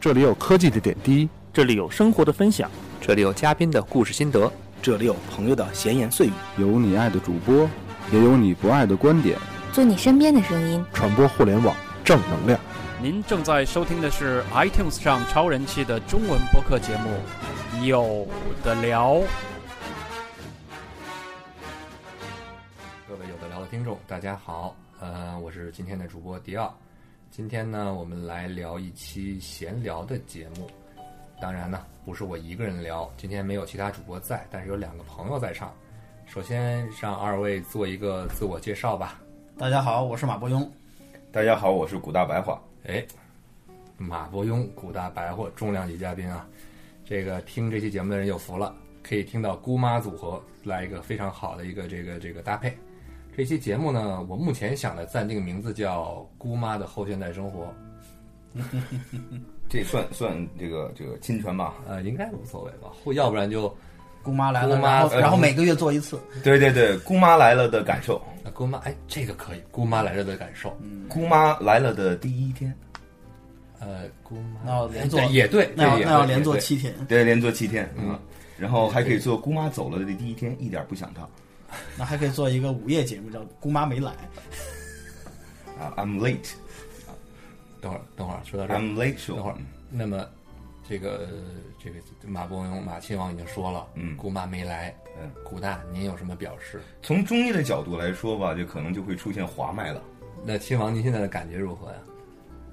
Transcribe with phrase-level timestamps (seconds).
[0.00, 2.70] 这里有科技的点滴，这里有生活的分享，
[3.02, 7.68] 这里有嘉宾的故事心得，这里有朋友的闲言碎语，有你爱的主播，
[8.10, 9.38] 也有你不爱的观点，
[9.74, 12.58] 做你身边的声音，传播互联网正能量。
[13.02, 17.10] 您正在收听的是 iTunes 上超人气的中文播客节目
[17.84, 18.26] 《有
[18.64, 19.16] 的聊》。
[23.06, 26.74] 各位有的聊的听众，大家好，呃，我是今天的主播迪奥。
[27.30, 30.68] 今天呢，我们来聊一期闲聊的节目。
[31.40, 35.72] 当然呢，不是我一个人聊，今天没有其他主播在，但是有两个朋友在场。
[36.26, 39.22] 首先让二位做一个自我介绍吧。
[39.56, 40.68] 大家好，我是马伯庸。
[41.30, 42.60] 大家好，我是古大白话。
[42.84, 43.06] 哎，
[43.96, 46.48] 马伯庸、古大白话重量级嘉宾啊！
[47.04, 52.76] 这个听这期节目的人有福了，可以听到姑妈组合来一个非常好的一个这个这个搭配。
[53.36, 57.72] 这期节目呢，我目前想的暂定名字叫《姑妈的后现代生活》，
[59.68, 61.74] 这算算这个这个侵权吧？
[61.88, 63.74] 呃，应该无所谓吧，或要不然就
[64.22, 66.20] 姑妈来了，姑妈然后呃然后每个月做一次。
[66.42, 70.76] 对对对，姑妈来了的感受，呃姑妈，哎，这个可以，姑妈来了的感受，
[71.08, 72.74] 姑妈来了的第一天，
[73.78, 78.10] 呃，姑妈那要连做哎也对，那要那要连做七天，对，连做七天，嗯。
[78.10, 78.18] 嗯，
[78.58, 81.26] 然后还可以做姑妈走了的第一天，一点不想她
[81.96, 84.12] 那还可以做一个午夜节目，叫《姑妈没来》。
[85.80, 86.40] 啊，I'm late，I'm
[87.80, 89.56] 等会儿，等会儿，说到这儿，late show，等会儿
[89.90, 90.26] 那么
[90.88, 91.28] 这个
[91.82, 96.82] 这个马伯庸、马亲王已经说了，嗯姑妈没来，嗯，古大您有什么表示？
[97.02, 100.02] 从中医的角度来说吧，就可能就会出现滑脉了。
[100.44, 101.96] 那亲王您现在的感觉如何呀？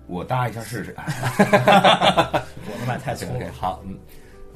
[0.07, 3.25] 我搭一下试试， 我的脉太粗。
[3.51, 3.97] 好，嗯，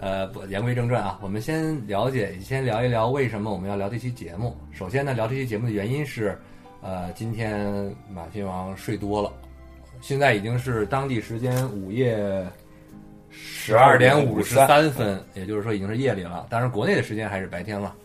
[0.02, 4.57] 呃，不，言归正传啊，我们先了解，先聊一聊为什么我们要聊这期节目。
[4.71, 6.35] 首先呢，聊这期节目的原因是，
[6.81, 9.31] 呃，今天马亲王睡多了，
[10.02, 12.44] 现在已经是当地时间午夜
[13.29, 16.47] 十二点五十三分， 也就是说已经是夜里了。
[16.49, 17.95] 当然，国内的时间还是白天了。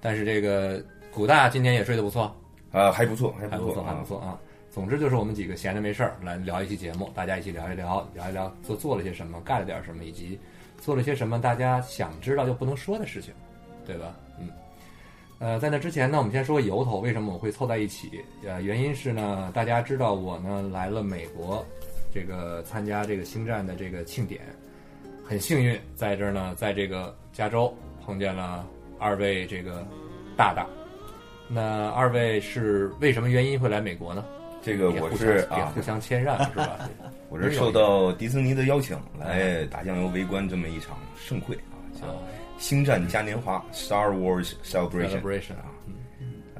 [0.00, 0.80] 但是这个
[1.12, 2.32] 古大今天也睡得不错，
[2.70, 4.38] 啊，还不错，还还不错，还不错啊。
[4.70, 10.38] 总之就是我们几个闲着没事儿来聊一期节目，大家一起聊一聊，聊一聊都做了些什么，干了点什么，以及
[10.82, 13.32] 做了些什么大家想知道又不能说的事情，
[13.86, 14.16] 对吧？
[14.40, 14.48] 嗯。
[15.38, 18.20] 呃，在那之前呢，我们先说个由头，为什么我会凑在一起？
[18.44, 21.64] 呃，原因是呢，大家知道我呢来了美国，
[22.12, 24.40] 这个参加这个星战的这个庆典，
[25.24, 27.72] 很幸运在这儿呢，在这个加州
[28.04, 28.66] 碰见了
[28.98, 29.86] 二位这个
[30.36, 30.66] 大大。
[31.48, 34.24] 那二位是为什么原因会来美国呢？
[34.62, 36.88] 这个我是啊互，相谦让是吧？
[37.28, 42.06] 我是受到迪士尼的邀请来打酱油围观这么一场盛会啊，叫
[42.58, 45.54] 《星战嘉年华》（Star Wars Celebration）。
[45.54, 45.66] 啊，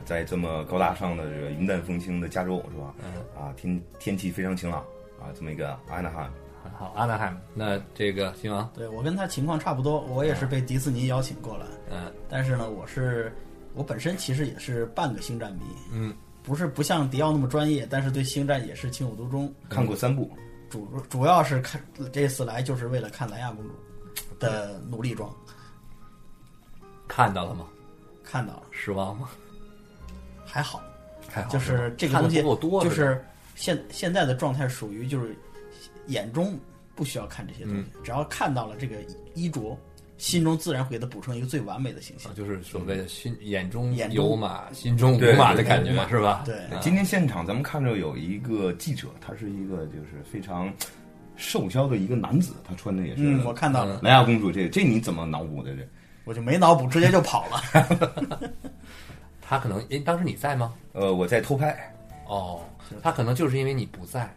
[0.04, 2.92] 在这么高大上的这个云淡风轻的加州是吧？
[3.04, 4.80] 嗯，啊，天天气非常晴朗
[5.20, 6.28] 啊，这么一个安纳汉，
[6.64, 7.38] 很好，阿纳海姆。
[7.54, 12.12] 那这个新王，对我跟他情况差不多，我也是被迪士尼邀请过来，嗯。
[12.28, 13.32] 但是呢，我是
[13.74, 15.60] 我本身其实也是半个星战迷，
[15.92, 19.52] 嗯，不是不像迪奥那么专业，但是对星战也是情有独钟。
[19.68, 20.30] 看过三部，
[20.68, 21.80] 主主要是看
[22.12, 23.74] 这次来就是为了看莱娅公主
[24.38, 25.32] 的努力装，
[27.06, 27.66] 看到了吗？
[28.24, 29.28] 看到了，失望吗？
[30.44, 30.82] 还好。
[31.28, 35.34] 还好，就是这个东西够多，吧就是现现在的状态属于就是
[36.08, 36.58] 眼中
[36.94, 38.96] 不需要看这些东西，嗯只要看到了这个
[39.34, 39.78] 衣着，
[40.22, 42.34] 心中自然会给他补充一个最完美的形象啊。
[42.36, 46.42] 就是所谓的心眼中眼有马，心中无马的感觉，对对是吧？
[46.46, 50.72] 对啊今天现场咱们看着有一个记者，他是一个就是非常
[51.34, 55.82] 瘦削的一个男子，他穿的也是嗯，我看到了，莱娅公主这个，这你怎么脑补的这？
[56.22, 58.50] 我就没脑补，直接就跑了。
[59.42, 60.72] 他可能，诶，当时你在吗？
[60.92, 61.76] 呃，我在偷拍，
[62.28, 62.60] 哦，
[63.02, 64.32] 他可能就是因为你不在，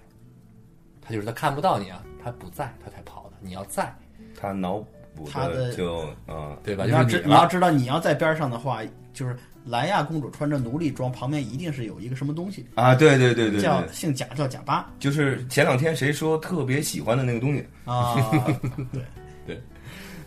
[1.00, 3.38] 他就是他看不到你啊，他不在，他才跑的。
[3.40, 3.96] 你要在，
[4.36, 4.84] 他脑
[5.16, 6.86] 补他的就嗯，对吧？
[6.86, 8.82] 你要知你要知道，你要在边上的话，
[9.14, 18.16] 就是莱亚公主穿着奴隶装，旁边一定是有一个什么东西，啊，对对对对对，叫姓贾，叫贾巴就是前两天谁说特别喜欢的那个东西，啊。
[18.94, 19.04] 对
[19.48, 19.62] 对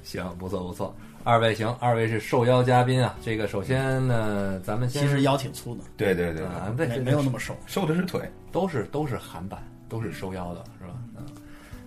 [0.02, 0.94] 行，不错不错。
[1.24, 3.14] 二位行，二位是受邀嘉宾啊。
[3.22, 7.54] 这个首先呢，咱们先其实腰挺粗的，对对对，啊，对，没没有那么瘦。
[7.66, 10.94] 瘦的是腿，都是都是韩版，都是收腰的，是吧？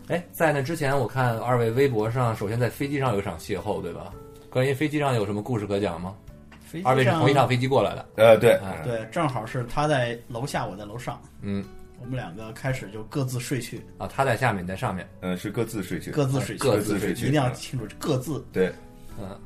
[0.07, 0.15] 嗯。
[0.15, 4.13] 哎，在那之前，我看二位微博上，首先在飞机上有一场邂逅，对吧？
[4.50, 6.15] 关于飞机上有什么故事可讲吗？
[6.65, 11.63] 飞机二位是上同一趟飞机过来的，呃，对，哎对，正好是他在楼下，我在楼上，嗯
[12.01, 18.44] 我们两个开始就各自睡去，啊，他在下面，你在上面，嗯，是各自睡去，各自睡去，各自睡去一定要清楚各自。
[18.51, 18.74] 对，
[19.19, 19.38] 嗯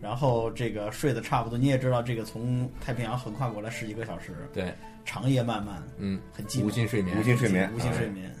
[0.00, 4.74] 然后这个睡得差不多，你也知道，这个从太平洋横跨过来十几个小时，对，
[5.04, 8.34] 长夜漫漫，嗯，很寂寞，无心睡眠无，心睡眠，无心睡眠。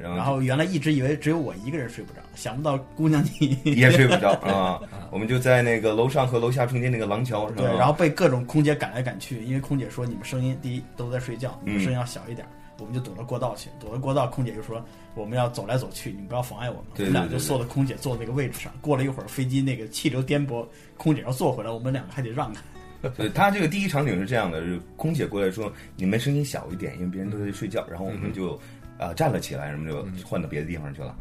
[0.00, 4.80] 然后然后原来一直以为只有我一个人睡不着，想不到姑娘你 也睡不着 啊。
[5.10, 12.46] 我们就在那个楼上和楼下中间那个廊桥，是吧对，然后被各种空姐赶来赶去，因为空姐说你们声音第一都在睡觉，你们嗯声音要小一点，
[12.78, 14.82] 我们就躲到过道去，躲到过道，空姐就说
[15.14, 16.84] 我们要走来走去，你们不要妨碍我们。
[16.94, 20.64] 对我们俩就坐在空姐坐的那个位置上，过了一会儿飞机那个气流颠簸，
[20.96, 22.60] 空姐要坐回来，我们两个还得让开。
[23.16, 28.60] 对他这个第一场景是这样的：是空姐过来说你们声音小一点，因为别人都在睡觉，然后我们就
[29.00, 31.16] 啊站了起来，然后就换到别的地方去了。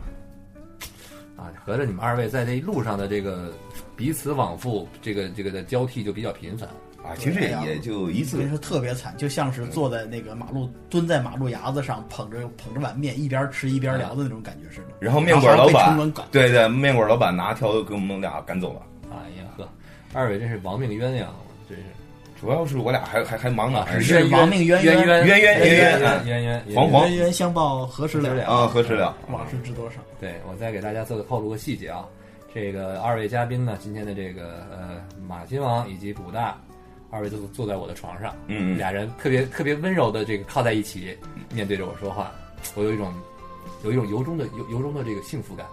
[1.36, 3.54] 啊，合着你们二位在这一路上的这个
[3.96, 6.68] 彼此往复，这个这个的交替就比较频繁。
[7.02, 14.88] 啊，其实也也就一次所以说特别惨，就像是坐在那个马路蹲在马路牙子上，捧着捧着碗面，一边吃一边聊的那种感觉似的。
[15.00, 15.98] 然后面馆老板，
[16.30, 18.82] 对对，面馆老板拿条给我们俩赶走了。
[19.10, 19.66] 哎呀呵，
[20.14, 21.28] 二位真是亡命鸳鸯，
[21.70, 21.86] 真是
[22.40, 28.46] 主要是我俩还还还忙呢，还是亡命冤冤冤冤冤冤冤冤冤冤冤黄黄冤冤相报何时了？
[28.46, 29.18] 啊，何时了。
[29.30, 29.98] 往事知多少？
[30.22, 32.06] 对我再给大家做个透露个细节啊，
[32.54, 36.58] 这个二位嘉宾呢，今天的这个呃马亲王以及古大，
[37.12, 41.18] 二位都坐在我的床上，嗯嗯俩人特别特别温柔的这个靠在一起，
[41.54, 42.32] 面对着我说话，
[42.74, 43.14] 我有一种
[43.84, 45.66] 有一种由衷的由由衷的这个幸福感。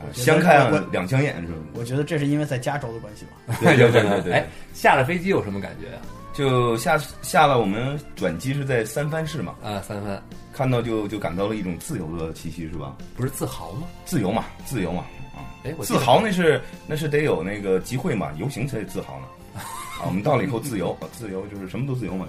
[0.00, 1.58] 啊相看两相厌是吧？
[1.74, 3.54] 我觉得这是因为在加州的关系吧。
[3.60, 6.00] 对 对对对对哎，下了飞机有什么感觉啊？
[6.32, 10.22] 就下下了我们转机是在三藩市嘛，啊，三藩
[10.54, 12.96] 看到就就感到了一种自由的气息是吧？
[13.16, 13.86] 不是自豪吗？
[14.04, 15.04] 自由嘛，自由嘛
[15.34, 15.42] 啊！
[15.64, 19.26] 哎，我自豪那是那是得有那个集会嘛，游行才自豪呢。
[19.54, 22.26] 啊，我们到了以后自由，自由就是什么都自由嘛。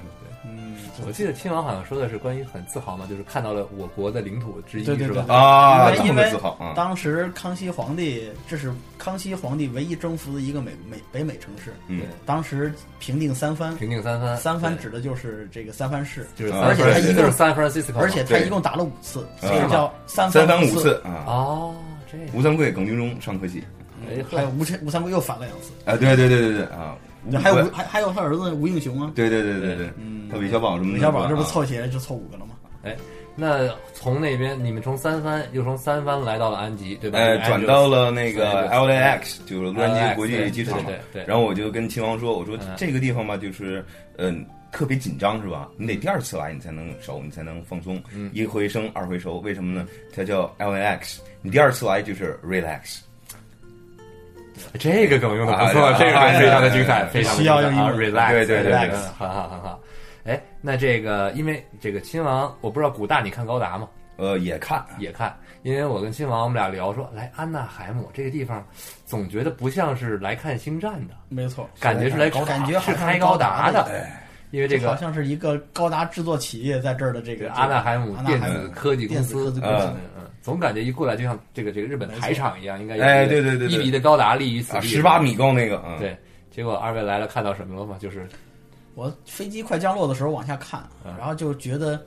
[1.01, 5.36] 嗯，我记得亲王好像说的是关于很自豪嘛，就是看到了我国的领土之一，对对对是吧？
[5.36, 6.74] 啊，这么个因为自豪啊！
[6.75, 11.74] 当时康熙皇帝，这是康熙皇帝唯一征服的一个美美北美城市。
[11.88, 21.24] 嗯，当时平定三藩，平定三藩，三藩指的就是这个三藩市，就是啊而且他一共就是 San Francisco，而且他一共打了五次，啊所以叫三三番五五次啊！
[21.27, 21.75] 哦，
[22.12, 23.63] 这样吴三桂、耿精忠、尚可喜
[24.09, 25.95] 哎还有吴陈吴三桂又反了两次，啊！
[25.95, 26.95] 对对对对对啊！
[27.25, 32.56] 吴还有吴还还有他儿子吴应熊啊，对对对对对，嗯他韦小宝什么的，韦小宝这不啊凑起来就凑五个了吗？
[32.83, 32.95] 哎
[33.33, 37.18] 那从那边你们从三藩又从三藩来到了安吉，对吧？
[37.18, 41.25] 哎，转到了那个 LAX，就是洛杉矶国际机场嘛对对对。
[41.25, 43.83] 然后我就跟秦王说，我说嗯这个地方吧，就是
[44.18, 44.45] 嗯。
[44.73, 45.68] 特别紧张是吧？
[45.75, 48.01] 你得第二次来，你才能熟，你才能放松。
[48.13, 49.85] 嗯一回生，二回熟，为什么呢？
[50.15, 51.18] 它叫 LAX。
[51.41, 53.00] 你第二次来就是 relax。
[54.80, 59.80] 这个梗用的不错，啊这个梗非常的精彩，啊非常需要用啊英文，relax，对对对对很好很好。
[60.24, 63.88] 哎，那这个因为这个亲王，我不知道古大你看高达吗？
[64.18, 68.63] 呃，也看，也看，因为我跟亲王我们俩聊说，来安纳海姆这个地方，
[69.04, 74.06] 总觉得不像是来看星战的，没错，感觉是来高感觉是像开高达的，
[74.52, 79.88] 因为这个好像是一个高达制作企业在这儿的这这个个阿纳海姆电子科技公司，技公司。
[79.88, 83.78] 嗯嗯，总感觉一过来就像这个这个日本台场一样，应该有哎对对对对。
[83.78, 86.18] 一比的高达立于此啊，地，十八米高那个，嗯，对，
[86.50, 87.98] 结果二位来了，看到什么了吗？
[88.00, 88.28] 就是。
[88.96, 91.16] 我飞机快降落的时候往下看，嗯。
[91.18, 92.04] 然后就觉得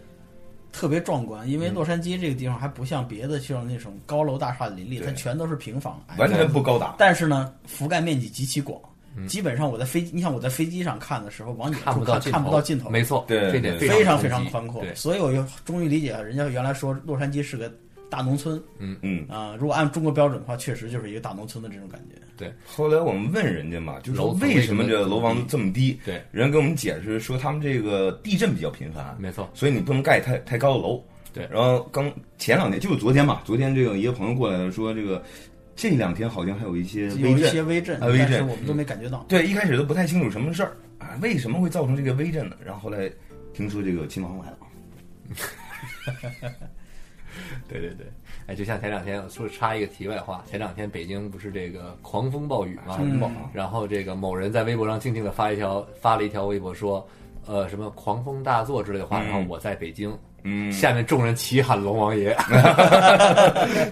[0.73, 6.95] 特别壮观，因为洛杉矶这个地方还不像别的像那种高楼大厦林立，它全都是平房，完全不高大。
[6.99, 8.79] 但是呢，覆盖面积极其广。
[9.17, 9.27] 嗯。
[9.29, 17.73] 基本上我在飞机，你像我在飞机上看的时候，往远处看看不到尽头，看不到尽头，没错，对这点非常非常宽阔。，所以我就终于理解了人家原来说洛杉矶是个
[18.11, 22.21] 大农村嗯嗯，啊、如果按中国标准的话，确实就是一个大农村的这种感觉。
[22.37, 25.99] 对后来我们问人家嘛，就是说为什么这楼房这么低？
[26.05, 31.03] 对，人给我们解释说他们这个地震比较频繁，没错，所以你不能盖太太高的楼。
[31.33, 35.21] 对然后刚前两天就是昨天嘛，昨天这个一个朋友过来了，说这个
[35.75, 37.51] 这两天好像还有一些有一微震。
[37.51, 39.25] 些微震，啊微震但是我们都没感觉到。
[39.29, 42.57] 对，一开始都不太清楚什么事儿啊，为什么会造成这个微震呢？
[42.65, 43.11] 然后后来
[43.53, 44.59] 听说这个秦王来了，
[47.69, 48.07] 对对对，
[48.47, 53.21] 哎，就像前两天说插一个题外话，前两天北京不是这个狂风暴雨嘛，嗯
[53.53, 57.07] 然后这个某人在微博上静静的发一条发了一条微博说，
[57.47, 59.27] 呃，什么狂风大作之类的话，嗯。
[59.27, 62.37] 然后我在北京，嗯， 下面众人齐喊龙王爷，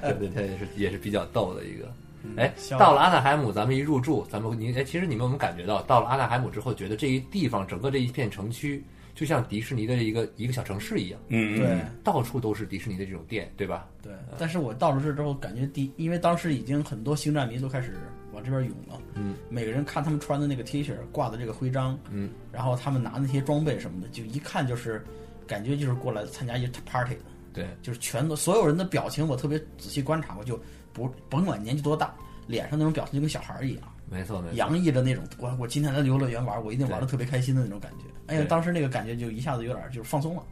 [0.02, 1.92] 对对，他也是也是比较逗的一个。
[2.36, 8.82] 哎，到了阿纳海姆，咱们一入住，咱们您哎，其实你们有没有感觉到，到了阿纳海姆之后，觉得这一地方整个这一片城区，
[9.14, 11.66] 就像迪士尼的一个一个小城市一样，嗯，对。
[11.68, 13.88] 嗯到处都是迪士尼的这种店，对吧？
[14.02, 17.94] 对，但是我到了这之后，感觉第，因为当时已经很多星战迷都开始
[18.32, 25.04] 往这边涌了，嗯，每个人看他们穿的那个 T 恤，挂的这个徽章，嗯，然后他们拿那些装备什么的，就一看就是，
[25.46, 27.20] 感觉就是过来参加一 party 的，
[27.52, 30.60] 对，就是全都所有人的表情，我特别仔细观察过，就
[30.92, 32.12] 不甭管年纪多大，
[32.48, 34.56] 脸上那种表情就跟小孩儿一样，没错没错。
[34.56, 38.04] 洋溢着那种我我今天来游乐园玩，我一定玩的特别开心的那种感觉。
[38.26, 40.42] 哎呀，当时那个感觉就一下子有点就是放松了。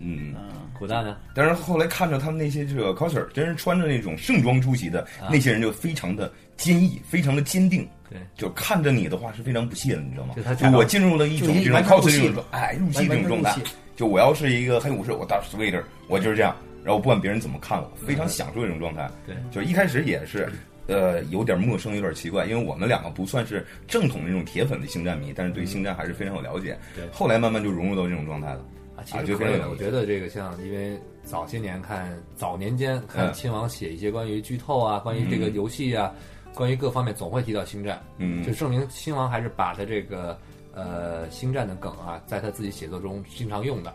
[0.00, 1.16] 嗯，嗯，古代呢？
[1.34, 7.86] 但是后来看着他们那些这个 coser，真是穿着那种盛装出席的，啊那些人就非常的坚毅，非常的坚定。
[8.08, 10.70] 对，就看着你的话是非常不屑的，你知道吗就他？
[10.70, 13.56] 我进入了一种这种就已经完全 cos 入戏了这种哎入戏这种状态。
[13.96, 19.10] 就我要是一个黑武士，我大 sweater，我就是这样，然后不管别人怎么看我，非嗯常享受这种状态。
[19.26, 20.50] 对，就一开始也是。
[20.88, 26.72] 呃，有点陌生，有点奇怪，因为我们两个不算是正统的那种铁粉的星战迷，但是对星战还是非常有了解。
[26.96, 28.64] 嗯对后来慢慢就融入到这种状态了。
[28.96, 36.12] 啊，其啊实可以我觉得这个像，因为早些年看早年间看嗯亲王写一些关于剧透啊，关于这个嗯游戏啊，
[36.54, 40.36] 关于各方面总会提到星战，嗯就证明亲王还是把他这个
[40.72, 43.94] 呃星战的梗啊，在他自己写作中经常用的。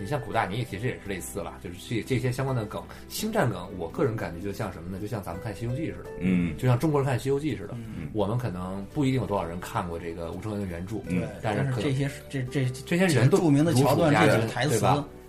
[0.00, 4.98] 你像古大尼其实也是类似了，就是这这些相关的梗，星战梗，我个人感觉就像什么呢？
[5.00, 7.74] 就像咱们看《西游记》似的，嗯就像中国人看《西游记》似的。
[7.74, 14.84] 嗯我们可能不一定有多少人看过这个吴承恩的原著，嗯对，但是可能是这些这这这些人都著名的桥段，这些台词，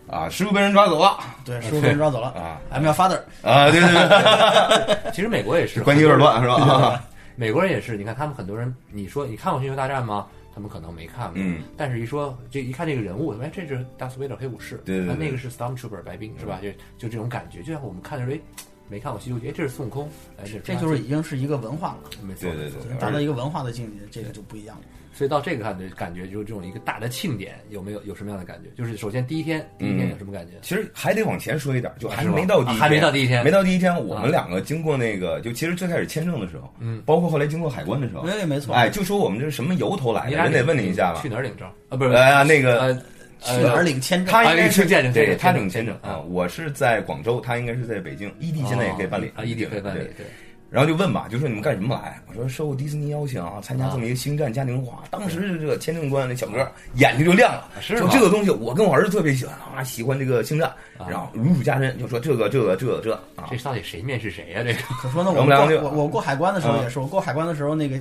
[0.08, 3.72] 啊，师傅被人抓走了对，师傅被人抓走了啊，I'm your father，啊！
[3.72, 6.56] 对对对， 其实美国也是，关系有点乱是吧？
[6.56, 7.06] 啊
[7.36, 10.28] 美国人也是，你看他们很多人，你说你看过《星球大战》吗？
[10.54, 15.14] 他们可能没看过，嗯，但是一说这一看这个人物，哎，这是大斯维德黑武士，对对对。
[15.14, 16.60] 啊那个是 Stormtrooper 白兵是吧？
[16.62, 18.42] 就就这种感觉，就像我们看的时候，哎，
[18.90, 22.82] 没看过《西游记》，哎，这是孙悟空，哎，这这就是已经是一个文化了，没错，对对没错。
[22.84, 24.84] 对达到一个文化的境界，这个就不一样了。
[25.14, 28.70] 所以到这个感觉，感觉就是这种一个大的庆典，有没有有什么样的感觉？
[28.76, 30.54] 就是首先第一天，第一天有什么感觉？
[30.62, 41.30] 其实还得往前说一点，就还是没到第一天，啊还没到第一天没到第一天，我们两个经过那个，就其实最开始签证的时候，嗯，包括后来经过海关的时候，对没错，哎，就说我们这是什么由头来的，人得问你一下吧去。
[41.30, 41.96] 哪儿领证啊？
[41.96, 42.94] 不是，哎呀，那个呃，
[43.42, 44.34] 去哪儿领签证？
[44.34, 50.26] 啊他应该是去见证对他领签证证啊，我是在广州，他应该是在北京异地现在也可以办理啊异地可以办理，对。
[50.74, 52.20] 然后就问吧，就说你们干什么来？
[52.28, 55.04] 我说受迪士尼邀请啊，参加这么一个星战嘉年华。
[55.12, 68.00] 当时这个签证官那小哥眼睛就亮了，说是吗这个东西我跟我儿子特别喜欢啊，喜欢这个星战，啊然后如数家珍，就说这个这个这个这啊这，到底谁面试谁呀、这个可说呢，我我们两个我我过海关的时候嗯也是，我过海关的时候那个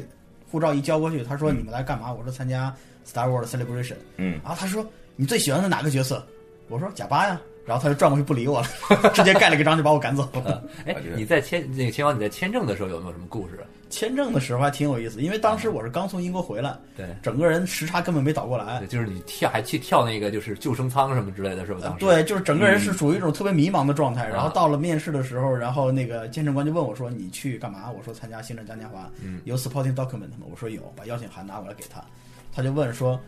[0.51, 2.11] 护照一交过去，他说你们来干嘛？
[2.11, 2.75] 我说参加
[3.07, 3.97] Star Wars Celebration。
[4.17, 4.83] 嗯，然后他说
[5.15, 6.27] 你最喜欢的哪个角色？
[6.69, 7.39] 我说贾巴呀。
[7.65, 8.67] 然后他就转过去不理我了，
[9.15, 10.63] 直接盖了个章就把我赶走了。
[10.85, 13.57] 哎你在签那个签王，你在签证的时候有没有什么故事？
[13.57, 18.89] 啊签证的时候还挺有意思，因为当时我是刚从英国回来，对，整个人时差根本没倒过来对，。
[18.89, 21.81] 就是你跳还去跳那个就是救生舱什么之类的，是吧？
[21.83, 24.25] 当时，对，就是整个人是属于一种特别迷茫的状态。
[24.25, 30.47] 啊然后到了面试的时候，然后那个签证官就问我说：“你去干嘛？”我说：“参加星战嘉年华。”嗯有 supporting document 吗？
[30.51, 32.03] 我说有，把邀请函拿过来给他。
[32.51, 33.21] 他就问说：“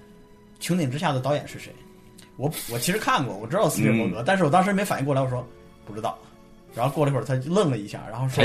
[0.62, 1.71] 穹顶之下的导演是谁？”
[2.37, 5.47] 我我其实看过，我知道斯皮尔伯嗯格，但是我当时没反应过来，我说
[5.85, 6.19] 不知道。
[6.75, 8.45] 然后过了一会儿，他愣了一下，然后说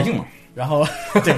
[0.53, 0.85] 然后
[1.23, 1.33] 对，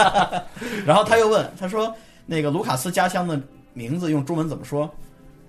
[0.86, 3.38] 然后他又问，他说那个卢卡斯家乡的
[3.74, 4.90] 名字用中文怎么说？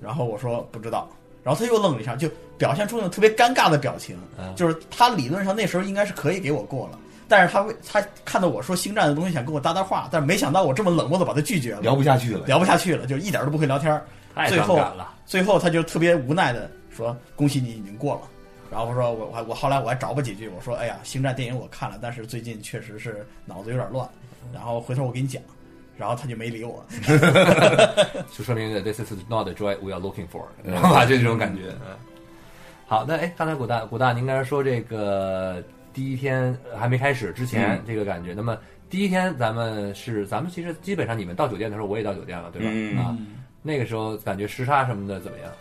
[0.01, 1.07] 然后我说不知道，
[1.43, 6.99] 然后他又愣了一下，就表现出那种特别尴尬的表情，嗯就是他理论上那时候应该是可以给我过了。
[7.29, 12.45] 但是他为他看到我说星战的东西，想跟我搭搭话，但是没想到我这么冷漠的把他拒绝了，聊不下去了。
[12.45, 14.05] 聊不下去了，就一点都不会聊天儿。
[14.37, 15.13] 太最后了。
[15.25, 18.21] 最后他就特别无奈的说：“恭喜你已经过了。”
[18.71, 24.07] 然后我说我我我后来我还找过几句，我说：“哎呀，星战电影我看了，但是最近确实是脑子有点乱。”
[24.53, 25.41] 然后回头我给你讲，
[25.97, 26.85] 然后他就没理我。
[28.31, 31.05] 就说明 this is not the joy we are looking for，知道吧？
[31.05, 31.63] 就这种感觉。
[31.85, 31.95] 嗯，
[32.87, 35.61] 好，那哎，刚才古大古大，您刚才说这个
[35.93, 38.57] 第一天呃还没开始之前嗯这个感觉，那么
[38.89, 42.67] 第一天咱们是咱们其实基本上你们到酒店的时候，我也到酒店了，对吧？
[42.71, 43.17] 嗯啊，
[43.67, 45.51] 那个时候感觉时差什么的怎么样？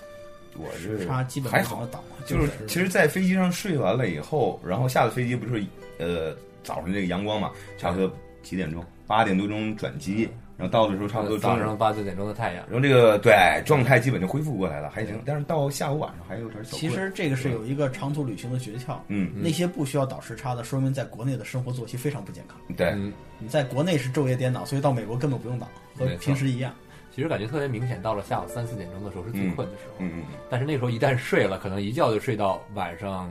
[0.57, 5.63] 我是差基本还好倒，就是其实，在飞机上睡完了以后，然后下了飞机不是
[5.99, 8.11] 呃早上这个阳光嘛，差不多
[8.43, 8.83] 几点钟？
[9.07, 11.59] 八点多钟转机，然后到的时候差不多早。
[11.59, 12.65] 上八九点钟的太阳。
[12.71, 13.35] 然后这个对
[13.67, 15.21] 状态基本就恢复过来了，还行。
[15.27, 16.77] 但是到下午晚上还有点小。
[16.77, 18.97] 其实这个是有一个长途旅行的诀窍。
[19.09, 22.59] 嗯，那些不需要倒时差的，说明在国内的生活作息非常不健康。
[22.77, 26.75] 对，嗯，你在国内是昼夜颠倒，所以到美国根本不用倒，和平时一样。
[27.17, 29.95] 其实感觉特别明显，到了下午三四点钟的时候是最困的时候。
[30.01, 33.31] 嗯嗯，但是那时候一旦睡了，可能一觉就睡到晚上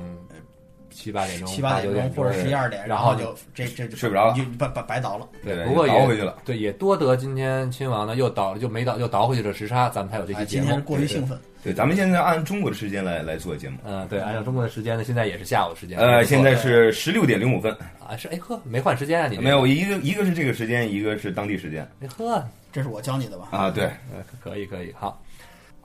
[0.89, 5.27] 七八点钟、七八九点点钟或者十一二点，然后后就这这就睡不着了就白白白倒了。
[5.43, 6.35] 对不过也倒回去了。
[6.43, 10.81] 对，也多得今天亲王呢又倒就没倒又倒回去了时差，咱们才有这期哎，节目今天。
[10.83, 13.77] 过于兴奋，对，咱们现在按中国的时间来来做节目。
[13.85, 15.99] 嗯，对，按照中国的时间呢，现在也是下午时间。
[15.99, 17.71] 呃，现在是十六点零五分，
[18.03, 22.43] 啊是哎呵，没换时间啊你这没有一个一个是这个时间，一个是当地时间哎呵，
[22.75, 23.47] 这是我教你的吧？
[23.51, 23.71] 啊。
[23.71, 25.23] 对，呃可以可以好。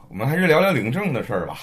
[0.08, 1.60] 我们还是聊聊领证的事儿吧。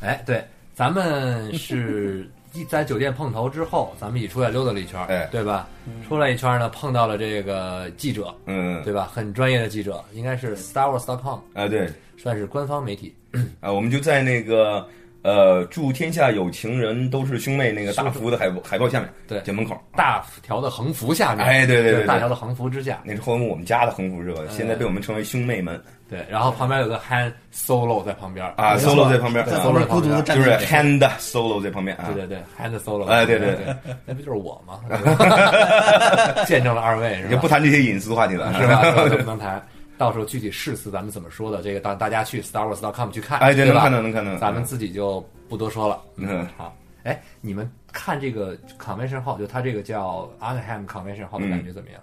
[0.00, 0.44] 哎，对，
[0.74, 5.68] 咱们是一在酒店碰头之后，咱们一起出来溜达了一圈儿，哎对吧？
[6.08, 9.08] 出来一圈儿呢，碰到了这个记者，嗯，对吧？
[9.14, 13.14] 很专业的记者，应该是 StarWars.com，啊对，算是官方媒体。
[13.60, 14.84] 啊，我们就在那个
[15.22, 19.80] 呃，祝天下有情人都是兄妹那个大幅的海报海报下面，对这门口。
[19.96, 24.40] 大条的横幅下面，哎对对对对大条的横幅之下，那是后面我们家的横幅是吧？
[24.50, 32.26] 现在被我们称为兄妹们对，然后旁边有个 hand solo 在旁边啊，solo 在旁边，啊在旁边孤独的站就是在 hand solo 在旁边啊对。
[32.26, 33.74] 对对，hand solo，哎对对对，
[34.04, 34.80] 那不就是我吗？
[36.46, 37.46] 见证了二位是吧也不？
[37.48, 38.82] 谈这些隐私话题了，是吧？
[39.08, 39.62] 这不能谈。
[40.02, 44.36] 到时候具体誓词咱们怎么说的，这个大大家去 starwars.com 去看，哎，对，对吧能看到，能看到。
[44.36, 46.02] 咱们自己就不多说了。
[46.16, 52.02] 嗯，好，哎，你们看这个 convention hall，就它这个叫 Anaheim convention hall 的感觉怎么样？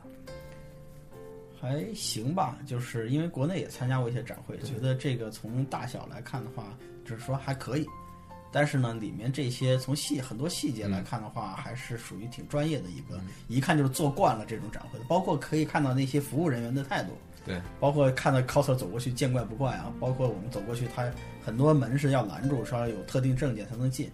[1.61, 6.63] 还行吧，就是因为国内也参加过一些展会，觉得这个从大小来看的话，
[7.03, 7.85] 就是说还可以。
[8.51, 15.05] 但是呢，里面这些从细很多细节来看的话，还是属于挺专业的一个，一看就是做惯了这种展会的。
[15.05, 17.11] 包括可以看到那些服务人员的态度，
[17.45, 21.09] 对，包括看到 coser 走过去见怪不怪啊，包括我们走过去，他
[21.43, 24.11] 很多门是要拦住，说有特定证件才能进，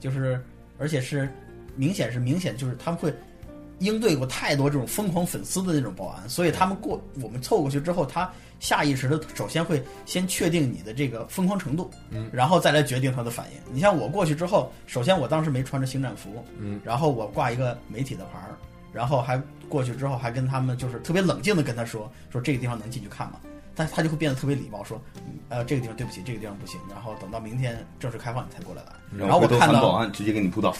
[0.00, 0.40] 就是
[0.78, 1.28] 而且是
[1.76, 3.14] 明显是明显就是他们会
[3.78, 13.74] 应对过太多这种疯狂粉丝的那种保安，所以他们过我们凑过去之后，他下意识的首先会先确定你的这个疯狂程度，嗯，然后再来决定他的反应。
[13.74, 18.56] 你像我过去之后，首先我当时没穿着星战服，嗯，然后我挂一个媒体的牌儿，
[18.94, 23.40] 然后还过去之后还跟他们就是特别冷静的跟他说说这个地方能进去看吗？
[23.76, 29.26] 但他就会变得特别礼貌，说，嗯呃，这个地方对不起，这个地方不行，然后等到明天正式开放你才过来拿。
[29.26, 30.72] 然后我看到保，安直接给你扑倒。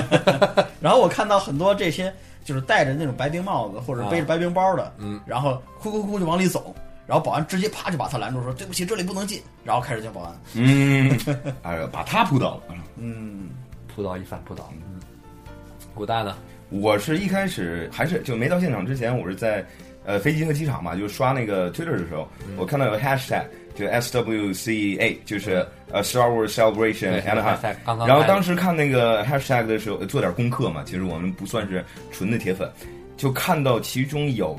[0.80, 2.10] 然后我看到很多这些
[2.42, 6.74] 就是戴着那种白冰帽子或者背着白冰包的，嗯，然后哭哭哭就往里走，
[7.06, 10.34] 然后保安直接啪就把他拦住，说对不起，这里不能进，然后开始叫保安。
[10.54, 11.20] 嗯，
[11.60, 12.62] 哎呀，把他扑倒了。
[12.96, 13.50] 嗯，
[13.94, 14.72] 扑倒一反扑倒。
[14.72, 14.98] 嗯，
[15.94, 16.34] 古代呢？
[16.72, 19.64] 我是一开始还是就没到现场之前，我是在
[20.04, 22.26] 呃飞机和机场嘛，就刷那个 Twitter 的时候，
[22.56, 27.74] 我看到有个 hashtag 就 SWCA，就是呃 Star Wars Celebration 对 Anaheim。
[28.06, 32.70] 然后当时看那个 hashtag 的时候，做点功课嘛，其实我们不算是纯的铁粉，
[33.16, 34.58] 就看到其中有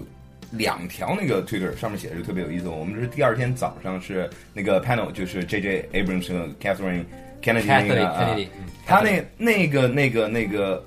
[0.51, 2.67] 两条那个 Twitter 上面写的就特别有意思。
[2.67, 5.89] 我们是第二天早上是那个 panel，就是 J.J.
[5.93, 7.03] Abrams 和 Catherine
[7.41, 8.45] Kennedy 那个
[8.85, 10.83] 他那那个那个那个，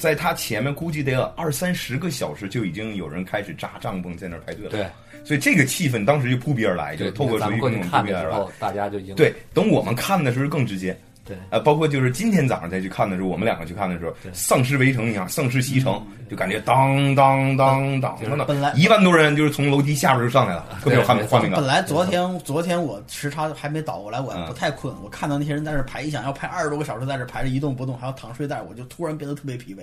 [0.00, 4.70] 在他前面估计得有二三十个小时，就已经有人开始扎帐篷在那儿排队了。
[4.70, 4.86] 对，
[5.22, 8.30] 所以这个气氛当时就扑鼻而来，就对，透过咱们过去水域运动扑鼻而来。
[8.30, 10.98] 看的时候，大家就已经对，等我们看的时候更直接。
[11.24, 21.60] 对呃，包括就是今天早上再去看的时候，我们两个去看的时候，丧尸围城一样，丧尸西城，就感觉当当当当当本来，一万多人就是从楼梯下边就上来了，特别有画面画面感。
[21.60, 29.80] 本来昨天昨天我时差还没倒过来，我嗯不太困，我看到那些人在那排，一想要排二十多个小时在这排着一动不动，还要躺睡袋，我就突然变得特别疲惫，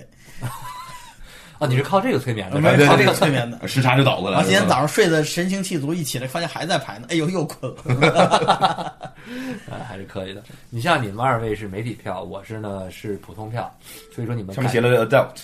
[1.58, 3.66] 啊，你是靠这个催眠的，没对靠这个催眠的。
[3.66, 4.44] 时差就倒过来了。
[4.44, 8.96] 今天早上睡得神清气足，一起来发现还在排呢，哎呦又困了。
[9.68, 10.42] 啊，还是可以的。
[10.70, 13.72] 你像你们二位是媒体票，我是呢是普通票，
[14.14, 15.42] 所以说你们看上面写了 adult，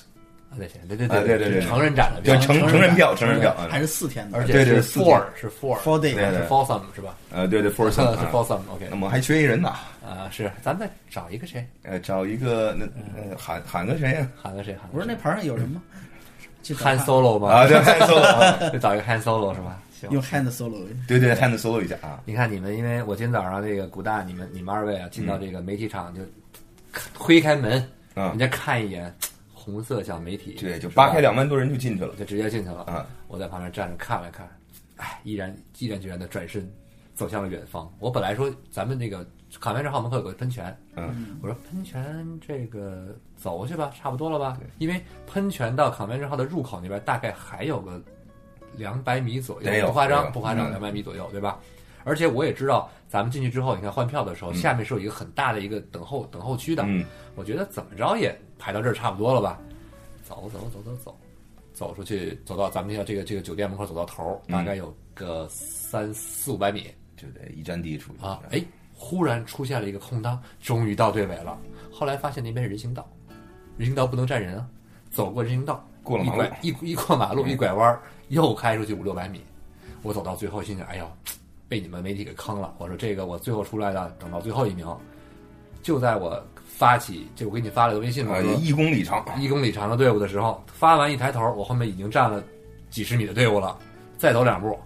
[0.51, 7.15] 啊，对对对啊对对对成人展的对票，成成人票，成人票，还是四天的，而且是 four 是 four four day 对对是 foursome 是吧？
[7.33, 9.71] 呃，对对，for 是 some，foursome OK 那么还缺一人呢，
[10.07, 12.87] 啊，是，咱再找一个谁，呃，找一个那
[13.21, 14.29] 呃喊喊个谁呀？
[14.41, 14.93] 喊个谁喊个谁？
[14.93, 15.83] 不是那牌上有人吗？
[16.73, 17.49] Han 看 Solo 吗？
[17.51, 19.83] 啊，对，Han Solo， 就找一个 Han Solo 是吧？
[20.01, 20.11] 行。
[20.11, 26.21] 用 hand solo，对对，Han Solo 一下啊，你看你们，因为我今天早上这个古大，你们你们二位啊，嗯进到这个媒体场就
[27.15, 27.81] 推开门，
[28.15, 29.15] 啊人，家看一眼
[29.53, 32.83] 红色小媒体，对，就扒开两万多人就进去了就直接进去了。
[32.85, 34.47] 啊，我在旁边站着看了看，
[34.97, 36.71] 哎，毅然毅然决然的转身
[37.15, 37.91] 走向了远方。
[37.99, 39.27] 我本来说咱们那个
[39.61, 44.59] 卡面这号门口有个喷泉，嗯，我说喷泉这个走过去吧，差不多了吧？
[44.79, 48.01] 因为喷泉到卡面这号的入口那边大概还有个
[48.77, 51.59] 两百米左右，不夸张，不夸张，嗯两百米左右，对吧？
[52.05, 56.83] 而且我也知道，咱们进去之后，你看换票的时候，嗯下面是有一个很大的一个等候等候区的。
[56.87, 59.59] 嗯，我觉得怎么着也排到这儿差不多了吧？
[60.23, 61.19] 走走走走走，
[61.73, 68.41] 走出去，走到咱们要这个这个酒店门口，走到头大概有个三四五百米就得一站地出去啊！
[68.51, 68.63] 哎，
[68.95, 71.59] 忽然出现了一个空档，终于到队尾了。
[71.91, 73.09] 后来发现那边是人行道，
[73.77, 74.67] 人行道不能站人啊，
[75.11, 79.41] 走过人行道，过了马路一拐一一过马路一拐弯儿，又开出去五六百米。
[80.03, 81.11] 我走到最后，心想：哎呦，
[81.69, 82.75] 被你们媒体给坑了。
[82.79, 84.87] 我说这个我最后出来的，等到最后一名，
[85.83, 92.43] 就在我发起，就我给你发了个微信嘛，一公里长，一公里长的队伍的时候，发完一抬头，我后面已经站了
[92.91, 93.79] 几十米的队伍了，
[94.19, 94.79] 再走两步，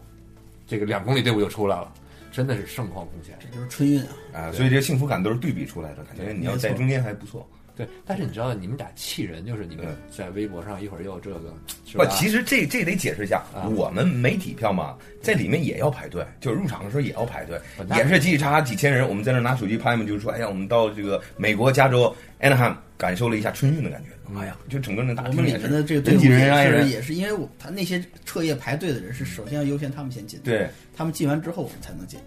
[0.67, 1.93] 这个两公里队伍就出来了，
[2.31, 3.37] 真的是盛况空前。
[3.41, 4.09] 这就是春运啊！
[4.35, 7.45] 啊，所以这个幸福感都是对比出来的，感觉你要在中间还不错。
[7.79, 11.55] 对，但是你知道，你们俩气人，就是你们嗯在微博上一会儿又这个，
[11.95, 17.57] 不？，其实这这得解释一下啊，我们媒体票嘛，在里面也要排队，就是入场的时候也要排队
[17.97, 30.69] 也是叽叽喳喳几千人，我们在那拿手机拍嘛，就是说，哎呀，我们到这个美国加州 Anaheim 感受了一下春运的感觉，哎呀，就整个那大我们里面的这个队伍人挤人挨也是人，也是因为我他那些彻夜排队的人是首先要优先他们先进，对。
[30.97, 32.19] 他们进完之后我们才能进。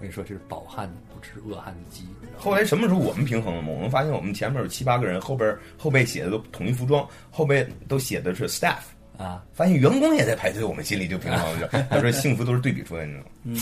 [0.00, 2.08] 我跟你说，这是饱汉不知饿汉饥。
[2.38, 3.68] 后来什么时候我们平衡了吗？
[3.68, 8.78] 我们发现我们前面有七八个人，后边后背写的都统一服装，后背都写的是 staff。
[9.18, 11.68] 啊，发现员工也在排队，我们心里就平衡了。
[11.68, 13.12] 就他说幸福都是对比出来的？
[13.44, 13.60] 嗯，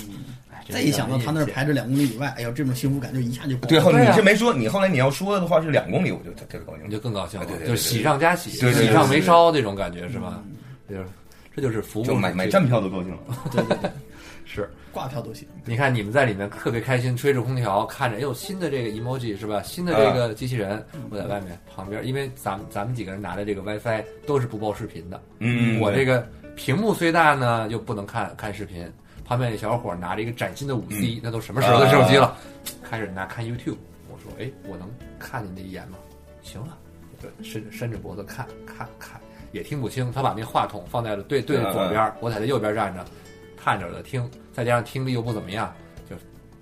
[0.70, 3.98] 再一想到他那儿排着两公里以外，哎呦，这种幸福感就一下就爆对，后了。
[3.98, 6.92] 对啊你是没说，你后来你要说的话是两公里，我就特特别高兴你。
[6.92, 10.40] 就更高兴了，对对对就喜上加喜，对对对喜上对对眉梢那种感觉是吧？
[10.88, 11.08] 这就是
[11.56, 13.18] 这就是服务就买买站票都高兴了。
[13.50, 13.90] 对对对，
[14.48, 14.68] 是。
[14.90, 15.46] 挂票都行。
[15.64, 19.62] 你看你们在里面特别开心，吹着空调，看着哎呦新的这个 emoji 是吧？
[19.62, 28.90] 新的这个机器人，我在外面旁边，因为咱们咱们几个人拿的这个 WiFi 都是不报视频的，嗯，我这个屏幕虽大呢，又不能看看视频。
[29.24, 32.34] 旁边那小伙拿着一个崭新的五 C，、那都什么时候的手机了？
[32.82, 33.76] 开始拿看 YouTube。
[34.10, 35.98] 我说，哎，我能看你那一眼吗？
[36.40, 36.78] 行了，
[37.20, 39.20] 对，伸伸着脖子看看看，
[39.52, 40.10] 也听不清。
[40.10, 43.04] 他把那话筒放在了对对着左边，我在他右边站着，
[43.68, 45.70] 看着的听，再加上听力又不怎么样，
[46.08, 46.16] 就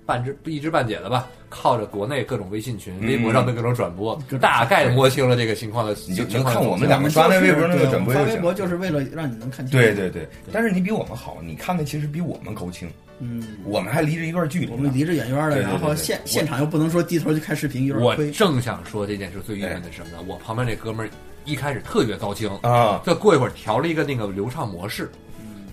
[0.05, 1.25] 半知一知半解的吧。
[1.47, 5.95] 靠着国内各种微信群、微博上的各种转播，大概摸清了这个情况的。
[6.05, 9.79] 你就情况的看我们两个刷那微博那个转播发微博就是为了让你能看清。
[9.79, 14.71] 对对对，但是你比我们好，你看的其实比我们高清，嗯，我们还离着一段距离。
[14.73, 18.31] 我们离着远远的，然后现现场又不能说低头去看视频，有我点亏。
[18.31, 20.25] 正想说这件事最郁闷的是什么呢？
[20.27, 21.09] 我旁边那哥们儿
[21.45, 25.09] 一开始特别高清，啊，再过一会儿调了一个那个流畅模式，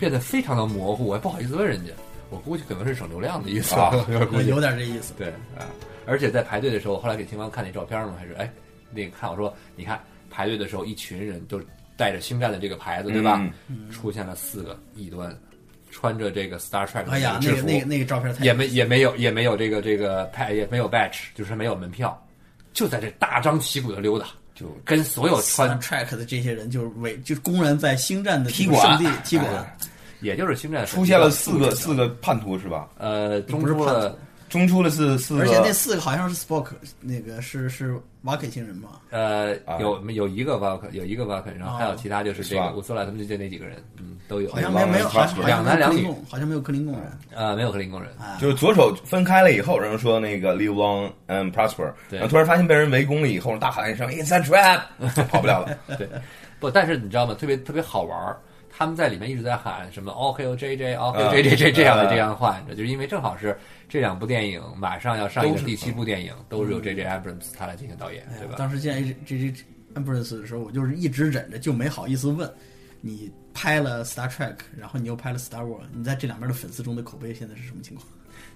[0.05, 1.91] 变得非常的模糊，我还不好意思问人家。
[2.29, 3.89] 我估计可能是省流量的意思，啊
[4.31, 5.15] 估计有点这意思。
[5.17, 5.65] 对啊。
[6.05, 8.53] 而且在排队的时候，后来给秦芳看那照片嘛，还是哎，
[8.93, 9.99] 那个看我说，你看
[10.31, 11.59] 排队的时候，一群人都
[11.97, 13.41] 带着星战的这个牌子，对吧？
[13.69, 15.35] 嗯出现了四个异端，
[15.91, 22.23] 穿着这个 Star Trek 的哎呀，制服，那个那个那个照片太也没也没有也没有这个这个派也没有 batch，就是没有门票，
[22.75, 29.77] 就在这大张旗鼓的溜达，就跟所有穿 Trek 的这些人就是为就公然在星战的踢馆圣地踢馆哎，
[30.25, 32.89] 也就是星战出现了四个四四个叛徒是吧？
[32.99, 36.67] 呃，中出了中出了四四个，而且那四个好像是 Spock
[37.01, 38.91] 那个是是瓦肯星人嘛？
[39.11, 44.51] 呃啊有有一个 Vulcan，有一个 Vulcan，然后还有其他就是这个乌苏拉他们就那几个人，嗯，都有。
[44.53, 45.09] 好像没有没有，
[45.45, 47.03] 两男两女好像没有克林贡人。
[47.35, 54.83] 呃没有克林贡人，啊，就是左手分开了以后，然后说那个 live long and prosper，然后突然发现被人围攻了以后，大喊一声 "It's a trap"，
[55.17, 55.77] 就 跑不了了。
[55.99, 56.09] 对，
[56.61, 57.35] 不，但是你知道吗？
[57.35, 58.37] 特别特别好玩儿。
[58.77, 63.57] 他们在里面一直在喊什么 OK O J J OK O J J J 这样的嗯这样的话，就是因为正好是
[63.89, 68.55] 这两部电影马上要上映的第七部电影，都是由 J J Abrams 他来进行导演，对吧？
[68.59, 72.53] 当时见 J J Abrams 的时候，我就是一直忍着，就没好意思问
[73.01, 78.07] 你拍了 Star Trek，然后你又拍了 Star Wars，你在这两边的粉丝中的口碑现在是什么情况？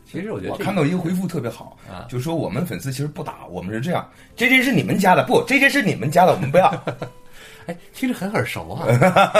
[0.04, 6.72] 其实我觉得我看到一个回复特别好啊，就说我们粉丝其实不打，我们是这样，J J 是你们家的，不，J J 是你们家的，我们不要。
[7.68, 8.86] 哎，听着很耳熟啊，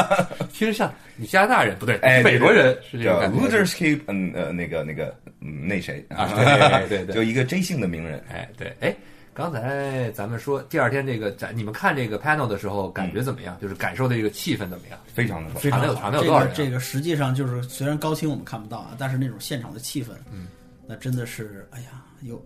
[0.53, 3.39] 听着像你加拿大人不对，哎，美国人是这种叫感觉。
[3.41, 8.23] Losers Keep，嗯呃那个那个嗯那谁啊对对对就一个 J 姓的名人。
[8.31, 8.95] 哎，对，哎，
[9.33, 13.57] 刚才咱们说第二天这个展，你们看这个 panel 的时候感觉怎么样？
[13.63, 14.99] 就是感受的这个气氛怎么样？
[15.15, 16.11] 非常的，非常有好。
[16.11, 20.49] 这场内有多少人啊个这个实际上就是虽然高清我们看不到啊，但是那种现场的气氛，嗯，
[20.87, 22.45] 那真的是哎呀，有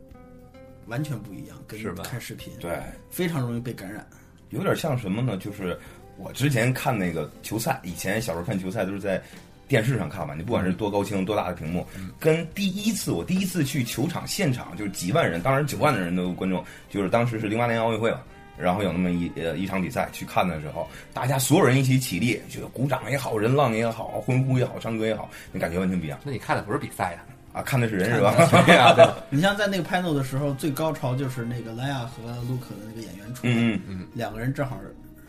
[0.86, 2.78] 完全不一样，跟看视频对，
[3.10, 4.06] 非常容易被感染。
[4.52, 5.36] 有点像什么呢？
[5.36, 5.78] 就是
[6.16, 9.20] 我之前看那个球赛，以前小时候看球赛都是在
[9.66, 11.86] 电视上看嘛，你不管是多高清、多大的屏幕，
[12.20, 18.20] 跟第一次我第一次去球场现场，就是几万人，当然九万的人都观众，就是当时是零八年奥运会嘛。
[18.58, 27.24] 然后有那么一呃一场比赛去看的时候，大家所有人一起起立，就鼓掌也好，人浪也好，欢呼也好，唱歌也好，那感觉完全不一样那你看的不是比赛呀？
[27.26, 27.31] 啊！
[27.60, 28.32] 看的是人是吧？
[28.64, 34.78] 对呀，对， 你像在那个 panel 的时候，最高潮就是那个莱亚和卢克的那个演员出来，嗯嗯，两个人正好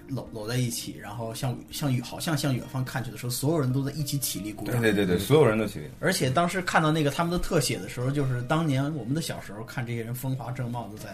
[0.08, 4.80] 搂搂在一起，然后向向好像向远方看去的时候，所有人都在一起起立鼓掌。
[4.80, 5.90] 对对对对，所有人都起立。
[6.00, 11.10] 而且当时看到那个他们的特写的时候，就是当年我们的小时候看这些人风华正茂的在，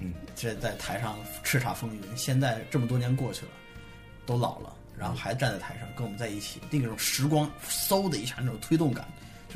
[0.00, 2.02] 嗯，这在台上叱咤风云。
[2.16, 3.52] 现在这么多年过去了，
[4.24, 9.06] 都老了，然后还站在台上跟我们在一起，那种时光嗖的一下那种推动感，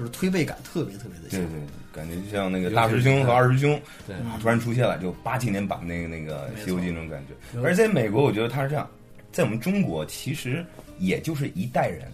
[0.01, 1.39] 就是推背感特别特别的强。
[1.39, 1.61] 对对，
[1.93, 7.61] 感觉就像那个大师兄和二师兄，对啊，突然出现了，就八七年版那个那个《西游记》那种感觉。
[7.61, 8.89] 而在美国，我觉得他是这样，
[9.31, 10.65] 在我们中国其实
[10.99, 12.11] 也就是一代人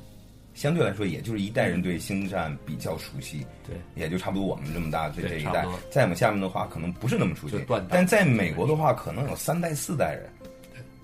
[0.54, 5.64] 相对来说，也就是一代人对星战比较熟悉，对，也就差不多我们这么大这对这一代。
[5.92, 7.56] 在我们下面的话，可能不是那么熟悉
[7.88, 10.28] 但在美国的话，可能有三代四代人，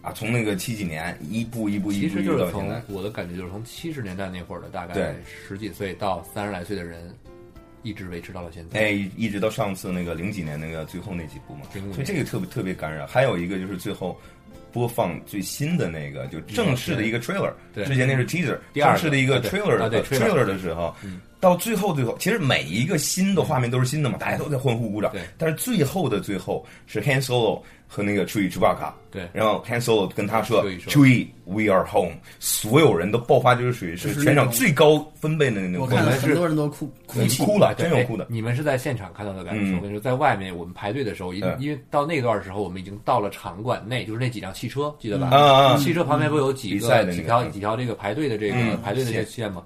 [0.03, 7.15] 啊，从那个七几年一步一步一其步一实就是从我的感觉就是从七十年代那会儿的大概对十几岁到三十来岁的人，
[7.85, 8.81] 一直维持到了现在。
[8.81, 11.62] 哎，一直到上次那个零几年那个最后那几部嘛，
[11.93, 13.07] 所以这个特别特别感染。
[13.07, 14.21] 还有一个就是最后
[14.73, 20.93] 播放最新的那个，就正式的一个 trailer，对之前那是 teaser，正式的一个 trailer trailer 的时候，
[21.42, 25.22] 到最后最后，其实每一个新的画面都是新的嘛，大家都在欢呼鼓掌对。
[25.37, 29.28] 但是最后的最后是 Han Solo 和那个 Chewie Chewbacca，对。
[29.33, 30.92] 然后 Han Solo 跟他说 Chewie 说。
[30.92, 38.22] Chewie are home，所有人都爆发就是属于是全场最高分贝的那种我看了，很多人都哭哭，哭了，真有哭的。
[38.22, 38.26] 哎。
[38.31, 39.74] 你们是在现场看到的感受，嗯。
[39.74, 41.57] 我跟你说，在外面我们排队的时候，因嗯。
[41.59, 45.26] 因为到那段时候，我们已经到了场馆内，就是那几辆汽车，记得吧？
[45.33, 45.76] 啊啊啊。
[45.76, 47.50] 汽车旁边不有几个个几条嗯。
[47.50, 49.64] 几条这个排队的这个嗯排队的这个线线吗？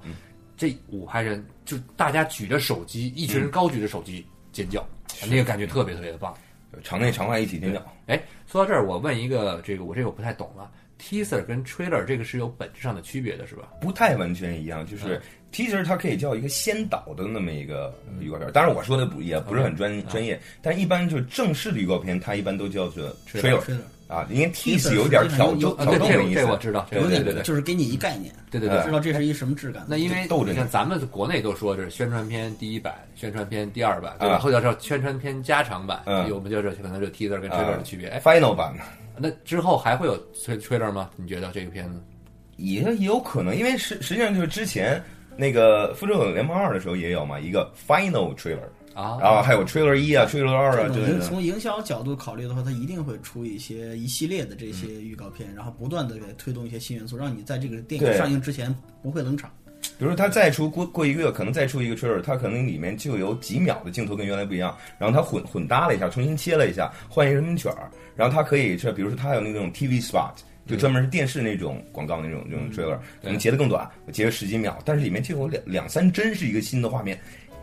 [0.57, 4.87] 这五排人就大家举着手机，一群人高举着手机尖叫，
[5.29, 6.35] 那个感觉特别特别的棒。
[6.83, 7.83] 场内场外一起尖叫。
[8.07, 13.69] 哎，说到这儿，我问一个，这个我这个我不太懂了，teaser 跟 trailer 这个是有本质上的区别的，是吧？
[13.81, 18.53] 不太完全一样，就是嗯 teaser 它可以叫一个先导的那么一个预告片。
[18.53, 23.63] 当然我说的不也不是很专嗯专业，但一般就是正式的预告片，它一般都叫做 trailer
[24.09, 26.41] 啊，因为 tease 有点挑有啊，挑对，这个动的意思。
[26.41, 29.85] 这我知道，这对对对个对对对就是给你一概念，对对对知道这是一什么质感。
[29.89, 34.37] 那因为你你看咱们国内都说这是宣传片第一版、宣传片第二版，对吧？
[34.37, 38.09] 啊后叫叫宣传片加长版，嗯我们叫这可能是 teaser 跟 trailer 的区别。
[38.09, 38.83] 哎，final 版呢
[39.19, 41.11] 那之后还会有 tra- trailer 吗？
[41.17, 42.01] 你觉得这个片子？
[42.59, 45.03] 也也有可能，因为实实际上就是之前
[45.37, 51.25] 那个《复仇者联盟二》的时候也有嘛，一个 final trailer，啊然后还有 trailer 一啊、trailer 二啊这种营之类的。
[51.27, 59.51] 从营销角度考虑的话，它一定会出一些一系列的这些预告片，然后不断的给推动一些新元素，让你在这个电影上映之前不会冷场。
[59.99, 70.33] 比如说他再出过过一个月，可能再出一个 trailer，他可能里面就有几秒的镜头跟原来不一样，然后他混混搭了一下，重新切了一下，换一个人名曲儿，然后他可以这，比如说他有那种 TV spot，
[70.67, 77.19] 就专门是电视那种广告那种那种 trailer，可能截的更短，我截个十几秒，但是里面就有两两三帧是一个新的画面。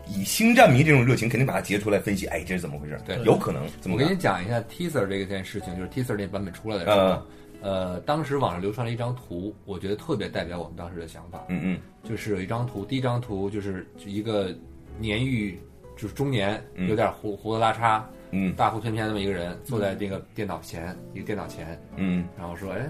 [0.06, 2.98] 以星战迷这种热情，肯定把它截出来分析，哎，这是怎么回事？
[3.06, 3.16] 对。
[3.24, 4.16] 有可能怎么我跟你。
[4.18, 7.22] 讲一下 teaser 这个件事情，就是 teaser 那版本出来的时候，
[7.60, 11.44] 呃，当时网上流传了一张图，我觉得特别代表我们当时的想法。
[11.48, 11.80] 嗯嗯。
[12.08, 14.54] 就是有一张图，第一张图就是一个
[14.98, 15.58] 年逾
[15.96, 16.88] 就是中年，嗯。
[16.88, 18.54] 有点胡胡子拉碴，嗯。
[18.54, 22.26] 大腹便便那么一个人，坐在那个电脑前，一个电脑前，嗯。
[22.38, 22.86] 然后说，哎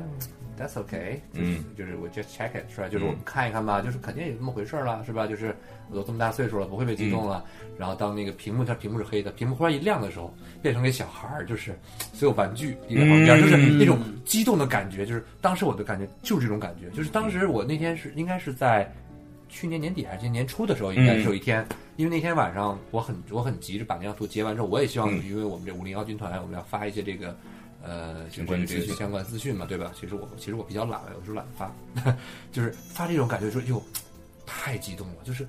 [0.59, 2.89] ，That's okay，就是、嗯就是我 just check it，是吧？
[2.89, 5.27] 就是我们看一看吧，就是肯定有这么回事儿了，是吧？
[5.27, 5.55] 就是
[5.91, 7.45] 我都这么大岁数了，不会被激动了。
[7.79, 11.79] 然后当那个屏幕它屏幕是黑的，屏幕忽然一亮的时候，变成个小孩儿，就是
[12.13, 18.91] 所有玩具立在旁边，嗯就是那种激动的感觉，就是当时我的感觉就是这种感觉，就是当时我那天是应该是在。
[19.47, 21.65] 去年年底还是今年年初的时候，应该是有一天，
[21.95, 27.37] 因为那天晚上我很我很急着把那张图截完之后，我也希望，嗯因为我们这五零幺军团，我们要发一些这个
[27.87, 29.93] 呃相关资讯这个这个相关资讯嘛，对吧？
[29.99, 32.15] 其实我其实我比较懒，有时候懒得发，
[32.51, 33.83] 就是发这种感觉说哟
[34.47, 35.47] 太激动了，就是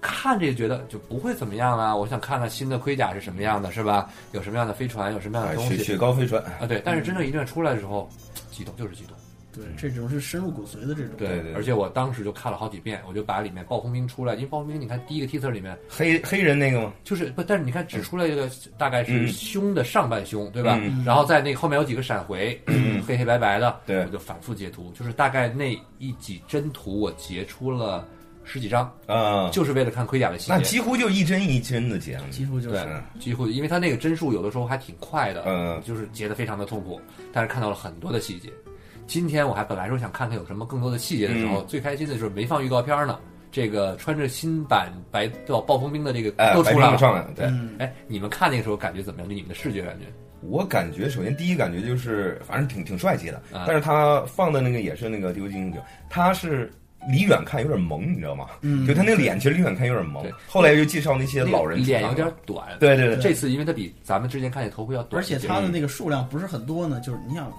[0.00, 4.08] 看这个觉得就不会怎么样啊，我想看看新的盔甲是什么样的，是吧？
[4.32, 6.66] 有什么样的飞船，有什么样的东西雪糕飞船，啊？
[6.66, 8.08] 对，但是真正一旦出来的时候，
[8.50, 9.16] 激动就是激动。
[9.62, 11.10] 对，这种是深入骨髓的这种。
[11.16, 16.92] 对对对而且我当时就看了好几遍，我就把里面暴风兵出来，因为暴风兵你看第一个 teaser 里面黑黑人那个吗？
[17.04, 20.78] 就是不，但是你看只出来一个大概是嗯胸的上半胸，对吧？
[20.82, 22.60] 嗯然后在那个后面有几个闪回，
[23.06, 28.06] 黑黑白白的，对我就反复截图，就是大概那一几帧图我截出了
[28.44, 30.52] 十几张，啊，就是为了看盔甲的细节。
[30.54, 32.28] 那几乎就一帧一帧的截了。
[32.30, 32.86] 几乎就是，
[33.20, 37.00] 几乎因为它那个帧数有的时候还挺快的，嗯就是截的非常的痛苦，
[37.32, 38.50] 但是看到了很多的细节。
[39.08, 43.18] 今天我还本来说想看看有什么更多的细节的时候，嗯最开心的就是没放预告片呢。
[43.50, 47.46] 这个穿着新版白暴暴风兵的这个哎，都出来了，上来了，对。
[47.46, 49.28] 嗯，哎，你们看那个时候感觉怎么样？
[49.28, 50.04] 就你们的视觉感觉？
[50.42, 56.70] 我感觉首先第一感觉就是，反正挺挺帅气的，啊但是他放的那个也是那个《地球惊九》，他是
[57.10, 58.48] 离远看有点萌，你知道吗？
[58.60, 60.30] 嗯就他那个脸其实离远看有点萌对。
[60.46, 62.68] 后来又介绍那些老人脸有点短。
[62.78, 67.50] 对对对，这次因为他比咱们之前看见头盔要短而且一些，它的那个数量不是很多呢，就是你想，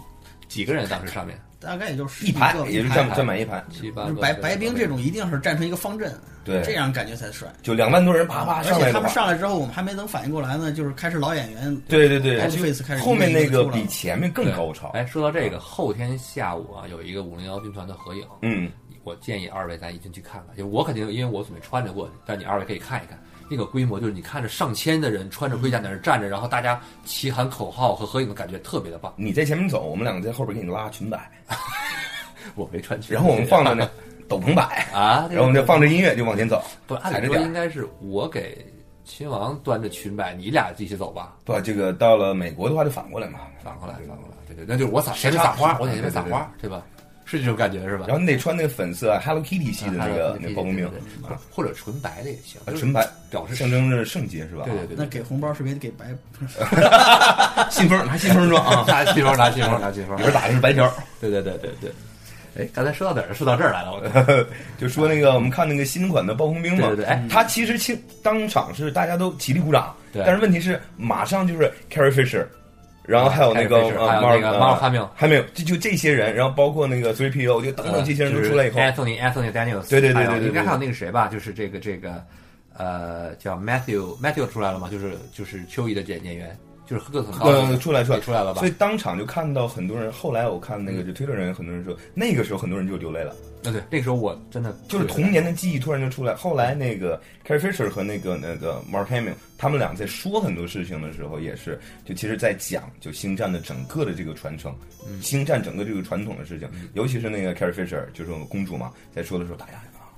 [0.49, 1.39] 几个人当时上面？
[1.61, 6.09] 大概也就是一排，也是一排站站满一排，七八个白白冰这种一定是站成一个方阵，
[6.45, 6.61] 对。
[6.61, 7.49] 这样感觉才帅。
[7.61, 14.87] 就两万多人啪啪而且他们上来之后，我们还没等反应过来呢，就是开始老演员对对对，就开始后面那个比前面更高潮。
[14.93, 18.71] 哎，说到这个，后天下午啊，有一个五零幺军团的合影，嗯，
[19.03, 20.55] 我建议二位咱一定去看看。
[20.55, 23.19] 就我肯定因为我准备穿着过去，但你二位可以看一看。
[23.49, 29.13] 那个规模就是你看着上千的人穿着盔甲在那站着，然后大家齐喊口号和合影的感觉特别的棒。
[29.17, 31.29] 你在前面走，我们两个在后边给你拉裙摆，
[32.55, 33.89] 我没穿裙，然后我们放着那
[34.27, 38.65] 斗篷摆， 啊，然后我们就放着音乐就往前走，不，按理说应该是我给
[39.03, 41.35] 亲王端着裙摆，你俩一起走吧。
[41.43, 46.83] 不，这个到了美国的话就反过来嘛，反过来，反过来，对对，那就是我撒前面撒花，我在前面撒花，对吧？
[47.29, 48.05] 是这种感觉是吧？
[48.07, 50.85] 然后你得穿那个粉色 Hello Kitty 系的那个那个包工兵，
[51.23, 54.63] 啊，或者纯白的也行，啊，纯白表示象征着圣洁是吧？
[54.65, 56.07] 对对对，那给红包是不是也得给白？
[57.69, 60.91] 信封拿信封装啊， 拿信封，拿信封，拿信封里，边打的是白条。
[61.21, 61.91] 对对对对对。
[62.57, 63.33] 哎，刚才说到哪儿？
[63.33, 64.45] 说到这儿来了，我
[64.81, 72.43] 就说那个我们看那个新款的暴风兵嘛，对对对哎他其实清当场是大家都起立鼓掌，但是问题是马上就是 Carrie Fisher，
[73.09, 82.23] 然后还有那个呃还有那个 Mark Mark Hamill 还没有就就这些人，然后包括那个 Three PO，就等等这些人都出来以后，，Anthony Anthony Daniels，对对对对对对应该还有那个谁吧，就是这个这个
[82.77, 84.87] 呃叫 Matthew Matthew 出来了嘛？
[84.89, 86.55] 就是就是秋怡的演演员，
[86.89, 88.59] 就是个子很高出来出来出来了吧？
[88.59, 93.29] 所以当场就看到很多人，后来我看那个就推特人，很多人说那个时候很多人就流泪了，
[93.63, 96.33] 啊，对，那个时候我真的就是童年的记忆突然就出来。
[96.33, 104.75] 后来那个 Carrie Fisher 和那个那个 Mark Hamill 他们俩在说很多事情的时候，也是就其实在讲就星战的整个的这个传承，
[105.07, 105.21] 嗯。
[105.21, 110.09] 星战整个这个传统的事情，尤其是那个 Carrie Fisher 就是我们公主嘛，在说的时候，大家啊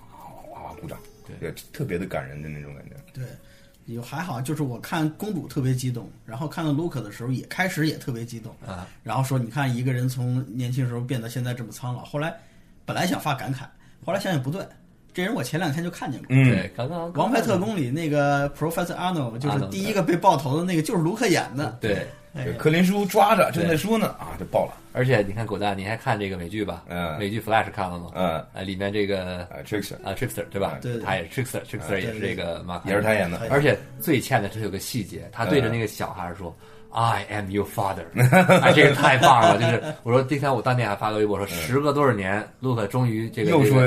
[0.53, 0.97] 哇哇鼓掌，
[1.41, 2.95] 对，特别的感人的那种感觉。
[3.13, 3.25] 对，
[3.85, 12.33] 有还好，就是我看公主特别激动，然后看到 Luke 的时候也开始也特别激动，啊，然后说你看一个人从年轻时候变得现在这么苍老，后来
[12.85, 13.65] 本来想发感慨，
[14.05, 14.65] 后来想想不对，
[15.13, 16.27] 这人我前两天就看见过。
[16.29, 21.77] 嗯，对，刚刚《王牌特工》里那个 Professor Arnold 就是第一个被爆头的那个，就是卢克演的。
[21.81, 22.07] 对，
[22.57, 26.83] 柯林叔抓着正在说呢，啊，就爆了，而且你看狗蛋，你还看这个美剧吧？
[26.87, 27.17] 嗯。
[27.17, 28.11] 美剧 Flash 看了吗？
[28.15, 29.95] 嗯，呃，里面这个啊，Trickster。
[30.03, 30.79] 啊 Trickster 对吧？
[30.81, 31.01] 对对。
[31.03, 36.55] 他也是 Trickster，Trickster 也是这个马也是他演的，而且最欠的是有个细节，他对着那个小孩说。
[36.93, 38.03] I am your father，
[38.61, 39.57] 哎，这个太棒了！
[39.57, 43.81] 就是 我说，第三我当年还发个微博说，时隔多少年，卢克终于这个又说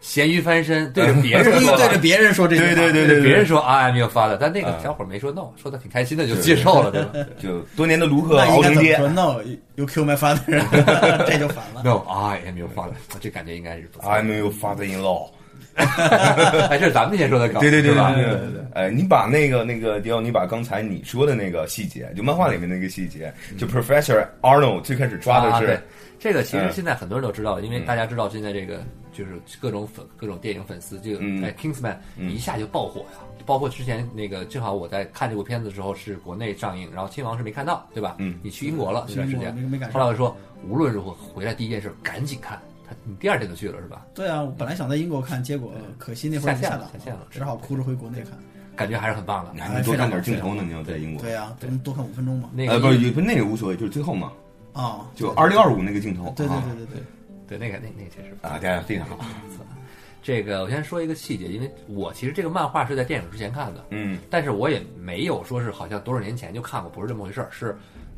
[0.00, 11.82] 咸鱼翻身，对着别人终于说， 对着别人说这句话，对对对对别人说 I am your father，但那个嗯小伙没说 no，说的挺开心的，就接受了，对吧就多年的卢克那应熬成爹该怎么说？No，you kill my father，这就反了。
[11.84, 15.28] ？No，I am your father，这感觉应该是 I am your father-in-law。
[16.70, 18.14] 哎，这是咱们那天说的梗，对对对是吧？
[18.14, 18.64] 对对对。
[18.74, 25.80] 哎，你把那个那个迪奥，你把刚才你说的那个细节，就漫画里面那个细节，就 Professor Arnold 最开始抓的是，
[26.18, 28.82] 这个，其实嗯现在很多人都知道，因为大家知道现在这个
[29.12, 33.18] 就是各种粉各种电影粉丝，这个嗯哎 Kingsman 一下就爆火呀。
[33.46, 38.16] 包括之前那个，正好我在看这部片子的时候是国内上映，然后亲王是没看到，对吧？
[38.18, 39.54] 嗯你去英国了那段时间。
[39.92, 40.34] 后来我说
[40.66, 44.06] 无论如何回来第一件事赶紧看，他你第二天就去了是吧？
[44.14, 48.32] 对啊，我本来想在英国看，结果可惜那会儿下了下线了只好哭着回国内看。
[48.76, 49.60] 感觉还是很棒的你。
[49.60, 50.62] 还能多看点镜头呢？
[50.66, 52.50] 你要在英国，对啊，多多看五分钟嘛。
[52.56, 54.32] 呃，那个不是，不那个无所谓，就是最后嘛，
[54.72, 57.02] 啊，就二六二五那个镜头，对对啊对对对，
[57.46, 59.18] 对那个那那个确实啊，对，非常好，
[60.20, 67.76] 这个我先说一个细节，因为我其实这个漫画是在电影之前看的，嗯但是我也没有说是好像多少年前就看过，不是这么回事儿，是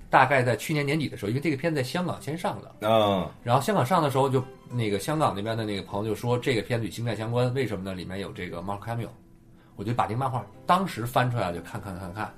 [0.08, 7.94] 大概在去年年底的时候，因为这个片子在香港先上的，啊，然后香港上的时候就那个香港那边的那个朋友就说这个片子与星战相关，为什么呢？
[7.94, 9.08] 里面有这个 Mark Hamill，
[9.74, 12.32] 我就把这个漫画当时翻出来就看看看看，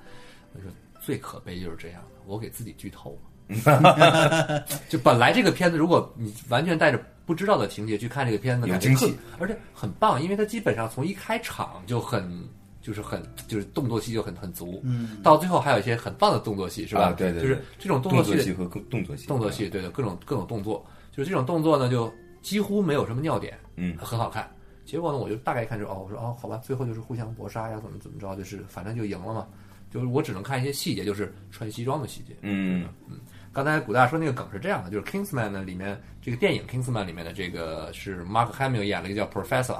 [0.53, 3.11] 我说最可悲就是这样的，我给自己剧透
[3.47, 4.63] 了。
[4.89, 12.47] 就本来这个片子，如果你完全带着不知道的情节去看这个片子，感觉特有惊喜，而且很棒，因为它基本上从一开场就很。
[12.89, 17.03] 就是很，就是动作戏就很很足，嗯，到最后还有一些很棒的动作戏，是吧？
[17.03, 24.49] 啊对对对就是这种动作戏和动作戏，动作戏，对的，各种各种动作，就是这种动作呢，就几乎没有什么尿点，嗯很好看。
[24.85, 29.47] 结果呢，我就大概一看就哦，我说哦，好吧，最后就是互相搏杀呀，怎么怎么着，就是反正就赢了嘛。
[29.91, 32.35] 就是我只能看一些细节，就是穿西装的细节。
[32.41, 33.19] 嗯嗯
[33.63, 39.75] 刚才古大说那个梗是这样的，就是 Kingsman 呢里面这个电影 Kingsman 里面的这个是 Mark Hamill 演了一个叫 Professor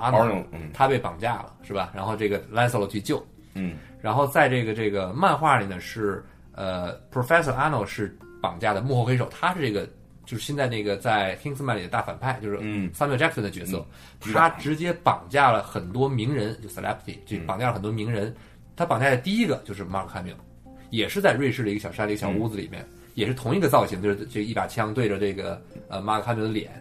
[0.51, 0.69] 嗯。
[0.73, 1.91] 他被绑架了，是吧？
[1.95, 3.77] 然后这个 Lancelot 去救，嗯。
[4.01, 9.87] 然后在这个这个漫画里呢是呃 Professor Arnold 是绑架的幕后黑手，他是这个
[10.25, 12.91] 就是现在那个在 Kingsman 里的大反派，就是嗯。
[12.93, 13.85] Samuel Jackson 的角色，
[14.25, 14.33] 嗯。
[14.33, 18.35] 他直接绑架了很多名人，就 celebrity，就嗯绑架了很多名人。
[18.75, 20.35] 他绑架的第一个就是 Mark Hamill，
[20.89, 22.87] 也是在瑞士的一个小山的一个小屋子里面，
[23.19, 26.71] 也是同一个造型，就是这一把枪对着这个呃 Mark Hamill 的脸。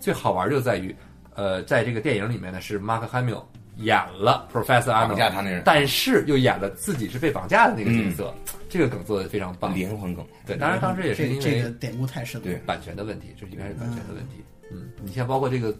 [0.00, 0.96] 最好玩就在于，
[1.34, 3.44] 呃，在这个电影里面呢是 Mark Hamill
[3.76, 8.34] 演了 Professor 绑 Arnold，架他那人，但是又演了自己是被绑架的那个角色，
[8.70, 9.74] 这个梗做的非常棒。
[9.76, 12.44] 灵魂梗，对，当然当时也是因为这这个典故太深了。
[12.46, 14.42] 对版权的问题，这应该是版权的问题。
[14.72, 15.76] 嗯，你像包括这个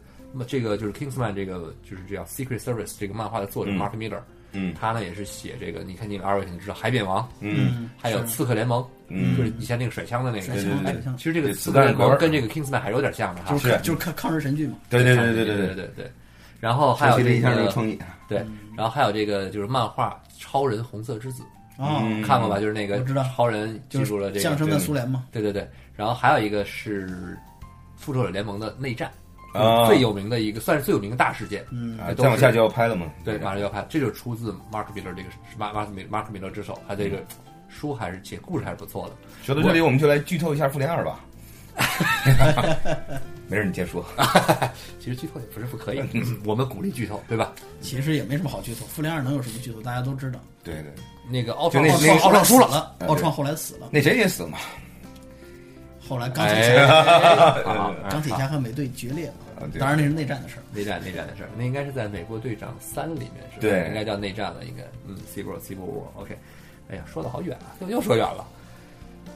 [0.46, 4.22] 这个就是 Kingsman 这个就是这样 Secret Service 这个漫画的作者嗯 Mark Miller，嗯
[4.78, 7.90] 他呢也是写这个，你看你们二位肯定知道海扁王，嗯。
[7.96, 9.36] 还有刺客联盟，嗯。
[9.36, 10.42] 就是以前那个甩枪的那个。
[10.42, 13.52] 甩对对其实这个刺客联盟跟这个 Kingsman 还是有点像的哈。
[13.52, 13.78] 就是是。
[13.82, 14.76] 就是抗抗日神剧嘛。
[14.90, 15.66] 对对对对对对。
[15.66, 16.12] 对对对。
[16.60, 17.98] 然后还有这个个创意，
[18.28, 18.38] 对，
[18.76, 21.42] 然后还有这个就是漫画《超人红色之子
[21.76, 22.60] 啊，嗯》，看过吧？
[22.60, 23.24] 就是那个我知道。
[23.34, 25.68] 超人记就住了这个，是象征的苏联嘛，对对对。
[25.96, 27.36] 然后还有一个是
[27.96, 29.10] 复仇者联盟的内战，
[29.52, 31.64] 啊最有名的一个，算是最有名的大事件。
[31.70, 33.06] 嗯再往下就要拍了嘛。
[33.24, 37.22] 对，马上就要拍，这就是出自马克·米勒这个是马马克米马克·米勒之手，他这个
[37.68, 39.14] 书还是写故事还是不错的。
[39.42, 41.20] 说到这里，我们就来剧透一下《复联二》吧。
[43.48, 44.04] 没事，你先说。
[45.00, 46.02] 其实剧透也不是不可以，
[46.44, 47.52] 我们鼓励剧透，对吧？
[47.80, 48.84] 其实也没什么好剧透。
[48.86, 49.80] 复联二能有什么剧透？
[49.82, 50.38] 大家都知道。
[50.62, 50.92] 对对，
[51.30, 54.58] 那个奥创奥创奥创输了，了，奥创后来死了，那谁也死了嘛。
[56.08, 56.94] 后来钢铁哎侠、
[57.70, 59.34] 啊钢铁侠和美队决裂了。
[59.78, 60.62] 当然那是内战的事儿。
[60.74, 63.60] 内战内战的事儿，那应该是在美国队长三里面是吧？
[63.60, 66.36] 对应该叫内战了，应该嗯，Civil Civil War，OK。
[66.90, 68.44] 哎呀，说的好远啊，又又说远了。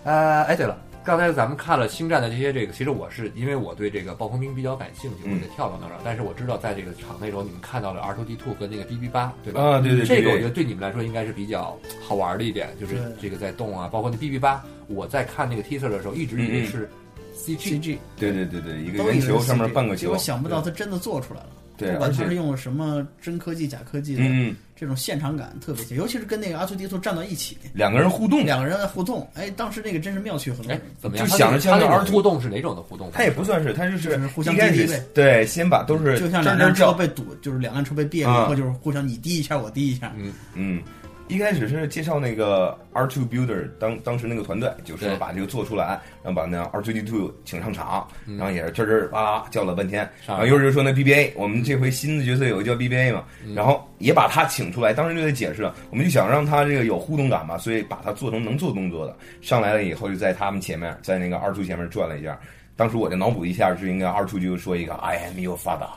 [0.04, 0.76] 呃，哎，对了，
[1.06, 5.36] 刚才咱们看了星战的这些这个，其实我是因为我对这个暴风兵比较感兴趣，嗯。
[5.36, 6.00] 我就跳到那儿了。
[6.04, 9.62] 但是我知道在这个场内中，你们看到了 R 2 D 2和那个 BB 八，对吧？
[9.62, 16.90] 啊，对对，这个我觉得对你们来说应该是比较好玩的一点，就是这个在动啊，包括那 BB 八，我在看那个 teaser 的时候，一直以为是
[17.36, 21.50] CG，CG 对对对对，一个圆球上面半个球结果，想不到它真的做出来了。
[21.76, 31.26] 对，不管而且他是用了什么真科技、假科技的，嗯，这种现场感特别强，尤其是跟那个阿苏迪托站到一起，两个人互动，两个人在互动，哎，当时那个真是妙趣横哎生。，怎么样？
[31.26, 33.18] 就想着像那它那 R2 种互动是哪种的互动方式？
[33.18, 40.12] 他也不算是，他就是就是互相一开始滴滴呗对，先把都是就像两辆车被堵，就是两辆车被别了以啊后，就是互相你滴一下，我滴一下。
[40.16, 40.82] 嗯，嗯，
[41.28, 48.36] 一开始是介绍那个 R Two Builder 当当时那个团队，就是把这个做出来，然后把那 R Two D Two 请上场，嗯。
[48.36, 53.54] 然后也是吱吱哇叫了半天，然后一会儿就说那 BBA，我们这回新的角色有个叫 BBA 嘛，嗯。
[53.54, 62.38] 然后也把他请出来，当时就在解释了，我们就想让他这个有互动感嘛，所以把他做成能做动作的，上来了以后就在他们前面，在那个 R Two 前面转了一下，
[62.76, 65.88] 当时我就脑补一下，是应该 R Two 就说一个 I am your father，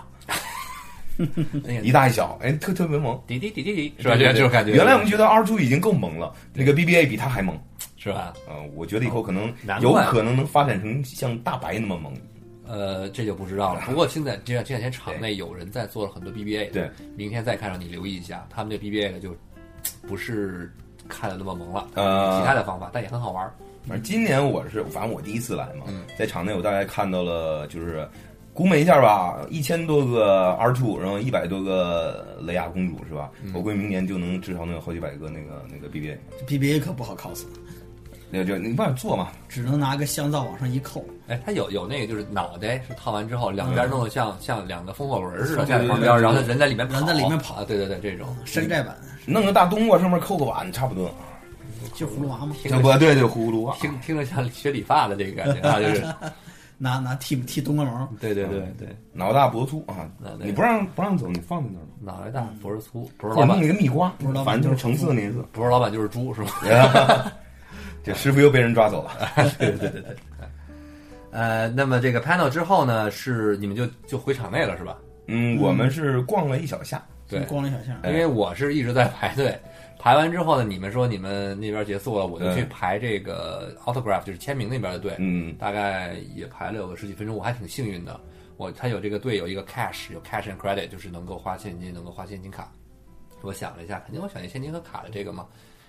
[1.84, 3.22] 一大一小，哎，特特别萌。
[3.28, 4.16] 滴滴滴滴滴，是吧？
[4.16, 4.72] 对这这种感觉。
[4.72, 7.58] 原来我们觉得 R Two 已经够萌了，那个 BBA 比他还萌。
[7.98, 8.34] 是吧？
[8.50, 12.14] 嗯、我觉得以后可能有可能能发展成像大白那么萌。
[12.66, 13.82] 呃，这就不知道了。
[13.88, 19.36] 不过现在这这两天场内有人在做了很多 BBA，对，明天再看上你留意一下，他们这 BBA 呢就
[20.08, 20.72] 不是
[21.10, 23.52] 看的那么萌了，呃其他的方法，但也很好玩。
[23.88, 28.08] 反正今年我是，反正我第一次来嘛，嗯在场内我大概看到了，就是
[28.54, 33.30] 估摸一下吧，一千多个 R Two，然后一百多个雷亚公主是吧？
[33.44, 33.52] 嗯。
[33.54, 37.44] 我估计明年就能至少能有好几百个那个那个 BBA，BBA 可不好 cos，
[38.30, 39.30] 那就你没办法做嘛。
[39.48, 47.56] 只能拿个香皂往上一扣，哎，它有有那个就是脑袋是套完之后，两边弄得像、像两个风火轮似的，在旁边，对然后人在里面人在里面跑。
[47.56, 48.36] 啊，对对对，这种。
[48.46, 48.96] 山寨版。
[49.26, 51.10] 弄个大冬瓜上面扣个碗，差不多。
[51.96, 53.76] 就葫芦娃嘛，听着这不对，对葫芦娃。
[53.78, 56.04] 听听着像学理发的这个感觉啊，就是
[56.82, 60.10] 拿拿剃剃冬瓜毛，对对对对，脑大脖粗啊
[60.42, 61.88] 你不让不让走，你放在那儿吧。
[62.02, 65.46] 脑袋大脖子粗，不是老板弄一个蜜瓜，不是老板反正就是橙色那颜色。
[65.52, 67.32] 不是老板就是猪是吧？
[68.02, 69.12] 这师傅又被人抓走了。
[69.60, 70.16] 对对对对。
[71.32, 74.98] 呃，那么这个 panel 之后呢，是你们就就回场内了是吧？
[75.28, 77.96] 嗯，我们是逛了一小下，对逛了一小巷。
[78.02, 79.56] 哎因为我是一直在排队，
[80.00, 88.20] 排完之后呢，你们说你们那边结束了，我就去嗯排这个 autograph，就是签名那边的队，嗯大概也排了有个十几分钟，我还挺幸运的。
[88.56, 92.72] 我他有这个队有一个 cash，有 cash and credit，就是能够花现金，能够花现金卡。
[93.42, 95.46] 我想了一下，肯定我选择现金和卡的这个嘛，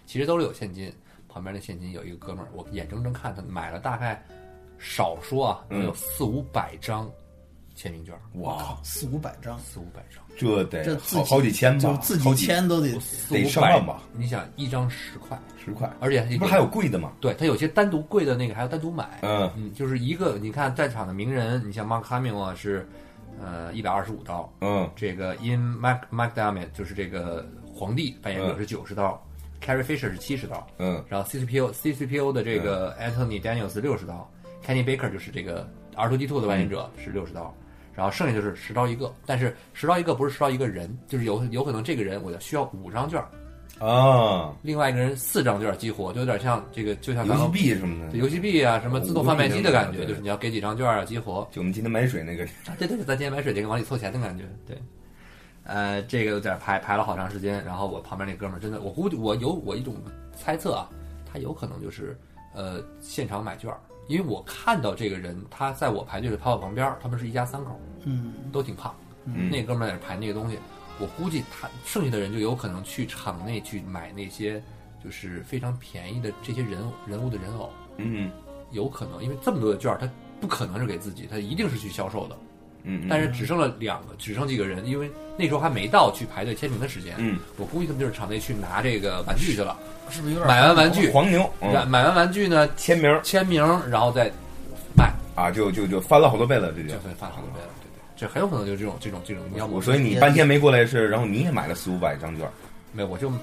[0.07, 0.93] 其实都是有现金。
[1.33, 4.21] 旁边的现金有一个哥们儿，我眼睁睁看他买了大概
[4.79, 7.09] 少说啊，能有嗯四五百张
[7.81, 10.23] 签名券，我靠，四五百张，四五百张。
[10.37, 14.03] 这得这好好几千吧，就自己好几签都得得四五百上万吧？
[14.15, 17.13] 你想一张十块，十块，而且不是还有贵的吗？
[17.21, 19.21] 对它有些单独贵的那个还要单独买。
[19.23, 22.87] 嗯嗯，就是一个你看在场的名人，你像 Mark Hamill 啊是
[23.41, 29.19] 呃一百二十五刀，嗯这个 In Mac McDermott 就是这个皇帝扮演者嗯是九十刀、
[29.65, 34.31] c a r r i e Fisher 是七十刀，嗯然后 CCPO CCPO 的这个 Anthony Daniels 六十刀
[34.67, 35.67] ，Kenny Baker 就是这个
[35.97, 37.55] R2D2 的扮演者是六十刀。
[38.01, 43.23] 然后剩下就是十招一个，但是十招一个不是十招一个人，就是有有可能这个人我要需要五张券，
[43.79, 51.47] 啊，另外一个人四张券激活，就有点像这个，就像游戏币什么的，游戏币啊，什么自动贩卖机的感觉，就是你要给几张券啊激活。
[51.53, 54.79] 就我们今天买水那个，啊对对对，咱今天买水这个往里凑钱的感觉，对。
[55.65, 59.95] 呃，这个有点排排了好长时间，然后我旁边那哥们儿真的，我估计我有我一种
[60.35, 60.89] 猜测啊，
[61.31, 62.19] 他有可能就是
[62.55, 63.79] 呃现场买券儿，
[64.11, 68.93] 因为我看到这个人他在我排队的排我旁边儿，他们是一家三口，嗯，都挺胖，
[69.25, 70.59] 嗯那哥们儿在那排那个东西，
[70.99, 74.61] 我估计他剩下的人就有可能去场内去买那些
[75.03, 78.29] 就是非常便宜的这些人人物的人偶，嗯
[78.73, 82.37] 有可能，因为这么多的券儿，他不可能是给自己，他一定是去销售的。
[82.85, 87.15] 嗯，嗯但是只剩了两个，只剩几个人，因为那时候还没到去排队签名的时间。
[87.19, 89.77] 嗯，我估计他们就是场内去拿这个玩具去了，
[90.11, 94.31] 是不是有点买完玩具，黄牛嗯买完玩具呢签名签名，然后再
[94.97, 96.95] 卖，啊，就就就翻了好多倍了，这就就。
[96.99, 97.69] 会发好多倍了。
[97.81, 102.47] 对对，这很有可能就是这种这种这种要么我所以你半天没过来是，然后你也买了四五百张券，
[102.93, 103.37] 没有，我就还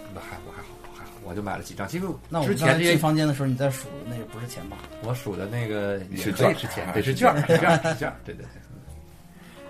[0.45, 1.87] 我还好我还好，我就买了几张。
[1.87, 4.77] 其实那我之前这些房间的时候，你在数那个不是钱吧？
[5.03, 8.45] 我数的那个也是券可以是钱，得，是券儿，是券儿，是券儿，对 对对。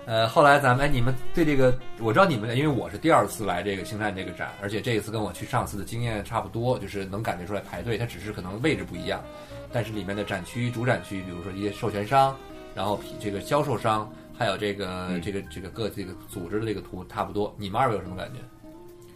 [0.08, 9.22] 呃，后来咱们哎，你们对这个，我知道你们，因为我是第二次来这个星战这个展，而且这一次跟我去上次的经验差不多，就是能感觉出来排队，它只是可能位置不一样，
[9.70, 12.34] 但是里面的展区、主展区，比如说一些授权商，
[12.74, 17.54] 然后这个销售商，还有这个、嗯这个这个各这个组织的这个图差不多。
[17.58, 18.40] 你们二位有什么感觉？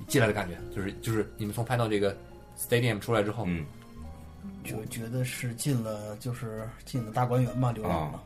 [0.07, 2.15] 进来的感觉，就是就是你们从拍到这个
[2.55, 3.65] stadium 出来之后，嗯，
[4.63, 8.23] 就觉得是进了，就是进了大观园吧，流浪了。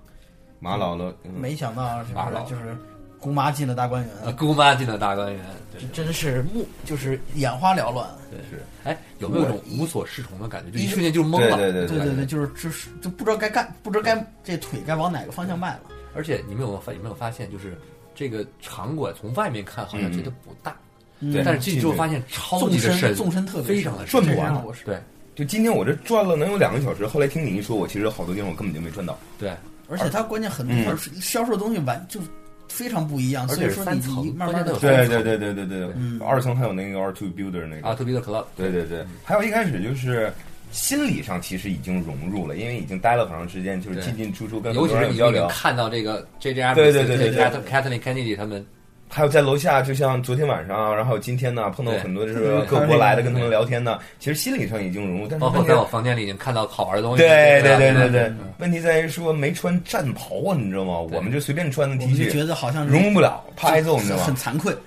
[0.67, 2.77] 马老了，嗯没想到就马老是就是
[3.21, 8.05] 姑妈进了大观园，呃，姑妈进了大观园，这真是目就是眼花缭乱。
[8.31, 8.61] 对是。
[8.83, 10.77] 哎，有没有一种无所适从的感觉？
[10.77, 11.57] 就一瞬间就懵了。
[11.57, 15.81] 对对对对对对，就是就是就不知道该干，不知道该这腿该往哪个方向迈了。
[16.17, 17.79] 而且你们有没有发有没有发现，就是
[18.13, 20.77] 这个场馆从外面看好像觉得不大，
[21.21, 24.99] 对但是进去之后发现超纵深级的深，纵深特别非常的深转不完了我是对
[25.35, 29.19] 就今天我这转了能有两个小时，后来听你一说，我其实好多地方我根本就没转到。
[29.39, 29.55] 对，
[29.89, 30.85] 而且它关键很嗯。
[30.85, 32.21] 多销售的东西完就
[32.69, 36.21] 非常不一样，所以说你慢慢的对对对对对对，嗯。
[36.21, 37.89] 二层还有那个 R two builder 那个。
[37.89, 40.33] 啊，特别的 club，对对对，还有一开始就是
[40.73, 45.49] 心理上其实已经融入了，因为已经待了很长时间，就是进进出出跟人有交流是你已经。
[45.49, 47.31] 看到这个 J J R 对对对对
[47.71, 48.65] Catherine Kennedy 他们
[49.09, 57.23] 还有在楼下，就像昨天晚上，然后今天呢，碰到很多就是对各国来的，跟他们聊天呢，其实心理上已经融入，但是包括在我房间里已经看到好玩的东西。
[57.23, 60.99] 对对对对对嗯，问题在于说没穿战袍啊，你知道吗？
[61.01, 64.25] 我们就随便穿的我 T 恤，觉得好像融入不了，怕挨揍，你知道吗？
[64.25, 64.81] 很惭愧，对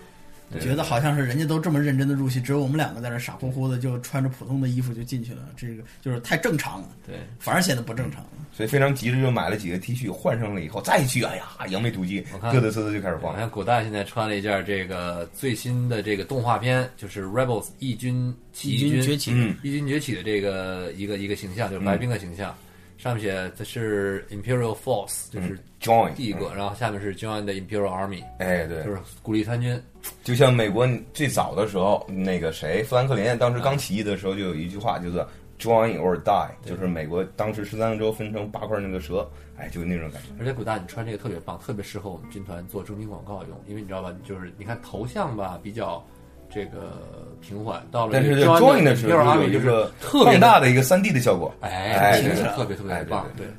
[0.60, 8.26] 觉得好像是人家都这么认真的入戏，只有我们两个在那傻乎乎的就穿着普通的衣服就进去了，这个就是太正常了，对，反而显得不正常。
[8.52, 13.39] 所以非常急着就买了几个 T 恤，换上了以后再去，哎呀，扬眉吐气嘚嘚瑟瑟就开始晃好。
[13.39, 22.54] 像古大现在穿了一件这个最新的这个动画片，就是 Rebels 义军起义军崛起嗯，义军崛起的这个一个一个形象，就是白冰的形象。
[23.00, 29.82] 上面写的是 Imperial Force，就是 Join 帝国，然后下面是 Join the Imperial Army，哎，对就，是鼓励参军。
[30.22, 35.26] 就像美国最早的时候，那个谁，富兰克林当时刚起义的时候，就有一句话，叫做
[35.58, 39.26] “join or die”，就是美国当时十三个州分成八块那个蛇，
[39.56, 40.28] 哎，就是那种感觉。
[40.38, 46.06] 而且古大你穿这个特别棒，特别适合我们军团做征兵广告用，因为你知道吧，就是你看头像吧比较
[46.52, 47.02] 这个
[47.41, 51.54] 平缓，到了但是这个 join 的时候就 Army 就是有一个特别大的一个三 D 的效果。
[51.62, 53.54] 哎，哎对对特别特别哎棒，对对。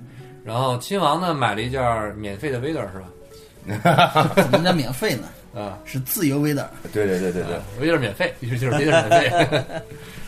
[0.44, 4.34] 然后亲王呢买了一件免费的 Vader 是吧？
[4.50, 5.28] 怎么叫免费呢？
[5.60, 9.62] 啊，是自由 Vader，对对对对对，Vader 免费，就 是就是 Vader 免费。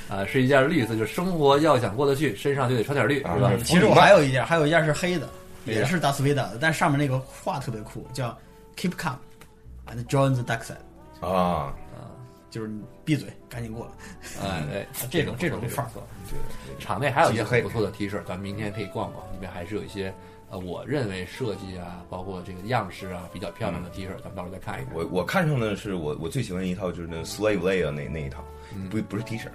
[0.08, 3.50] 啊，是一件绿色，就是生活要想过得去，身上就得穿点绿，是吧？
[3.64, 5.26] 其实我还有一件，还有一件是黑的，
[5.64, 8.36] 黑的也是达斯维达的，但上面那个画特别酷，叫
[8.76, 9.14] Keep calm
[9.86, 11.72] and join the dark side，啊，
[12.53, 12.70] 就是
[13.03, 14.46] 闭嘴，赶紧过来。
[14.46, 16.07] 哎， 对，这种这这种范儿不错。
[16.28, 20.12] 对场内还有一些很不错的 T 恤，咱们明天可以逛逛，里面还是有一些
[20.50, 24.94] 呃，我认为设计啊，包括这个样式啊比较漂亮的 T 恤，咱们到时候再看一看。
[24.94, 28.44] 我我看上的是我我最喜欢的一套就是那 Slave Leia 那那一套，
[28.90, 29.48] 不不是 T 恤，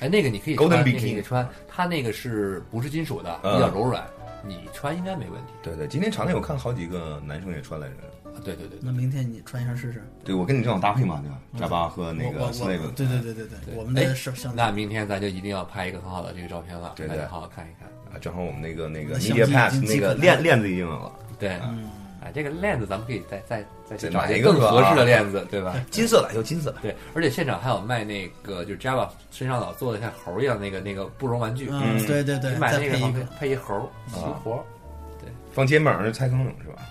[0.00, 4.06] 哎，那个你可以那个 Bikini 你可以穿，它那个是不是金属的，嗯比较柔软，
[4.44, 5.52] 你穿应该没问题。
[5.62, 7.94] 对对，今天场内我看好几个男生也穿来着。
[8.34, 10.02] 啊对对对对，那明天你穿一下试试。
[10.24, 11.38] 对，我跟你正好搭配嘛，对吧？
[11.58, 12.50] 扎巴和那个
[12.96, 17.88] 对对对对对，对我们的摄像那明天咱就一定要拍一个很好的这个照片了，对对大家好好看一看。
[18.14, 21.88] 啊，正好我们那个那个那相 Media Pass 那个链链子已经有了，对，嗯，
[22.22, 25.74] 哎，这个链子咱们可以再再再去再找买一个更合适的链子，对吧？
[25.90, 34.62] 金色的有金色的，对，而且现场还有卖那个，就是 Java 身上老做的像猴一样那个那个布绒玩具，嗯，对对对你，买那个好配，配一猴齐活。
[35.18, 36.82] 对，放肩膀上是蔡康永是吧？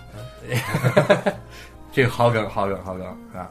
[1.92, 3.50] 这个好梗，好梗，好梗啊！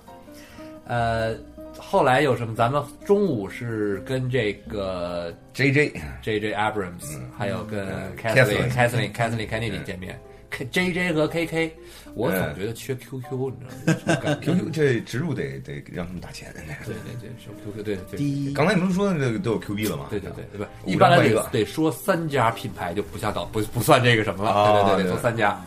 [0.86, 1.36] 呃，
[1.78, 2.56] 后来有什么？
[2.56, 10.20] 咱们中午是跟这个 J J J J Abrams，、还有跟嗯 Kathleen Kathleen Kathleen Kennedy 见面。
[10.50, 11.74] K J J 和 K K，
[12.14, 14.38] 我总觉得缺 Q Q，你知道吗？
[14.44, 16.52] Q Q 这植入得得让他们打钱。
[16.54, 18.18] 对对对，是 Q Q，对对对。
[18.18, 20.08] 第一刚才你不是说这个都有 Q B 了吗？
[20.10, 20.68] 对对对，对吧？
[20.84, 25.58] 五一般来张换一个得得说三家品牌就不像导不不算这个什么了，对对，对得说三家，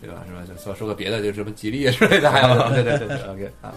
[0.00, 0.24] 对吧？
[0.26, 0.42] 是吧？
[0.46, 3.74] 就说说个别的，就什么吉利之类的，还有 对对对对，OK 啊，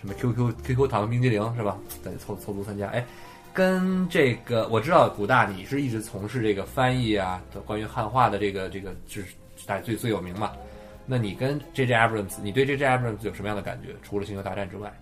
[0.00, 1.76] 什么 QQ QQ 糖冰激凌是吧？
[2.02, 3.04] 再凑凑足三家，哎，
[3.52, 9.28] 跟这个我知道古大你是一直从事这个翻译啊，关于汉化的这个这个就是
[9.66, 10.52] 大家最最有名嘛。
[11.06, 13.94] 那你跟 J J Abrams，你对 J J Abrams 有什么样的感觉？
[14.02, 14.92] 除了《星球大战》之外，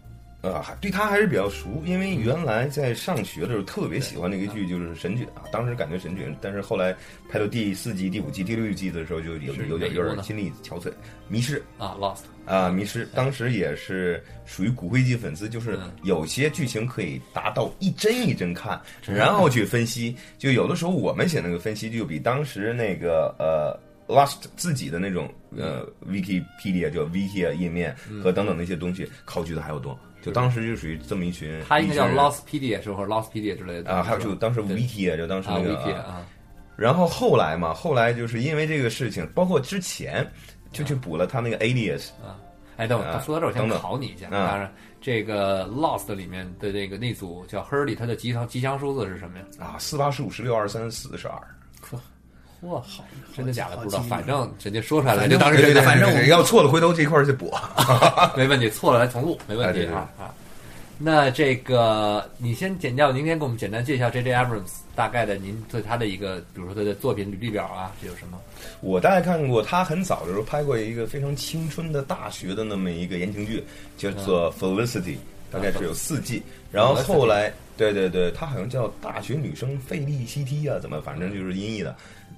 [0.45, 6.95] 呃，还对他还是比较熟，因为原来在上学的时候特别喜欢那个剧，就是《神剧》啊，当时感觉《神剧》，但是后来
[7.30, 10.88] 拍到第四季、第五季、第六季的时候，就有有点有点心力憔悴，
[11.28, 20.14] 《迷失》啊，Lost，啊，《迷失》当时也是属于骨灰级粉丝，就是嗯有些剧情可以达到一帧一帧看，然后去分析。
[20.36, 23.74] 就有的时候我们写那个分析，就比当时那个呃
[24.07, 29.99] Lost 自己的那种呃 Wikipedia 就 Wiki 页面和等等那些东西考据的还要多。
[30.25, 32.25] 就当时就属于这么一群，他应该叫一群人。
[32.25, 34.77] Lostpedia 是或者 Lostpedia 之类的啊，还有就当时对。
[34.77, 36.27] Wiki 就当时啊那个啊啊，
[36.77, 40.27] 然后后来嘛，后来就是因为这个事情，包括之前
[40.72, 42.41] 就去补了他那个 Alias，啊
[42.77, 44.27] 哎，等会儿啊说到这儿，我先考你一下。
[44.29, 44.31] 啊。
[44.31, 49.45] 当然，这个 Lost 里面的这个那组叫 Hurley，它的吉祥吉祥数字是什么呀？
[49.61, 51.39] 啊，四八十五十六二三四十二，
[52.65, 53.05] 哇，好，
[53.37, 57.53] 真的假的不知道，反正人家说出来就当时真的，反正我要错了，回头这一块儿去补。
[58.37, 60.35] 没问题，错了来重录，没问题啊啊。
[60.97, 68.39] 那这个，你先简要，您先给我们简单介绍 J J Abrams 大概的您对他的一个，比如说他的作品履历表啊，这有什么？
[68.81, 73.62] 我大概看过他很早的时候拍过一个非常青春的大学的那么一个言情剧，
[73.99, 75.17] 叫做《Felicity》，
[75.51, 76.41] 大概是有四季。
[76.71, 81.95] 然后后来，对对对，他好像叫大学女生费利西梯啊，怎么反正就是音译的。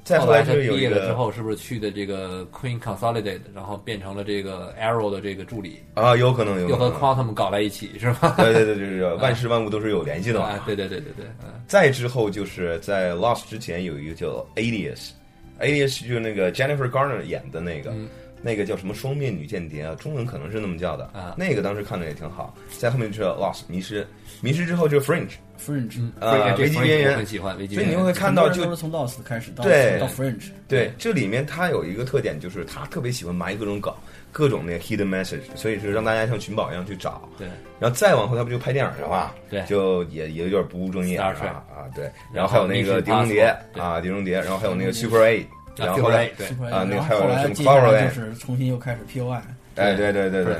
[0.07, 7.00] 再后来他毕业了之后，是不是去的这个 Queen Consolidated，然后变成了这个 Arrow 的这个助理，啊，有可能有又和可能。
[7.00, 8.34] Quantum 搞在一起，是吧？
[8.38, 10.46] 对对对对对，万事万物都是有联系的嘛。
[10.46, 18.09] 啊，对对对对对，嗯，再之后就是在 Lost 之前有一个叫 Alias，Alias 就是那个 Jennifer Garner 演的那个，嗯
[18.42, 21.04] 那个叫什么双面女间谍啊，中文可能是那么叫的。
[21.07, 22.54] 啊那个当时看着也挺好。
[22.78, 24.07] 在后面就是 Lost 迷失，
[24.40, 33.92] 迷失之后就是 Fringe，Fringe，啊这危机边缘很喜欢所以你会看到就从 Lost 开始到对到 Fringe，对，这里面他有一个特点，就是他特别喜欢埋各种梗，
[34.32, 37.28] 各种那个 hidden message，所以是让大家像寻宝一样去找。
[37.38, 37.46] 对，
[37.78, 39.30] 然后再往后，他不就拍电影了嘛？
[39.50, 42.11] 对就也也有点不务正业 Star 啊啊，对。
[42.32, 43.44] 然后还有那个狄龙蝶
[43.74, 45.46] 啊，狄龙蝶，然后还有那个 Super A，
[45.76, 49.40] 然后后来对啊那个还有什么就是重新又开始 POI，
[49.77, 50.55] 哎，对对对对。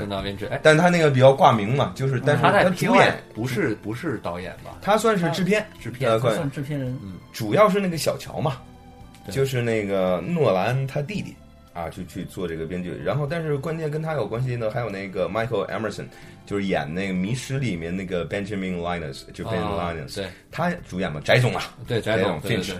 [0.49, 4.77] 哎，但他那个比较挂名嘛，就是但是他在主演不是不是导演吧？
[4.81, 6.97] 他算是制片，制片算制片人，
[7.33, 8.61] 主要是那个小乔嘛，
[9.29, 11.35] 就是那个诺兰他弟弟
[11.73, 12.95] 啊，就去做这个编剧。
[13.03, 16.05] 然后，但是关键跟他有关系的还有那个 Michael Emerson，
[16.45, 20.27] 就是演那个《迷失》里面那个 Benjamin Linus，就 Benjamin 啊 Linus，、对。
[20.51, 21.61] 他主演嘛，翟总嘛。
[21.87, 22.77] 对，翟总，对对 Finch 对，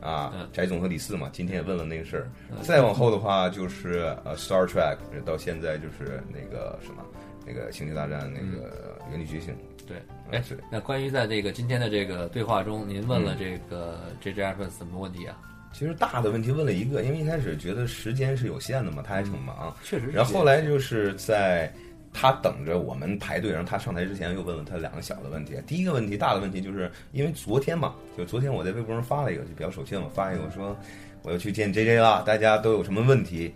[0.00, 2.28] 啊嗯，翟总和李四嘛，今天也问了那个事儿。
[2.62, 7.02] 再往后的话就是呃 Star Trek，到现在就是那个什么
[7.46, 9.54] 那个星球大战那个原地觉醒。
[9.86, 9.96] 对。
[9.96, 15.36] 啊哎对，那关于在这个今天的这个对话中，您问嗯了这个 J J Abrams 什么问题啊？
[15.72, 19.74] 其实大的问题问了一个，因为一开始觉得时间是有限的嘛，他还挺忙。
[19.82, 21.72] 确实然后后来就是在
[22.12, 25.54] 他等着我们排队，然后他上台之前又问了他两个小的问题。
[25.66, 30.76] 第一个问题，大的问题就是因为昨天嘛，就昨天我在微博上发了一个，就比较手欠嘛，发一个我说
[31.22, 33.52] 我要去见 J J 了，大家都有什么问题？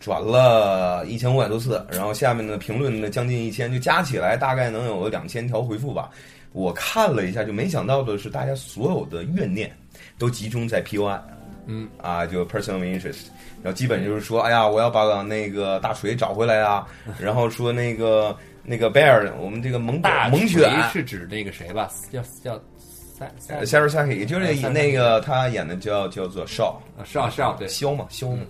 [0.00, 6.10] 转了一千五百多次，然后下面的评论呢将近一千，就加起来大概能有两千条回复吧。
[6.52, 9.74] 我看了一下，就没想到的是，大家所有的怨念
[10.18, 11.18] 都集中在 POI，
[11.66, 13.26] 嗯啊，就 personal interest，
[13.62, 16.86] 然后基本就是说，哎呀，我要把那个大锤找回来啊，
[17.18, 20.00] 然后说那个那个 bear，我们这个猛
[20.30, 21.90] 猛犬是指那个谁吧？
[22.10, 28.42] 叫叫塞塞呃 Sarah Saki，也就是哎，Sarah 那个他演的叫叫做 Shaw，啊是啊是啊，对，肖嘛肖嘛，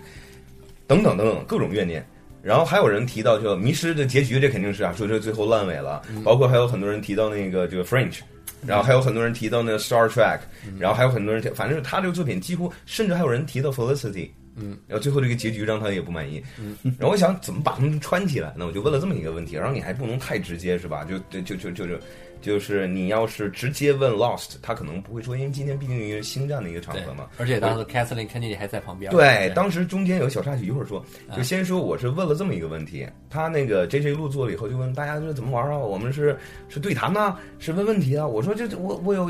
[0.86, 2.04] 等等等等各种怨念。
[2.42, 6.02] 然后还有人提到就迷失的结局，这肯定是啊，说这最后烂尾了。
[6.22, 8.20] 包括还有很多人提到那个这个 French，
[8.66, 10.40] 然后还有很多人提到那个 Star Trek，
[10.78, 14.30] 然后还有很多人提，反正他这个作品几乎，甚至还有人提到 Felicity。
[14.56, 16.40] 嗯，然后最后这个结局让他也不满意。
[16.60, 18.54] 嗯，然后我想怎么把他们穿起来？
[18.56, 21.04] 呢我就问了这么一个问题，然后你还不能太直接是吧？
[21.04, 21.98] 就就就就就
[22.44, 27.28] 就就是你要是直接问 Lost，他可能不会说，因为今天毕竟一个星战的一个场合嘛。
[27.36, 29.10] 而且当时 Kathleen Kennedy 还在旁边。
[29.10, 31.00] 对，当时中间有小插曲，一会儿说。
[31.28, 35.78] 啊就先说我是问了这么一个问题，他那个 J J 录做了以后就问大家这怎么玩啊？
[35.78, 36.38] 我们是
[36.68, 38.24] 是对谈呐、是问问题啊？
[38.24, 39.28] 我说这这我我有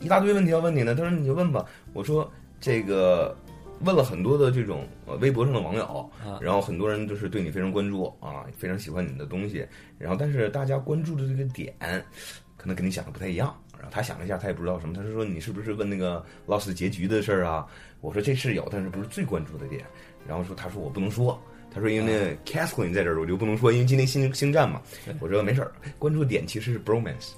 [0.00, 0.94] 一大堆问题要问你呢。
[0.94, 1.64] 他说你就问吧。
[1.94, 3.34] 我说这个
[3.80, 9.66] 问了很多的这种呃微博上的网友，啊然后很多人就是对你非常关注啊，非常喜欢你的东西。
[9.98, 11.74] 然后但是大家关注的这个点，
[12.66, 13.56] 可能跟你想的不太一样。
[13.74, 17.64] 然后他想了一下，他也不知道什么，他是说你是不是问那个 Lost 结局的事儿啊？
[18.00, 19.84] 我说这是有，但是不是最关注的点。
[20.26, 21.40] 然后说他说我不能说，
[21.72, 24.82] 他说因为那个 Kathleen 在这儿，我就不能说，因为今天星星战嘛。
[25.20, 27.34] 我说没事儿，关注点其实是 bromance。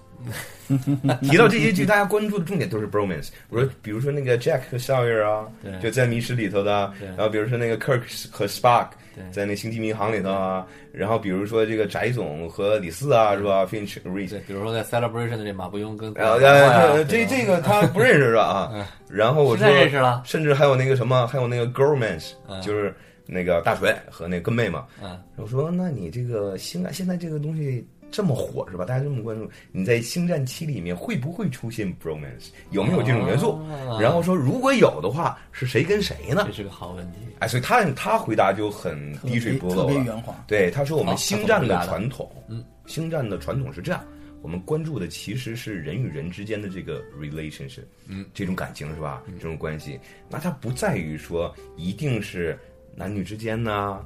[1.23, 3.29] 提到这些剧，大家关注的重点都是 bromance。
[3.49, 5.47] 我说，比如说那个 Jack 和 Sawyer 啊，
[5.81, 8.89] 就在迷失里头的，然后比如说那个 Kirk 和 Spock，
[9.33, 18.71] 在那星际迷航里头啊，然后比如说这个翟总和李四啊，是吧？Finch Reese，对，比如说在 Celebration 的这马不庸跟呃这这个他不认识是吧？
[18.75, 18.81] 嗯。
[18.81, 22.61] 啊，然后我现说认识了，甚至还有那个什么，还有那个 Girlmans，嗯。
[22.61, 22.95] 就是
[23.27, 24.87] 那个大锤和那个跟妹嘛。
[25.03, 28.85] 嗯，我说，那你这个星战现在这个东西这么火是吧？
[28.85, 32.49] 大家这么关注，你在星战七里面会不会出现 bromance？
[32.71, 33.53] 有没有这种元素？
[33.89, 36.53] 哦然后说，如果有的话，是谁跟谁呢这？
[36.53, 37.19] 是个好问题。
[37.41, 39.95] 哎，所以他他回答就很滴水不漏了。
[39.95, 40.35] 别圆滑。
[40.47, 44.03] 对，他说我们星战的传统，嗯，星战的传统是这样，
[44.41, 49.23] 我们关注的其实是人与人之间的这个 relationship，嗯，这种感情是吧？
[49.39, 49.99] 这种关系，
[50.29, 52.59] 那它不在于说一定是
[52.95, 53.73] 男女之间呢。
[53.73, 54.05] 啊，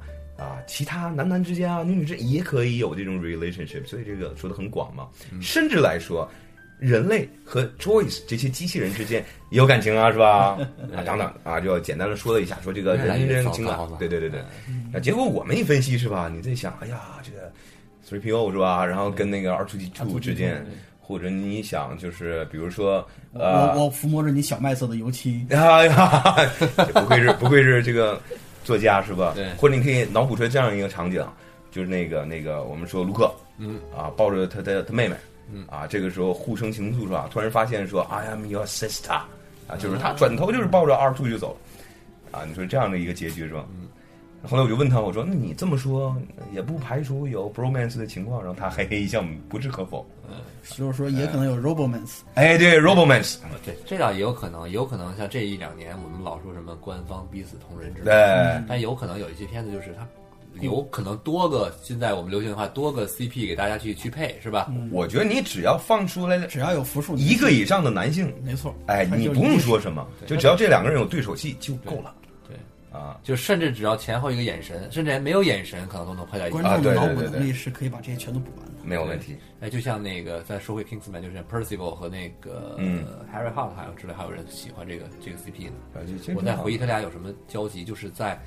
[0.67, 5.07] 其他男男之间啊，女女之间也可以有这种 relationship，所以这个说的很广嘛。
[5.31, 6.29] 嗯甚至来说，
[6.79, 10.57] 人类和 Joyce 这些机器人之间也有感情啊，是吧？
[10.95, 14.39] 啊，等等啊，就简单的说了一下，说这个人与人的情感对对对对。
[14.93, 16.29] 啊，结果我们一分析是吧？
[16.33, 17.51] 你在想，哎呀，这个
[18.05, 18.85] three PO 是吧？
[18.85, 20.65] 然后跟那个 R two D two 之间，
[20.99, 26.35] 或者你想就是比如说呃，我我抚摸着你小麦色的油漆， 哎呀，
[26.75, 28.19] 这不愧是不愧是这个
[28.63, 29.33] 作家是吧？
[29.35, 31.25] 对或者你可以脑补出来这样一个场景，
[31.71, 35.15] 就是那个那个我们说卢克，嗯啊，抱着他的他妹妹，
[35.51, 37.27] 嗯啊，这个时候互生情愫是吧？
[37.31, 39.11] 突然发现说 I am your sister，
[39.67, 41.57] 啊，就是他转头就是抱着 R two 就走
[42.31, 43.65] 了，啊，你说这样的一个结局是吧？
[43.75, 43.87] 嗯。
[44.45, 46.13] 后来我就问他，我说：“那你这么说，
[46.51, 50.05] 也不排除有 bromance 的情况。”然后他嘿嘿一笑，不置可否。
[50.77, 52.19] 就是说也可能有 robomance。
[52.35, 58.13] 哎，对，romance，对，这倒也有可能，有可能像这一两年我们老说什么官方逼死同人之类对。
[58.13, 60.07] 的，但有可能有一些片子就是它
[60.61, 64.71] 有可能多个，现在我们流行的话多个 CP 给大家去去配，是吧？
[64.91, 72.13] 我觉得你只要放出来只要有复数一个以上的男性，没错，哎，你不用说什么，就只要这两个人有对手戏就够了。
[72.21, 72.22] 对，
[72.93, 73.19] 啊。
[73.23, 76.63] 就甚至只要前后一个眼神，甚至连没有眼神，可能都能拍到观。
[76.63, 78.71] 啊众的脑补能力是可以把这些全都补完的。
[78.83, 79.35] 没有问题。
[79.61, 86.35] 哎，就像那个再说回 Kingsman，就是 Percival 和那个、嗯 Harry Hot 还有之类，还有人喜欢这个这个 CP 呢。
[86.35, 88.37] 我在回忆他俩有什么交集，就是在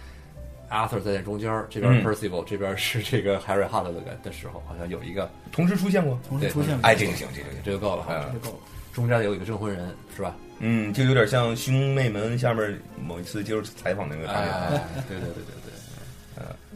[0.71, 6.19] Arthur 在那中间，这边嗯 Percival，、这边是这个 Harry Hot 的的时候，好像有一个同时出现过。
[6.29, 7.61] 同时出现过，哎，这个行，这个行。
[7.65, 8.63] 这就够了这就够了。
[8.93, 10.37] 中间有一个证婚人是吧？
[10.61, 14.51] 嗯，就有点像兄妹们下面某一次接受采访那个感觉。
[14.51, 15.73] 哎， 对对对对对。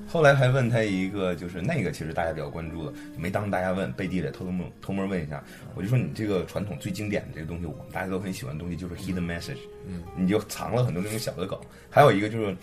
[0.09, 5.41] 后来还问他一个，就是那个其实大家比较关注的，没当大家问，背地里偷偷摸偷摸问一下。
[5.77, 11.57] 我就说你这个传统最经典的这个东西，我们大家都很喜欢的东西就是 hidden message，嗯，你就藏了很多这种小的梗。
[11.89, 12.57] 还有一个就是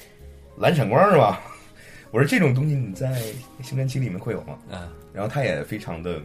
[0.58, 1.40] 蓝闪光是吧？
[2.12, 3.22] 我说这种东西你在
[3.64, 4.60] 星战七里面会有吗？
[4.70, 6.20] 嗯，然后他也非常的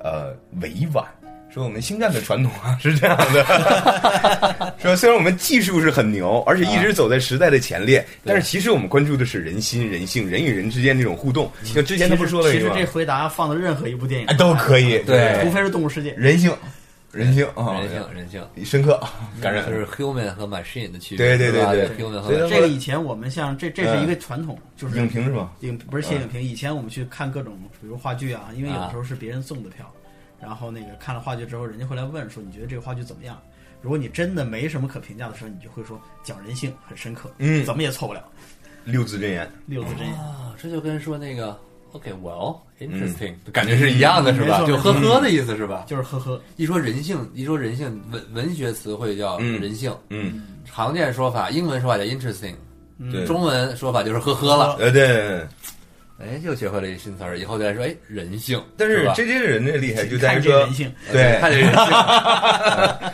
[0.00, 1.06] 呃委婉，
[1.56, 11.50] 说我们星战的传统啊是这样的， 说虽然我们技术是很牛，而且一直走在时代的前列，但是其实我们关注的是人心、人性、人与人之间这种互动。
[11.74, 16.12] 就之前他不说了其实这回答放到任何一部电影哎都可以，对除非是动物世界。
[16.12, 16.54] 人性，
[17.10, 19.00] 人性啊，人性人性，深刻
[19.40, 19.72] 感染就。
[19.72, 25.50] 是 human 和 machine 的区别，对对对对 human 和这个以前我们像这这是一个传统，就是影评是吧？
[25.60, 29.90] 影不是写影评，以前我们去看各种，比如话剧啊，因为有的时候是别人送的票，
[30.46, 33.36] 然后那个看了话剧之后，人家会来问说你觉得这个话剧怎么样？
[33.82, 38.24] 如果你真的没什么可评价的时候，你就会说讲人性很深刻，嗯怎么也错不了，
[38.84, 40.14] 六字真言，六字真言。
[40.16, 41.58] 啊，这就跟说那个
[41.90, 44.64] OK well interesting、感觉是一样的，是吧？
[44.64, 45.84] 就呵呵的意思是吧？
[45.88, 52.54] 就是呵呵，一说人性，一说人性，文文学词汇叫嗯人性，嗯，常见说法，英文说法叫 interesting，、
[52.98, 54.76] 嗯，中文说法就是呵呵了。
[54.78, 55.48] 呃对对对。
[56.18, 58.62] 哎，又学会了一新词儿，以后再说，哎，人性。
[58.76, 63.12] 但是吧这些人的厉害就在于说这人性，对，看这人性，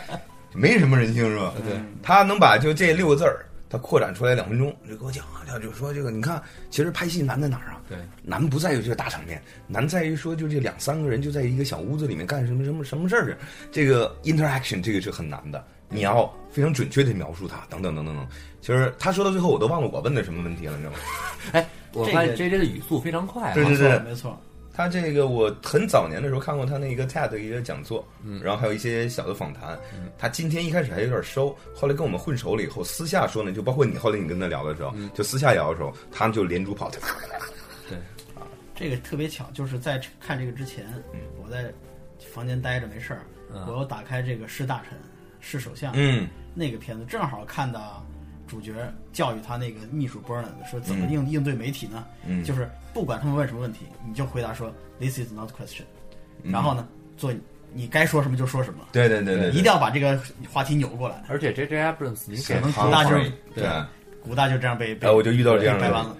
[0.55, 1.53] 没什么人性是吧？
[1.67, 7.81] 对，他能把就这六个字儿，他扩展出来两分钟，就给我讲，他就说这个，你看，其实拍戏难在哪儿啊？
[7.89, 13.37] 对，难不在于这个大场面，难在于说就这两三个人就在一个小屋子里面干什么什么什么事儿，
[13.71, 15.63] 这个 interaction 这个是很难的，
[15.93, 18.27] 你要非常准确的描述它，等等等等等。
[18.61, 20.97] 其实他说到最后，我都忘了我问的什么问题了，你知道吗？
[21.53, 24.39] 哎，我发现这 J J 的语速非常快啊，对对对没错，
[24.73, 29.77] 他这个我很早年的时候看过他那个 TED 的一个讲座，嗯，然后还有一些小的访谈。
[30.17, 36.97] 他今天一开始还有点收，后来跟我们混熟了以后，私下说呢，就包括你后来你跟他聊的时候，就私下聊的时候，他们就连珠跑的。
[38.75, 40.85] 这个特别巧，就是在看这个之前，
[41.43, 41.71] 我在
[42.33, 43.21] 房间待着没事儿，
[43.53, 44.97] 嗯我又打开这个是大臣
[45.43, 46.27] 是首相，嗯。
[46.55, 48.05] 那个片子正好看到
[48.47, 48.73] 主角
[49.11, 52.05] 教育他那个秘书 Bernard 说怎么嗯应、应对媒体呢？
[52.25, 52.43] 嗯。
[52.43, 55.83] 就是不管他们问什么问题，你就回答说 This is not question，、
[56.43, 56.87] 然嗯后呢，
[57.17, 57.33] 做
[57.73, 60.21] 你该说什么就说什么，对对对对，一定要把这个
[60.51, 61.23] 话题扭过来。
[61.27, 63.67] 而且 J J Abrams 你给可能他大致对，
[64.23, 66.17] 古大就这样被我就遇到这样的被掰弯了。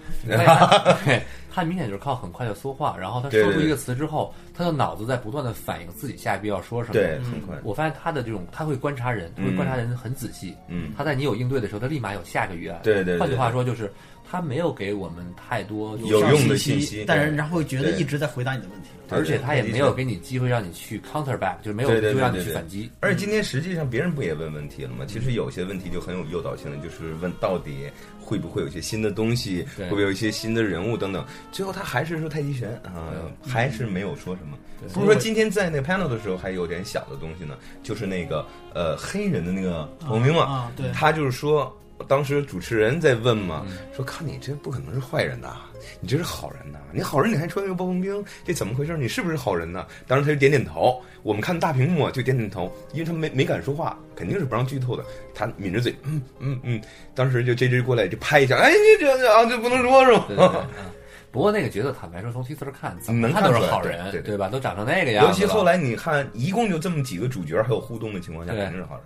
[1.04, 6.94] 对， 他明显就是靠很快的说话，然后他说出一个词之后，他的脑子在不断的反应自己下一步要说什么。
[6.94, 10.54] 对，很快，我发现他的这种，他会观察人，他会观察人很仔细。
[10.68, 12.80] 嗯，他在你有应对的时候，他立马有下个预案。
[12.82, 13.92] 对对对换句话说，就是
[14.28, 18.88] 他没有给我们太多有用的信信息但是然后觉得一直在回答你的问题。
[19.10, 22.90] 而且他也没有给你机会让你去 counter back，就是没有对对机会让你去反击。
[23.00, 25.04] 而且今天实际上别人不也问问题了吗？
[25.06, 27.86] 其实有些问题就很有诱导性的，就是问到底
[28.18, 31.24] 会不会有一些新的东西，会不会有一些新的人物等等。
[31.52, 33.12] 最后他还是说太极拳啊，
[33.46, 34.56] 还是没有说什么。
[34.94, 41.78] 不是说今天在那个 panel 的时候还有点小的东西呢，就是那个呃黑人的那个彭明嘛，他就是说，
[42.08, 43.64] 当时主持人在问嘛，
[43.94, 45.56] 说看你这不可能是坏人呐，
[46.00, 48.96] 你这是好人呐，你好人你还穿个暴风兵，这怎么回事？
[48.96, 49.86] 你是不是好人呢？
[50.06, 55.04] 当时他就点点头，我们看大屏幕啊就点点头，因为他没没敢说话，肯定是不让剧透的。
[55.34, 56.80] 他抿着嘴，嗯嗯嗯，
[57.14, 60.24] 当时就这只过来就拍一下，哎，你这这啊，这不能说是吧？
[60.28, 60.60] 对对对。
[60.78, 60.90] 嗯
[61.34, 64.48] 不过那个角色，坦白说，从 teaser 看，怎么看都是好人，对对对吧？
[64.48, 65.30] 都长成那个样子。
[65.32, 69.04] 尤其后来你看，一共就这么几个主角还有互动的情况下，肯定是好人。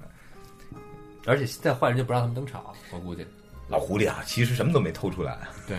[1.28, 3.24] 而且现在坏人就不让他们登场，我估计。
[3.68, 5.36] 老狐狸啊，其实什么都没偷出来。
[5.66, 5.76] 对，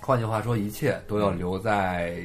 [0.00, 2.16] 换句话说，一切都要留在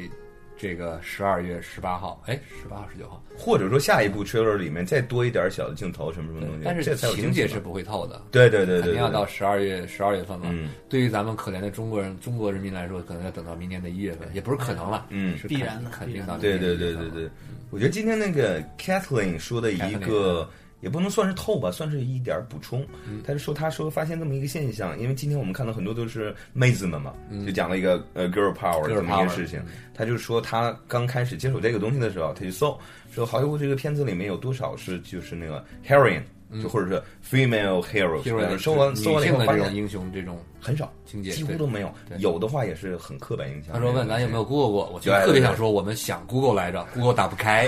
[0.58, 3.22] 这个十二月十八号，哎，十八号、十九号。
[3.38, 10.46] 或者说下一部 trailer 里面再多一点小的镜头，什么什么东西，但是这情节是不会透的，对对对对，肯定要到十二月十二月份了。
[10.50, 17.30] 嗯对于咱们可怜的中国人、中国人民来说，可能要等到明年的一月份，也不是可能了，嗯是必然的肯定到对对对对对，
[17.72, 20.50] 我觉得今天那个 Kathleen 说的一 Kathleen，个。
[20.82, 22.86] 也不能算是透吧，算是一点补充。
[23.08, 27.14] 嗯他就说，他说发现这么一个现象，因为今天我们看到很多都是妹子们嘛，
[27.46, 29.72] 就讲了一个呃 girl power 这么一个事情嗯。
[29.94, 32.78] 他就说，他刚开始接触这个东西的时候，他就搜
[33.12, 36.24] 说好莱坞这个片子里面有多少是就是那个 heroine，
[36.64, 41.94] 就或者是 female heroes，Hero 搜完搜完了以女性后发现英雄这种很少，情节，几乎都没有。
[42.18, 43.74] 有的话也是很刻板印象。
[43.74, 47.68] 他说问咱有没有 Google 过，我就特别想说，我们想 Google 来着，Google 打不开，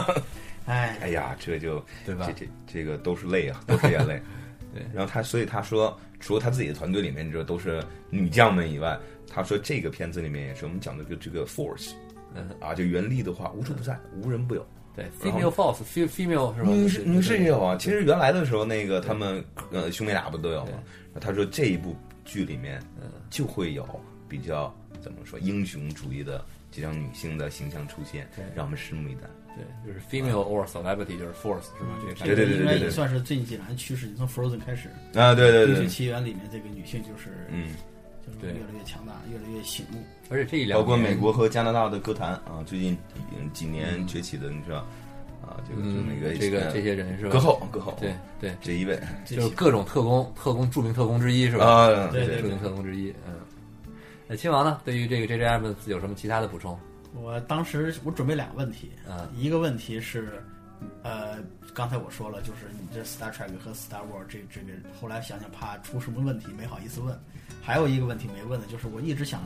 [0.68, 4.20] 哎，哎呀，这就对吧这这这个都是泪啊， 都是眼泪。
[4.74, 8.96] 对然后他所以他说，除了他自己的团队里面这都是女将们以外，
[9.26, 11.92] 他说这个片子里面也是我们讲的这个这个 force，
[12.34, 14.64] 嗯啊，就原力的话无处不在，无人不有。
[14.94, 16.68] 对，female force，female 是吧？
[16.68, 20.72] 女士女士也有啊，其实原来的时候那个他们呃兄妹俩不都有吗
[21.14, 21.20] 对？
[21.20, 23.88] 他说这一部剧里面嗯就会有
[24.28, 29.22] 比较怎么说英雄主义的这样女性的形象出现对，让我们拭目以待。
[29.56, 31.98] 对，就是 female or celebrity 就是 force 是吧？
[32.00, 34.06] 这个对对对应该对对也算是最近几年的趋势。
[34.06, 37.68] 你从 Frozen 开始，啊，对对冰雪对，奇缘》里面这个女性就是嗯。
[38.26, 40.04] 就是对越来越强大，越来越醒目。
[40.28, 42.94] 而且这一两包括美国和加拿大的歌坛啊，最近
[43.54, 44.84] 几年崛起的，你知道
[45.40, 47.30] 啊，这个就嗯那个这个呃这些人是吧？
[47.30, 51.64] 歌后歌后，对对，这一位就是各种特工特工著名特工之一是吧？
[51.64, 53.32] 啊，对对著名特工之一，嗯。
[54.26, 54.78] 那亲王呢？
[54.84, 56.78] 对于这个 J J M 有什么其他的补充？
[57.20, 60.42] 我当时我准备两个问题，嗯一个问题是，
[61.02, 61.38] 呃，
[61.74, 67.18] 刚才我说了，就是你这 Star Trek 和 Star War 这这个，后来想想怕出什么问题，没好意思问。
[67.62, 69.42] 还有一个问题没问的，就是我一直想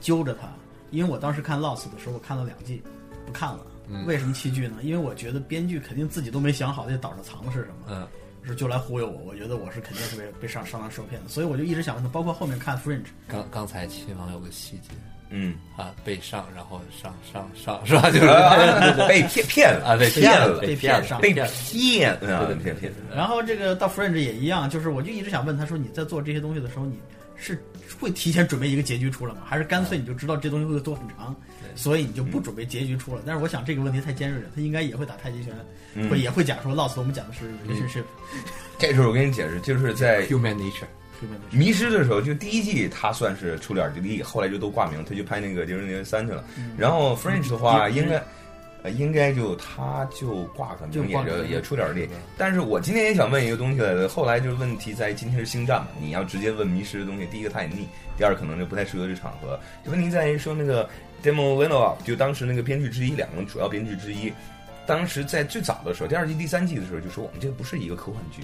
[0.00, 0.48] 揪着他，
[0.90, 2.82] 因为我当时看 Lost 的时候，我看了两季，
[3.26, 3.66] 不看了。
[3.92, 4.78] 嗯为什么弃剧呢？
[4.82, 8.06] 因为我觉得编剧肯定自己都没想好这岛上藏的是什么，嗯
[8.42, 9.20] 是就来忽悠我。
[9.22, 14.90] 我觉得我是肯定是被被上上当受骗的，所以我就一直想问他，包括后面看 Fringe，刚刚才秦王有个细节
[15.30, 18.10] 嗯，啊，被上然后上上上是吧？
[18.10, 26.98] 就是啊被骗骗了啊，被骗了，被骗骗上被骗了骗啊，对对骗骗，然后这个到 Fringe 也一样，就是我就一直想问他说，你在做这些东西的时候，你
[27.36, 27.62] 是
[27.98, 29.42] 会提前准备一个结局出来吗？
[29.46, 31.34] 还是干脆你就知道这东西会做很长，
[31.76, 33.22] 所以你就不准备结局出来？
[33.24, 35.54] 但是我想这个问题太尖锐了，他应该也会打太极拳，
[35.94, 38.02] 嗯会也会讲说 Lost 我们讲的是 relationship，
[38.78, 40.99] 这时候我跟你解释，就是在 human nature，是问题。
[41.50, 46.44] 迷失的时候，就第一季他算是出点力，后来就都挂名，他就拍那个《零零零三》去了。
[46.76, 48.22] 然后 French 的话，嗯应该。
[48.82, 52.08] 呃，应该就他就挂个名，也就也出点力。
[52.38, 59.60] 但是我今天也想问一个东西来的，后来就是问题在于今天是星战嘛，你要直接问迷失的东西，第一个他也腻，第二可能就不太适合这场合。
[59.84, 60.88] 就问题在于说那个
[61.22, 64.32] Demo Lindelof，就当时那个编剧之一，两个主要编剧之一，
[64.86, 68.42] 当时在最早的时候，第二季、第三季的时候就说我们这个不是一个科幻剧。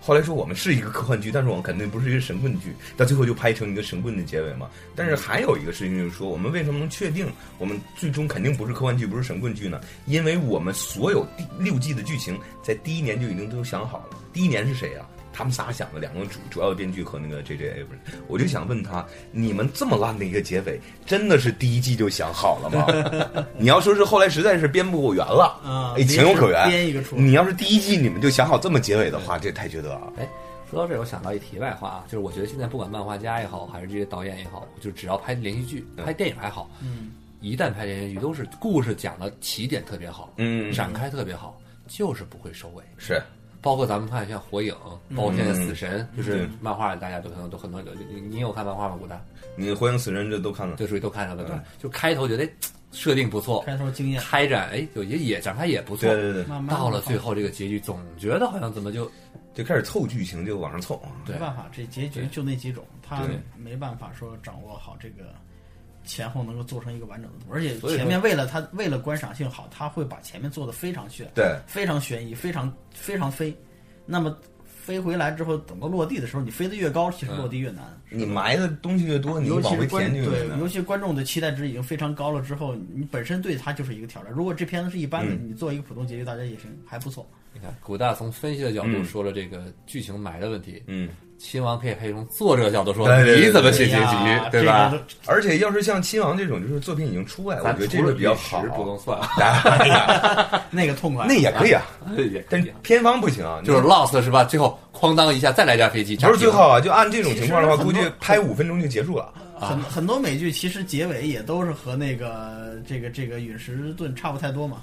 [0.00, 4.68] 后来说我们是一个科幻剧，但是我们肯定不是一个神棍剧，到最后就拍成一个神棍的结尾嘛。
[4.96, 9.80] 但是还有一个事情就是说，我们为什么能确定我们最终肯定不是科幻剧，不是神棍剧呢？
[10.06, 14.16] 因为我们所有第六季的剧情在第一年就已经都想好了。
[14.32, 15.06] 第一年是谁啊？
[15.40, 23.46] 他们仨想的两个主主要的编剧和那个 J J Abrams，我就想问他，你们这么烂的一个结尾，真的是第一季就想好了吗？
[23.56, 26.68] 你要说是后来实在是编不圆了，啊哎，情有可原。
[26.68, 30.12] 编一个出来你要是第一季你们就想好这么结尾的话，这太缺德了。
[30.18, 30.28] 哎
[30.70, 37.10] 说到这儿，我想到一题外话啊，就是我觉得现在不管漫画家也好，还是这些导演也好，就只要拍连续剧、拍电影还好，嗯，
[37.40, 42.84] 一旦拍连续剧，都是故事讲的起点特别好，嗯，展开特别好，就是不会收尾。
[42.98, 43.20] 是
[43.60, 44.74] 包括咱们看像《火影》，
[45.16, 47.82] 包括现在《死神》，就是嗯漫画，大家都可能都很多。
[48.12, 48.96] 你你有看漫画吗？
[48.98, 49.20] 古代
[49.56, 51.72] 你火影死神这都看了，这属于都看上了，对吧嗯？
[51.78, 52.50] 就开头觉得哎
[52.92, 59.10] 设定不错，开头经验，开展哎就也也展开也不错对，对对，慢慢到了最后这个结局，总觉得好像怎么就
[59.54, 63.22] 就开始凑剧情，就往上凑没办法，这结局就那几种，他
[63.56, 65.34] 没办法说掌握好这个
[66.04, 73.56] 前后能够做成一个完整的图，而且前面为了它为了观赏性好，他会把前面做的非常炫，对，非常悬疑，非常非常飞。
[74.06, 77.84] 那么飞回来之后，等到落地的时候，你飞得越高，其实落地越难。
[78.08, 80.66] 你埋的东西越多，你往回尤其是观填就对尤。
[80.66, 84.32] 其观众的期待值已经非常高了之后，你本身对它就是一个挑战。
[84.32, 87.28] 如果这片子是一般的，嗯你做一个普通结局，大家也行，还不错。
[87.52, 91.10] 你看古大从分析的角度嗯说了这个剧情埋的问题，嗯，
[91.42, 94.92] 亲王可以可以从作者角度说对对对你怎么写结局，对吧？？
[95.26, 98.60] 而且要是像亲王这种，就是作品已经出来，我觉得这个比较好。
[98.76, 99.18] 不能算，
[100.70, 101.82] 那个痛快，那也可以啊，
[102.30, 102.70] 也可但以。
[102.82, 104.44] 偏方不行啊，就是 Lost 是吧？
[104.44, 109.32] 最后哐当一下再来架飞机，不是最后啊，就按这种情况的话，估计拍五分钟就结束了。
[109.58, 114.78] 很很多美剧其实结尾也都是和那个这个这个陨石盾差不太多嘛，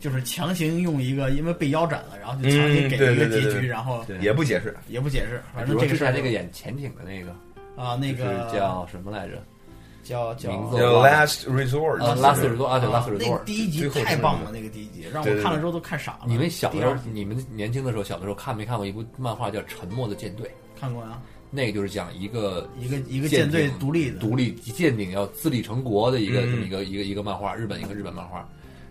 [0.00, 7.30] 就是强行用一个因为被腰斩了，然后就强行给了一个结局，然后也不解释，也不解释，反正这个事儿前那个演潜艇的那个，
[7.76, 9.34] 啊那就是个叫什么来着？
[10.02, 13.44] 叫叫名字叫 Last Resort，啊，Last Resort 啊，对啊，Last Resort。
[13.44, 16.20] 第一集太棒了，那个第一集让我看了之后都看傻了。
[16.26, 20.46] 你们小的时候你们年轻的时候，小的时候看没看过一部漫画叫《沉默的舰队》？
[20.80, 21.20] 看过啊？
[21.50, 28.48] 那个就是讲一个一个一个舰舰队独立的，独立舰艇要自立成国的一个嗯这么一个一个一个漫画，日本一个日本漫画。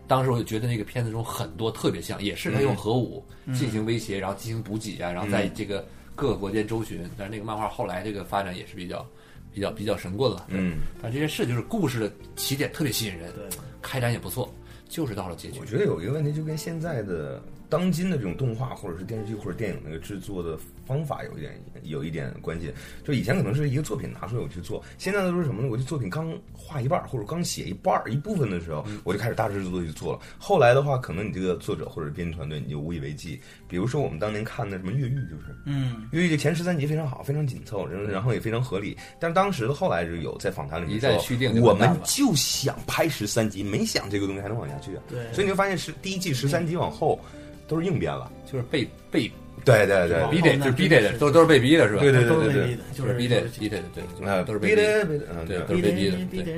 [0.10, 7.08] 当时我就觉得那个片子中很多特别像，也是他用核武进行威胁，然后进行补给啊，然后在这个各个国间周巡。
[7.16, 9.08] 但是那个漫画后来这个发展也是比较
[9.54, 10.48] 比较比较神棍了。
[10.50, 13.44] 嗯，但这件事就是故事的起点特别吸引人，对，
[13.84, 14.52] 开展也不错，
[14.88, 15.66] 就是到了结局我。
[15.66, 17.40] 觉得有一个问题，就跟现在的
[17.70, 20.58] 当今的这种动画或者是电视剧或者电影那个制作的
[20.90, 22.74] 方法有一点有一点关系。
[23.04, 25.68] 就以前可能是一个作品拿出来我去做，现在都是什么呢？
[25.70, 30.20] 我这作品刚画一半儿或者刚写一半儿一部分的时候，我就开始大制作去做了。
[30.40, 33.40] 后来的话，可能你这个作者或者编剧团队你就无以为继。
[33.68, 38.98] 比如说我们当年看的什么《越狱》，就是嗯，《越狱》的前十三集非常好，非常紧凑，然后然后也非常合理。
[39.20, 45.04] 但是当时的后来就有在访谈里面一旦说续订我们就想拍十三集，没想这个东西还能往下去啊。
[45.08, 47.20] 对，所以你就发现是第一季十三集往后
[47.68, 48.32] 都是硬编了。
[48.52, 49.32] 就是被被
[49.66, 52.02] 对对对，逼得，就是逼得的，都都是被逼的，是吧？
[52.02, 55.04] 对对对都是对被逼的，就就是是逼得就是逼得的，对，就是啊，都是被逼的。
[55.04, 56.54] 嗯，对对都是被逼的逼对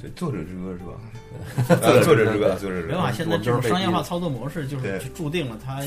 [0.00, 0.92] 对，作者之歌是吧？
[1.74, 5.82] 啊作者之歌，作者之歌没办法，现在这种商业化操作模式就是对就注定了它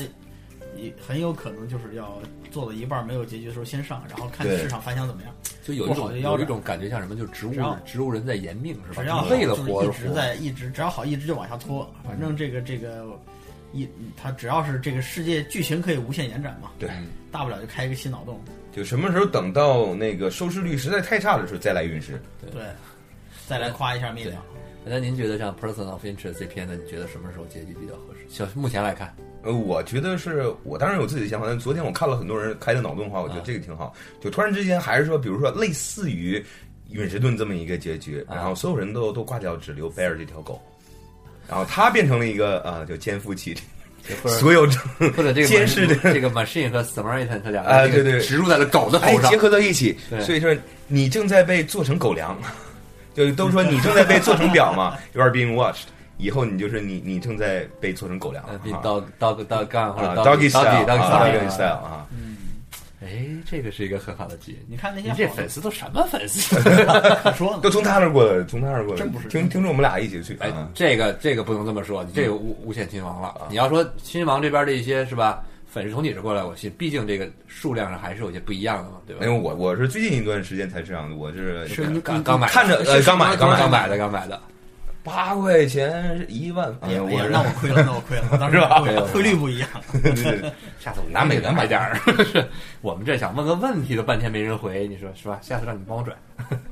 [0.76, 2.18] 也很有可能就是要
[2.50, 5.32] 做到一半没有结局的时候先上，然后看对市场反响怎么样。
[5.62, 7.54] 就有一种有一种感觉像什么，就是植物
[7.84, 9.02] 植物人在延命，是吧？
[9.02, 10.14] 只要就是为了就是一直。
[10.14, 13.04] 在一直只要好一直就往下拖，反正这个这个
[13.72, 16.88] 一它只要是这个世界剧情可以无限延展嘛，对，
[17.30, 18.40] 大不了就开一个新脑洞，
[18.72, 22.20] 就什么时候等到那个收视率实在太差的时候再来陨石。
[22.52, 22.62] 对，
[23.46, 24.42] 再来夸一下灭掉。
[24.88, 28.24] 那您觉得像《Person of Interest》这片子，你觉得什么时候结局比较合适？
[28.28, 29.12] 像目前来看，
[29.42, 33.92] 呃，我觉得是我当然有自己的想法，但昨天我看了很多人开的脑洞的话，我觉得啊这个挺好。
[34.20, 36.40] 就突然之间还是说，比如说类似于
[36.90, 40.62] 陨石盾这么一个结局，啊然后所有人都都挂掉，只留贝尔这条狗，
[41.48, 43.56] 然后他变成了一个啊，就肩负起
[44.22, 44.66] 或者所有
[45.16, 48.20] 或者这个监视的这个 machine 和 Samaritan 它两个啊对对。
[48.20, 49.24] 植入在了狗的头上。
[49.24, 50.54] 哎结，合到一起，所以说
[50.86, 52.36] 你正在被做成狗粮，
[53.14, 55.84] 就都说你正在被做成表嘛， you are being watched。
[56.18, 58.42] 以后你就是你，你正在被做成狗粮
[58.82, 62.06] dog dog dog gun 或者啊 doggy，doggy style，啊 style doggy style 啊，
[63.06, 64.58] 哎，这个是一个很好的机。
[64.68, 66.56] 你看那些你这粉丝都什么粉丝？
[67.22, 73.46] 可说呢都，从他那儿过来，从他那儿过来，真不是听听着我们俩一起去哎啊，，这个这个不能这么说，你这个诬诬陷亲王了。
[73.48, 79.38] 你要说亲王这边的一些是吧，粉丝从你这过来，我信，毕竟这个数量上还是有些不一样的嘛，对吧因为？
[79.38, 84.40] 我我是最近一段时间才这样的，我是是你刚刚买的，看着呃刚买刚买的，刚买的。
[85.06, 89.68] 八块钱一万，哎呀，我哎呀那我亏了，那我亏了，当时是吧汇汇率不一样。
[90.80, 91.94] 下次我拿美元买买点儿。
[92.24, 92.44] 是
[92.80, 95.38] 我们这想问个问题都半天没人回，你说是吧？
[95.40, 96.16] 下次让你帮我转。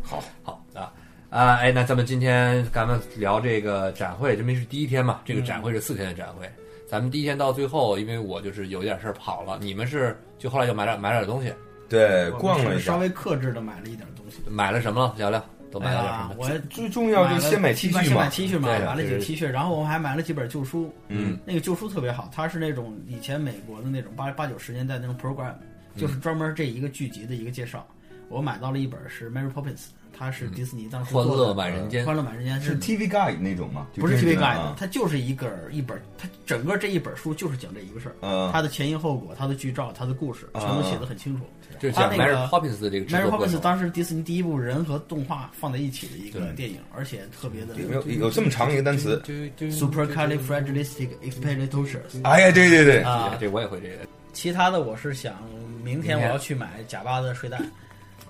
[0.03, 0.91] 好， 好啊
[1.31, 1.55] 啊！
[1.57, 5.21] 哎，那咱们今天咱们聊这个展会，这没是第一天嘛？
[5.25, 6.51] 这个展会是四天的展会，
[6.89, 11.53] 咱们第一天到最后，因为我就是有点事儿跑了，你们是就后来就买点买点东西，
[11.89, 12.93] 对，逛了一下。
[12.93, 14.43] 稍微克制的买了一点东西。
[14.49, 15.15] 买了什么了？
[15.17, 15.45] 聊聊，
[15.75, 20.93] 都买哎了点什么？，呀我最重要就是先买 T 恤嘛先买，T 恤嘛，买了几个 T 恤，然后我们还买了几本旧书。
[21.09, 25.53] 嗯，那个旧书特别好，它是那种以前美国的那种八八九十年代那种 program，
[25.97, 27.85] 就是专门这一个剧集的一个介绍。
[28.29, 33.87] 我买到了一本是 Mary Poppins，它是迪士尼当时欢乐满人间欢乐满人间是 TV Guide 那种吗？
[33.97, 41.43] 不是 TV Guide，啊它就是一个一本，它整个这一本书就是讲这一个事儿，嗯它的前因后果、它的剧照、它的故事，全都写的很清楚。
[41.81, 43.59] 就是讲那个 Mary Poppins 的这个制 Mary Poppins。
[43.59, 49.21] 当时迪士尼第一部人和动画放在一起的一个电影，而且特别的有有有这么长一个单词
[49.59, 53.37] ？supercalifragilisticexpialidocious 哎呀，对对对，啊。
[53.41, 53.97] 这我也会这个。
[54.33, 55.35] 其他的我是想
[55.83, 57.61] 明天明天我要去买假巴的睡袋，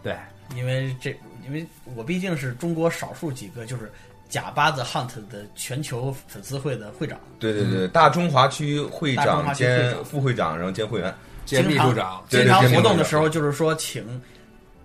[0.05, 0.17] 对，
[0.55, 1.11] 因为这
[1.45, 3.91] 因为我毕竟是中国少数几个就是
[4.29, 11.13] 假巴子 Hunt 的全球粉丝会的会长，对对对，大中华区会长兼副会长，然后兼会员。
[11.45, 14.19] 兼秘书长，对经常活动的时候就是说请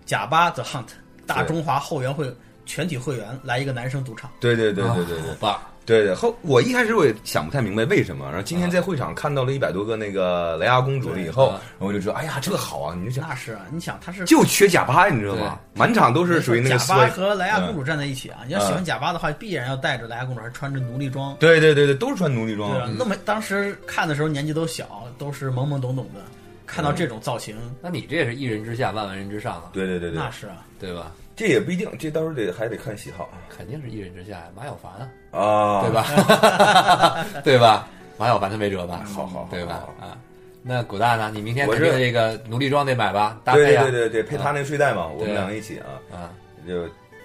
[0.05, 0.87] 假巴 The Hunt
[1.25, 2.29] 大中华后援会
[2.65, 4.29] 全体会员来一个男生独唱。
[4.41, 5.61] 对对对对对对好棒！
[5.97, 6.13] 对对。
[6.13, 12.95] 后我一开始我也想不太明白为什么，然后今天在会场看到了一百多个那个莱娅公主了以后，然后我就说，哎呀，这个好啊！
[12.95, 15.59] 你就想，那是啊，你想他是就缺贾巴，你知道吗？
[15.73, 18.41] 满场都是属于那个贾巴和莱娅公主嗯站在一起啊！
[18.45, 21.35] 你要喜欢贾巴的话，必然要带着莱娅公主，还穿着奴隶装。
[21.39, 22.81] 对对对对，都是穿奴隶装对。
[22.81, 26.21] 啊，那么当时看的时候年纪都小，都是懵懵懂懂的，
[26.67, 31.11] 看到这种造型，那你这也是一人之下，万万人之上啊，对对对对那，是啊，对吧？
[31.39, 34.91] 这也不一定，这到时候得还得看喜好肯定是一人之下呀，马小凡
[35.31, 35.91] 啊，啊，对？
[35.93, 37.25] 吧？
[37.45, 37.87] 对吧？
[38.17, 39.05] 马小凡他没辙吧？
[39.05, 39.87] 好好好对吧？
[40.01, 40.17] 啊，
[40.61, 41.31] 那古大呢？
[41.33, 43.39] 你明天肯定这个奴隶装得买吧？
[43.45, 46.29] 搭对配啊，对对对，配他那睡袋嘛，我们两个一起啊，啊，
[46.67, 46.81] 就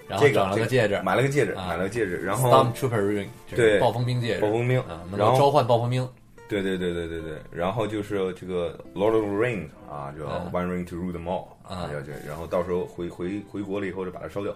[0.06, 6.08] 然后这个整了个戒指，买了个戒指，啊买了个戒指，然后 Stormtrooper ring，就是对暴风兵戒指，暴风兵啊，能然后召唤暴风兵，
[6.48, 14.54] 对对对对对对，然后就是这个 Lord of the Rings 啊，就嗯 One Ring to rule them all 嗯啊，要这，然后到时候回回回国了以后就把它烧掉。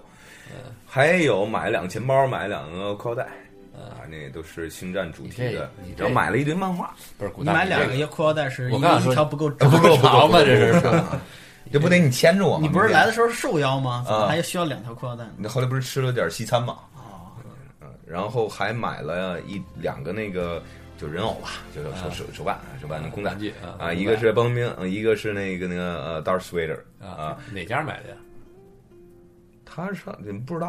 [0.87, 3.25] 还有买了两个钱包，买了两个裤腰带，
[3.75, 10.39] 啊，那都是星战主题的然后买了一堆漫画，不是古你买两个裤腰带是一我刚想说一条不够不够长 吧？
[10.41, 10.81] 这是
[11.71, 12.61] 这不得你牵着我吗？
[12.63, 14.03] 你不是来的时候瘦腰吗？
[14.07, 15.33] 怎么啊还需要两条裤腰带呢？
[15.37, 16.79] 你后来不是吃了点西餐嘛？
[16.97, 17.29] 哦，
[17.83, 20.63] 嗯，然后还买了一两个那个
[20.99, 23.31] 就人偶吧，就是手手手办手办的公仔
[23.63, 28.17] 啊啊，一个是棒冰，嗯一个是那个那个呃 Darth Vader 啊啊，，哪家买的呀？
[29.65, 30.13] 他上
[30.45, 30.69] 不知道，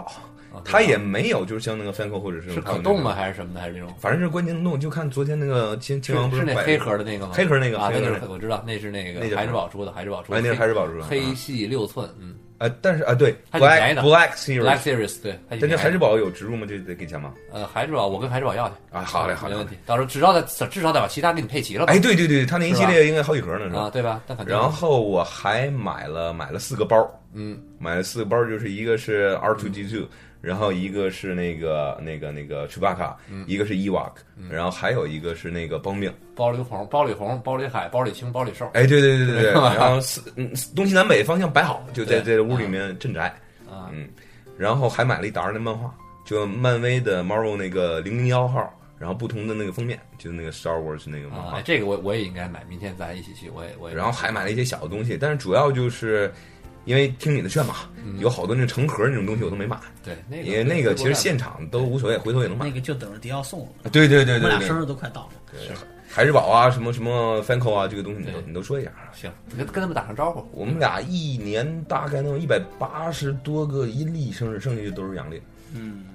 [0.54, 3.16] 啊他也没有就是像那个 Fanco 或者是是可动吗？？
[3.16, 3.60] 还是什么的？
[3.60, 3.92] 还是那种？
[3.98, 7.34] 反正是关键能动，就看昨天那个亲亲王不是那黑盒的那个吗？
[7.34, 16.66] 黑盒那个啊，那个是我知道，那是那个那就是孩之宝出的，海之宝出的，哎，那是还是宝珠黑系六寸，嗯呃，但是啊，对还挺便宜，Black 的 Black Series Black Series 对，但这便宜孩之宝有植入吗？
[16.70, 17.34] 这得给钱吗？
[17.54, 19.78] 呃，海之宝，我跟海之宝要去啊，好嘞，好嘞，没问题。
[19.86, 21.94] 到时候至少得至少得把其他给你配齐了吧？
[21.94, 23.90] 哎，对对对，他那一系列应该好几盒呢，是啊，吧？
[23.92, 24.22] 对吧？
[24.46, 30.06] 然后我还买了买了四个包，嗯，买了四个包，就是一个是 R two D two，
[30.42, 33.14] 然后一个是那个那个那个 Chewbacca，
[33.46, 34.12] 一个是 Ewok，
[34.50, 36.12] 然后还有一个是那个邦命。
[36.36, 43.24] 包里红、包里红、包里海、包里青、包里瘦哎，对对对对对， 然后四嗯东西南北方向摆好，就在对在屋里面镇宅。
[43.70, 44.08] 啊，嗯，
[44.58, 45.94] 然后还买了一沓那漫画，
[46.26, 51.62] 就漫威的 Marvel 那个零零幺号，然后不同的那个封面，就是那个 Star Wars 那个漫啊，画哎，。
[51.64, 53.96] 这个我我也应该买，明天咱一起去，我也我也。
[53.96, 56.34] 然后还买了一些小的东西，但是主要就是
[56.86, 57.76] 因为听你的劝嘛，
[58.20, 62.72] 有好多那成盒那种东西我都没买，对那个因为那个其实现场都无所谓，回头也能买那。
[62.72, 63.90] 个就等着迪奥送了。
[63.92, 65.76] 对对对我们俩对对生日都快到了，对，
[66.08, 68.92] 海之宝啊，什么什么 Fanco 啊，这个东西你都你都说一下。
[69.14, 70.44] 行，你跟跟他们打声招呼。
[70.52, 75.40] 我们俩一年大概能有一百八十多个阴历生日，剩下就都是阳历。
[75.76, 76.06] 嗯，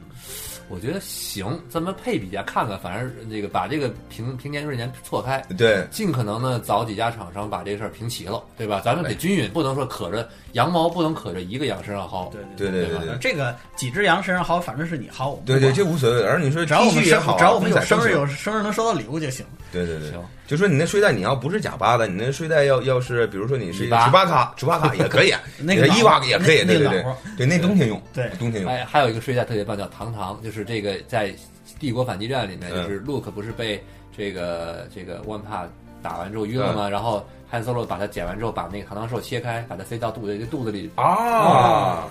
[0.68, 8.80] 我觉得行，咱们配比下看看，反正这个把这个平平年闰年错开，对，尽可能呢找几家厂商把这事儿平齐了，对吧？
[8.84, 12.30] 咱们得均匀，不能说可着羊毛不能可着一个羊身上薅。
[12.30, 16.22] 对对对对对这个几只羊身上薅，反正是你薅，对对，这无所谓。
[16.22, 19.45] 而你说只要我们恤也好啊，只要我们有生日有生日能收到礼物就行。
[19.72, 24.25] 对对对行，就说你那睡袋，你要不是假巴的，你那睡袋要要是，比如说你是米八楚巴。
[24.26, 27.03] 卡，楚巴卡也可以， 那个伊娃也可以，那对对对。
[27.03, 28.30] 那个，对，那冬天用，对。
[28.38, 31.34] 冬天用，哎，还有一个睡袋特别棒，叫糖糖，就是这个在
[31.79, 32.87] 帝国反击战里面，嗯。
[32.87, 33.83] 就是 Luke 不是被
[34.16, 35.68] 这个这个 One Part
[36.03, 36.88] 打完之后晕了吗？
[36.88, 42.04] 然后汉 Solo 把它剪完之后，把那个糖糖兽切开，把它塞到肚子肚子里，啊，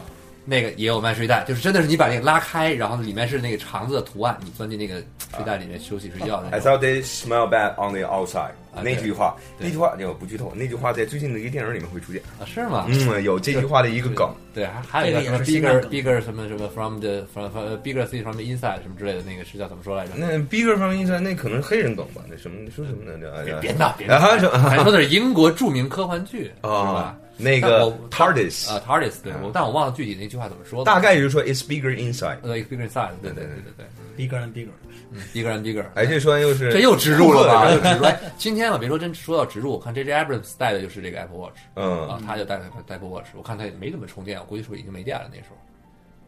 [0.45, 4.95] 那个也有卖睡袋，就是真的是你把那个拉开，然后里面是那个肠子的图案，你钻进那个
[5.35, 6.59] 睡袋里面休息睡觉的 I。
[6.59, 8.51] thought they smell bad on the outside。
[8.75, 12.21] 啊那句话，那句话就不剧透，那句话在最近的一个电影里面会出现。
[12.39, 12.85] 啊，是吗？
[12.89, 14.29] 嗯，有这句话的一个梗。
[14.53, 20.11] 对，还还有一个什么 bigger bigger 什么什么 from the from from bigger city from the inside 什么之类的，那个是叫怎么说来着？
[20.15, 22.21] 那 bigger from inside 那可能是黑人梗吧？
[22.29, 23.43] 那什么说什么呢？
[23.45, 30.85] 这别闹别闹，啊是咱说的是英国著名科幻剧，是吧啊？，那个 TARDIS 啊，TARDIS，对我，但我忘了具体那句话怎么说的。
[30.85, 32.37] 大概就是说 it's bigger inside。
[32.43, 34.69] 呃，bigger inside，对对对对对，bigger and bigger。
[35.15, 37.69] 嗯，bigger and bigger，哎，这说完又是这又植入了吧？
[37.73, 38.03] 又植入。
[38.05, 42.57] 哎今天天吧，别说真说到植入，我看 J J Abrams 带的就是这个 Apple Watch 嗯啊，，他就带
[42.87, 45.57] 带 Apple Watch，我看他也没怎么充电，我估计是不是已经没电了那时候。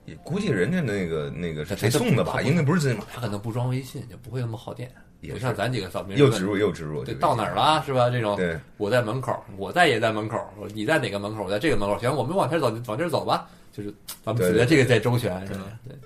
[0.05, 2.39] 也估计人家那个那个是谁送的吧？
[2.43, 4.91] 应该不是真买，他可能不装微信，就不会那么耗电，
[5.21, 8.07] 也不像咱几个扫描又植入又植入，对，到哪儿了是吧？
[8.09, 10.37] 这种对，我在门口，我在也在门口，
[10.75, 11.43] 你在哪个门口？
[11.43, 13.49] 我在这个门口，行，我们往这儿走，往这儿走吧。
[13.71, 13.91] 就是
[14.23, 15.61] 咱们觉得这个在周旋是吧？
[15.87, 15.97] 对。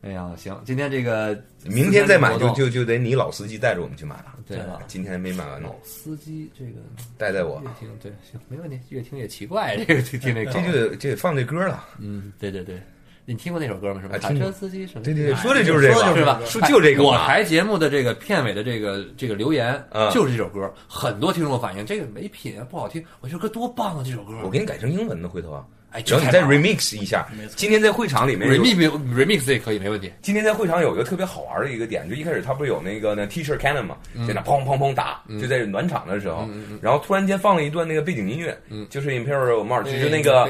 [0.00, 4.34] 哎呀，行，今天这个明天再买就就就得你老司机带着我们去买了。
[4.48, 4.78] 对吧？
[4.86, 6.80] 今天还没买完呢老，司机这个
[7.18, 11.84] 带带我越，听对行没问题，越听越奇怪，这个听听这这就得这得放这歌了。
[11.98, 12.80] 嗯，对对对，
[13.26, 14.00] 你听过那首歌吗？
[14.00, 15.04] 什么啊听过卡车司机什么？
[15.04, 16.40] 对对对，哎说的就是这个，是吧？
[16.46, 17.02] 说就这个。
[17.02, 23.04] 我台节目的这个片尾的这个这个留言嗯就是这首歌，很多听众反映这个没品啊，不好听。
[23.20, 24.32] 我这首歌多棒啊，这首歌！
[24.42, 30.12] 我给你改成英文的，回头啊，哎，只要你再 remix 一下，今天在会场里面 remix remix 也可以没问题。
[30.20, 33.96] 今天在会场有一个特别好玩的一个点，就一开始他不是有那个那 Teacher Cannon 吗？
[34.26, 36.46] 在那砰砰砰打，就在暖场的时候，
[36.82, 38.56] 然后突然间放了一段那个背景音乐，
[38.90, 40.44] 就是 Imperial March，就是那个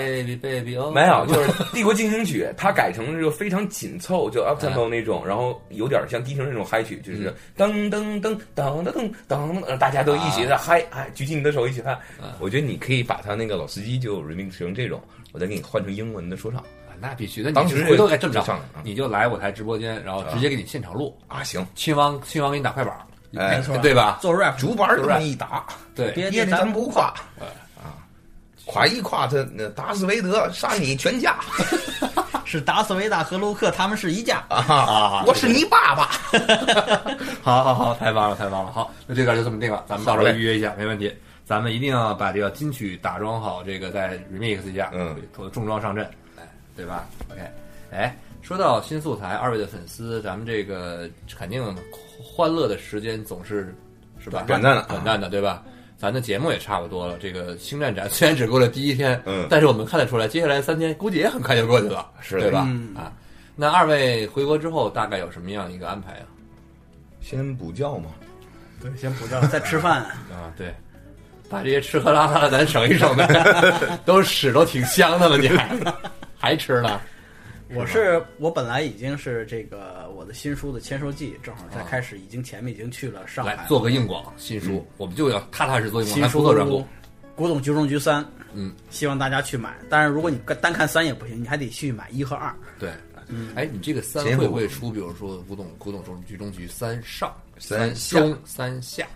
[0.93, 11.97] 没有，就是帝国进行曲，它改成这个非常紧凑，就 uptempo 那种，然后有点像低声那种嗨曲，就是噔噔噔噔噔噔噔，大家都一起在嗨，哎，举起你的手，一起嗨。
[12.41, 15.01] 我觉得你可以把他那个老司机就 remix 成这种。
[15.33, 16.61] 我再给你换成英文的说唱。
[16.61, 16.67] 啊
[17.01, 17.53] 那必须的。
[17.53, 18.45] 当时你回头哎这么着
[18.83, 21.17] 你就来我台直播间，然后直接给你现场录。
[21.29, 22.93] 啊，行，亲王亲王给你打快板，
[23.37, 23.57] 哎。
[23.57, 24.19] 没，错对吧？
[24.21, 25.65] 做 rap 主板这么一打，
[25.95, 27.05] 对，别爹的咱不夸
[27.77, 28.03] 啊，
[28.67, 31.37] 夸一夸他那达斯维德杀你全家。
[32.45, 34.43] 是达斯维达和卢克他们是一家。
[34.49, 36.09] 啊，我是你爸爸。
[37.43, 38.73] 好好好，太棒了，太棒了。
[38.73, 41.15] 好，那这段就这么定了，咱们到时候预约一下，没问题。
[41.49, 45.17] 咱们一定要把这个金曲打装好，这个再 remix 一下，嗯，
[45.51, 46.05] 重装上阵，
[46.39, 46.47] 哎，
[46.77, 47.41] 对吧？OK，
[47.91, 51.65] 哎，说到新素材，二位的粉丝，咱们这个肯定
[52.23, 53.75] 欢乐的时间总是
[54.23, 54.45] 是吧？
[54.47, 55.65] 短暂的短暂的，对吧？
[55.97, 57.17] 咱的节目也差不多了。
[57.19, 62.67] 这个星战展虽然只过了第一天，嗯但是我们看得出来，接下来三天估计也很快就过去了，是对吧？
[62.69, 63.11] 嗯啊，
[63.57, 66.29] 那二位回国之后大概有什么样一个安排啊？
[67.23, 68.11] 先补觉嘛，
[68.83, 70.03] 对，先补觉，再吃饭。
[70.31, 70.75] 啊，对，
[71.49, 73.27] 把这些吃喝拉撒的咱省一省呗，
[74.05, 75.77] 都屎都挺香的了，你还
[76.37, 77.01] 还吃呢？
[77.75, 86.83] 我是我本来已经是这个我的新书的签售季，正好在啊开始，已经前面已经去了上海来做个硬广，新书，我们就要踏踏实做硬广，还新书不做软广
[87.35, 88.23] 《古董局中局三》，
[88.55, 89.77] 嗯，希望大家去买。
[89.91, 92.55] 但是，如果你单看三也不行，你还得去买一和二。
[92.79, 92.91] 对。
[93.55, 94.91] 哎，你这个三会不会出？
[94.91, 99.07] 比如说古董古董中局中局三上、三下中、三下，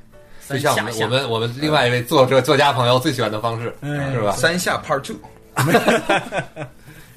[0.49, 4.33] 就像我们我们我们另外一位作者作家朋友最喜欢的方式，嗯是吧？
[4.33, 5.17] 三下 Part Two，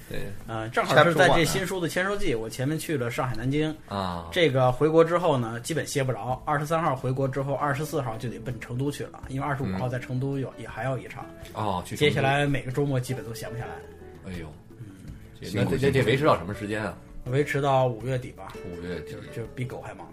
[0.08, 3.76] 对嗯， 正好是在这新书的签售季，我前面去了上海、南京。
[3.90, 6.42] 啊，这个回国之后呢，基本歇不着。
[6.46, 11.26] 二十三号回国之后，二十四号就得奔成都去了，因为二十五号在成都有也还有一场。
[11.54, 14.48] 哦，去接下，来每个周末基本都闲不下来，哎呦，
[15.42, 16.96] 这辛那这这这维持到什么时间啊？
[17.26, 20.08] 维持到五月底吧，五月底就就比狗还忙。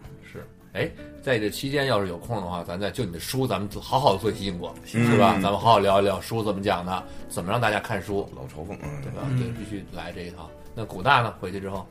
[0.73, 0.91] 是，哎，
[1.23, 5.33] 在这期间要是有空的话，咱再就你的书，咱们好好的做一期硬广，嗯是吧？
[5.35, 9.23] 咱们好好聊一聊书怎么讲的，怎么让大家看书，老嘲讽，嗯，对吧？
[9.39, 10.51] 对，必须来这一套。
[10.75, 11.35] 那古大呢？
[11.39, 11.87] 回去之后，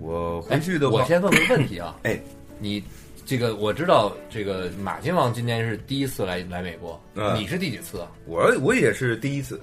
[0.00, 2.18] 我哎回去的话我，先问个问题啊，哎，
[2.58, 2.82] 你
[3.26, 8.10] 这个我知道，这个马金王今年是第一次来来美国，嗯你是第几次啊？
[8.26, 9.60] 我我也是第一次，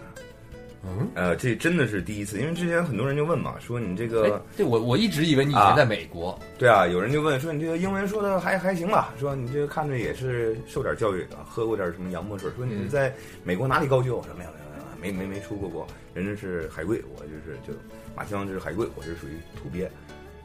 [0.86, 9.14] 嗯，呃，这真的是第一次，因为之前很多人就问嘛，说你这哎个，对我我一直以为你以啊前在美国，对啊，有人就问说你这个英文说的还还行吧？
[9.18, 14.18] 说你这个看着也是受点教育的，喝过点什么洋墨水，说你是在美国哪里高就？
[14.18, 14.66] 我说没有没有
[15.02, 17.74] 没有，没没没出过国，人家是海归，我就是就
[18.16, 19.90] 马清王这是海归，我是属于土鳖。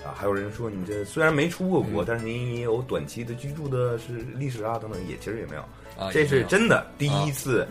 [0.04, 5.62] 啊，还有人说你这虽然没出过国，但是你也有短期的居住的是历史啊等等，也其实也没有。
[5.98, 7.66] 啊，这是真的第一次，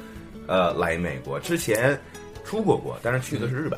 [0.45, 1.97] 呃，来美国之前
[2.47, 3.77] 出过国，但是去的是日本，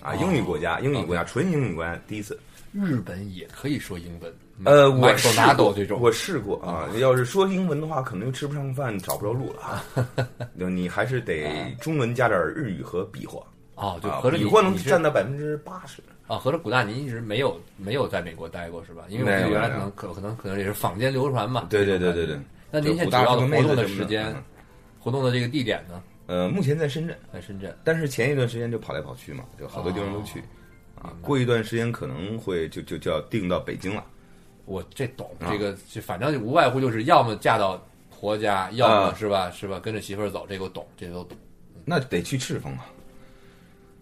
[0.00, 2.38] 啊，哦英语国家，英语国家，纯英语国家，第一次。
[2.72, 4.34] 日本也可以说英文，
[4.64, 6.88] 呃，我试拿过豆这种，我试过啊。
[6.98, 9.84] 要是说英文的话，可能又吃不上饭，找不着路了啊。
[10.58, 13.40] 就你还是得中文加点日语和比划
[13.76, 16.02] 哦，就啊，合着你比划能占到百分之八十。
[16.26, 19.04] 啊，合着古大您一直没有没有在美国待过是吧？
[19.08, 21.66] 因为我们原来可能可可能可能也是坊间流传嘛。
[21.70, 22.36] 对对对对对。
[22.72, 24.42] 那您现在主要的活动的的时间嗯，
[24.98, 27.76] 活动的这个地点呢，呃，目前在深圳，在深圳。
[27.84, 30.42] 但是前一段时间就跑来跑去嘛，就好多地方都去。
[30.94, 34.04] 啊，过一段时间可能会就就就要定到北京了。
[34.64, 41.36] 我这懂，啊这个就反正无外乎就是要么嫁到婆家，要么啊是吧是吧跟着媳妇儿走，这个我懂，这个都懂。
[41.84, 42.86] 那得去赤峰啊。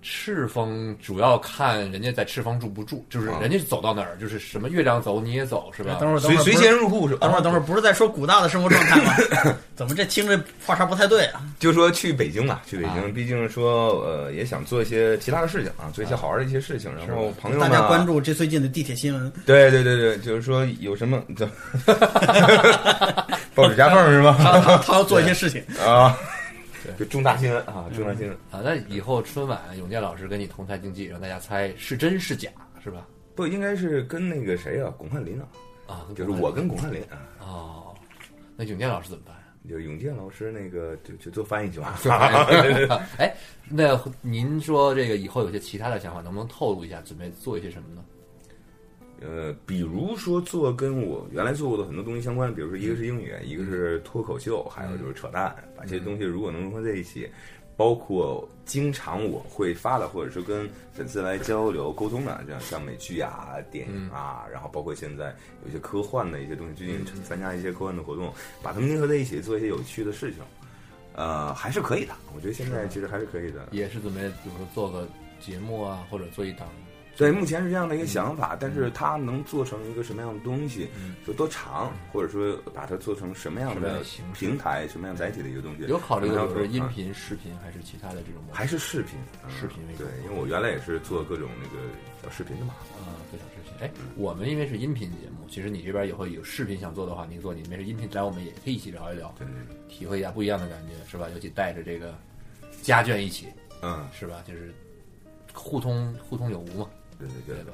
[0.03, 5.97] 赤峰主要看人家在赤峰住不住，就是啊人家走到哪儿，就是什么月亮走你也走，是吧？
[6.01, 7.21] 等会儿，随随会儿不是贤入户是吧？
[7.23, 9.15] 等会儿，等会儿，不是在说古大的生活状态吗？
[9.77, 11.43] 怎么这听着话茬不太对啊？
[11.59, 16.91] 就说去北京嘛，去北啊京，毕竟说呃也想做一些其他的事情啊，做一些好玩的一些事情。
[16.97, 21.49] 然后朋友们啊大家关注这最近的地铁新闻，对对对对，就是说有什么这
[23.55, 24.37] 报纸夹缝是吧？
[24.39, 25.63] 他他他要做一些事情。
[25.85, 26.17] 啊，
[27.03, 28.37] 就重大新闻啊，重大新闻。
[28.53, 32.49] 啊，那以后春晚永健老师跟你同台竞技，让大家猜是真是假，
[32.83, 33.09] 是吧？
[33.35, 35.49] 不应该是跟那个谁啊，巩汉林啊，
[35.89, 37.95] 啊，就是我跟巩汉林啊，哦，
[38.57, 39.35] 那永健老师怎么办？
[39.69, 41.99] 就永健老师那个就就做翻译去吧。
[43.19, 43.35] 哎，
[43.69, 47.01] 那您说这个以后有些其他的想法，能不能透露一下？
[47.03, 48.05] 准备做一些什么呢？
[49.25, 57.29] 呃，比如说做跟我原来做过的很多东西相关，比如说一个是英语，一个是脱口秀，还有就是扯淡，把这些东西如果能融合在一起，
[57.77, 68.33] 包括经常我会发的，或者是跟粉丝来交流沟通的，这样像美剧啊、电影啊，然后包括现在有一些科幻的一些东西，最近参加一些科幻的活动，
[68.63, 70.43] 把它们结合在一起，做一些有趣的事情，
[71.15, 72.13] 呃，还是可以的。
[72.35, 73.69] 我觉得现在其实还是可以的。
[73.73, 75.09] 也是准备，比如说做个
[75.41, 76.69] 节目啊，或者做一档
[77.17, 84.03] 对，目前是这样的一个想法，但是它能做成一个什么样的东西，嗯有多长，或者说把它做成什么样的
[84.35, 88.59] 平台、什么样载体的一个东西，有考虑可能要做啊的就是音频、视频还是其他的这种模式？
[88.59, 91.85] 还是视频，嗯视频为主对，因为我原来也是做各种那个
[92.23, 92.75] 小视频的嘛。
[92.99, 93.87] 啊，非常视频。
[93.87, 101.29] 哎，我们因为是音频节目，其实你这边以后有视频想做的话，你做；你没事音频，来我们也可以一起聊一聊，对对体会一下不一样的感觉，是吧？
[101.35, 102.15] 尤其带着这个
[102.81, 103.49] 家眷一起，
[103.83, 104.43] 嗯，是吧？
[104.47, 104.73] 就是
[105.53, 106.89] 互通互通有无嘛，
[107.29, 107.73] 对对对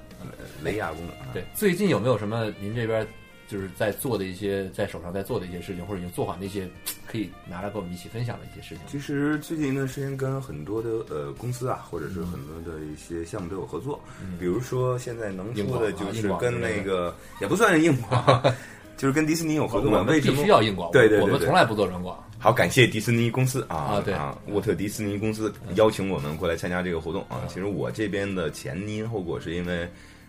[0.62, 1.28] 雷亚功能啊。
[1.32, 3.06] 对，最近有没有什么您这边
[3.46, 6.68] 就是在做的一些在手上在做的一些事情，或者已经做好的一些
[7.06, 8.84] 可以拿来跟我们一起分享的一些事情？
[8.86, 13.98] 其实最近一段时间跟很多的呃公司啊，或者是很多的一些项目都有合作，
[14.38, 18.42] 比如说现在能硬广啊说的就是跟那个也不算是硬广，
[18.98, 20.00] 就是跟迪士尼有合作嘛。
[20.00, 22.22] 我们必为什么须要硬广，对对对对我们从来不做软广。
[22.40, 24.14] 好，感谢迪士尼公司啊啊对
[24.52, 27.40] 沃特迪士尼公司邀请我们过来参加这个活动啊。
[27.48, 29.88] 其实我这边的前因后果是因为，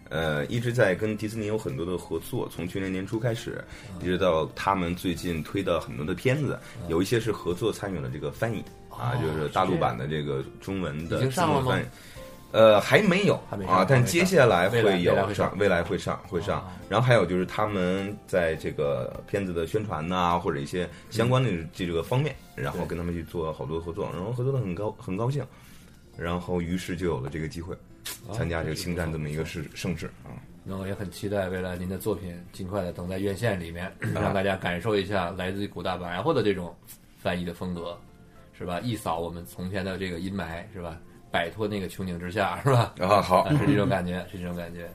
[0.09, 3.63] 呃，一直在跟迪士尼有很多的合作，从去年年初开始，
[4.01, 11.85] 一直到他们最近推的很多的片子，有一些是合作参与了这个翻译啊，哦就是大陆版的这个中文的字幕翻译。
[12.51, 16.65] 呃，还没有还没上啊，但接下来会有上未来会上，会上哦。
[16.89, 25.45] 然后还有就是他们在这个片子的宣传呐、或者一些相关的这个方面，然后跟他们去做好多合作，然后合作的很高很高兴，
[26.17, 27.75] 然后于是就有了这个机会
[28.31, 30.33] 参加这个星战这么一个盛盛世啊。
[30.63, 36.75] 那我也很期待未来您的作品尽快的等在院线里面， 让大家感受一下来自于古大白话的这种
[37.17, 37.97] 翻译的风格，
[38.57, 38.79] 是吧？
[38.81, 40.99] 一扫我们从前的这个阴霾，是吧？
[41.31, 42.93] 摆脱那个穹顶之下，是吧？
[42.99, 44.89] 啊，好啊，是这种感觉，是这种感觉。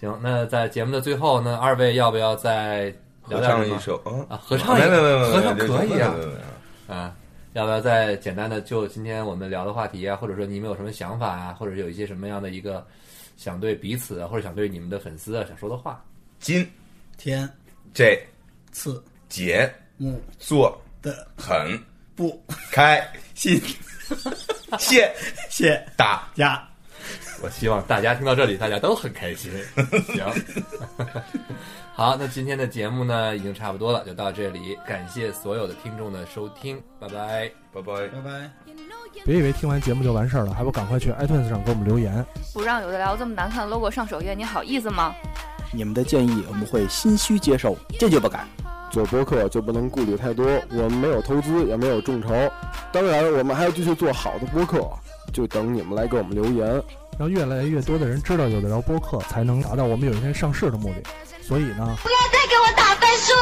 [0.00, 2.84] 行，那在节目的最后呢，二位要不要再
[3.28, 3.46] 聊合？
[3.46, 6.14] 唱一首啊啊合唱一没没没没，合唱可以啊
[6.86, 7.16] 啊，
[7.54, 12.86] 要不要再简单的就今天我们聊的话题啊，或者说你们有什么想法啊，或者有一些什么样的一个
[13.36, 16.02] 想对彼此啊，或者想对你们的粉丝啊想说的话？
[16.38, 16.64] 今
[17.16, 17.48] 天
[17.92, 18.16] 这
[18.70, 21.76] 次节目做的很
[22.14, 22.40] 不
[22.70, 23.04] 开
[23.34, 23.60] 心，
[24.78, 25.12] 谢
[25.50, 26.62] 谢大家。
[27.40, 29.52] 我希望大家听到这里，大家都很开心。
[30.12, 30.26] 行，
[31.94, 34.76] 好，那今天的节目呢已经差不多了，就到这里。
[34.86, 37.50] 感谢所有的听众的收听，拜拜。
[37.72, 38.08] 拜拜。
[38.08, 38.50] 拜拜。
[39.24, 42.24] 别以为听完节目就完事儿了，还不赶快去 iTunes 上给我们留言。
[42.52, 45.14] 不让有的聊这么难看的 logo 上首页，你好意思吗？
[45.70, 48.46] 你们的建议我们会心虚接受，坚决不改。
[48.90, 52.28] 做播客就不能顾虑太多，我们没有投资，也没有众筹，
[52.90, 54.88] 当然我们还要继续做好的播客，
[55.32, 56.82] 就等你们来给我们留言。
[57.18, 61.02] 让越来越多的人知道有的聊播客，才能达到我们有一天上市的目的。
[61.42, 63.32] 所以呢，不要再给我打分数。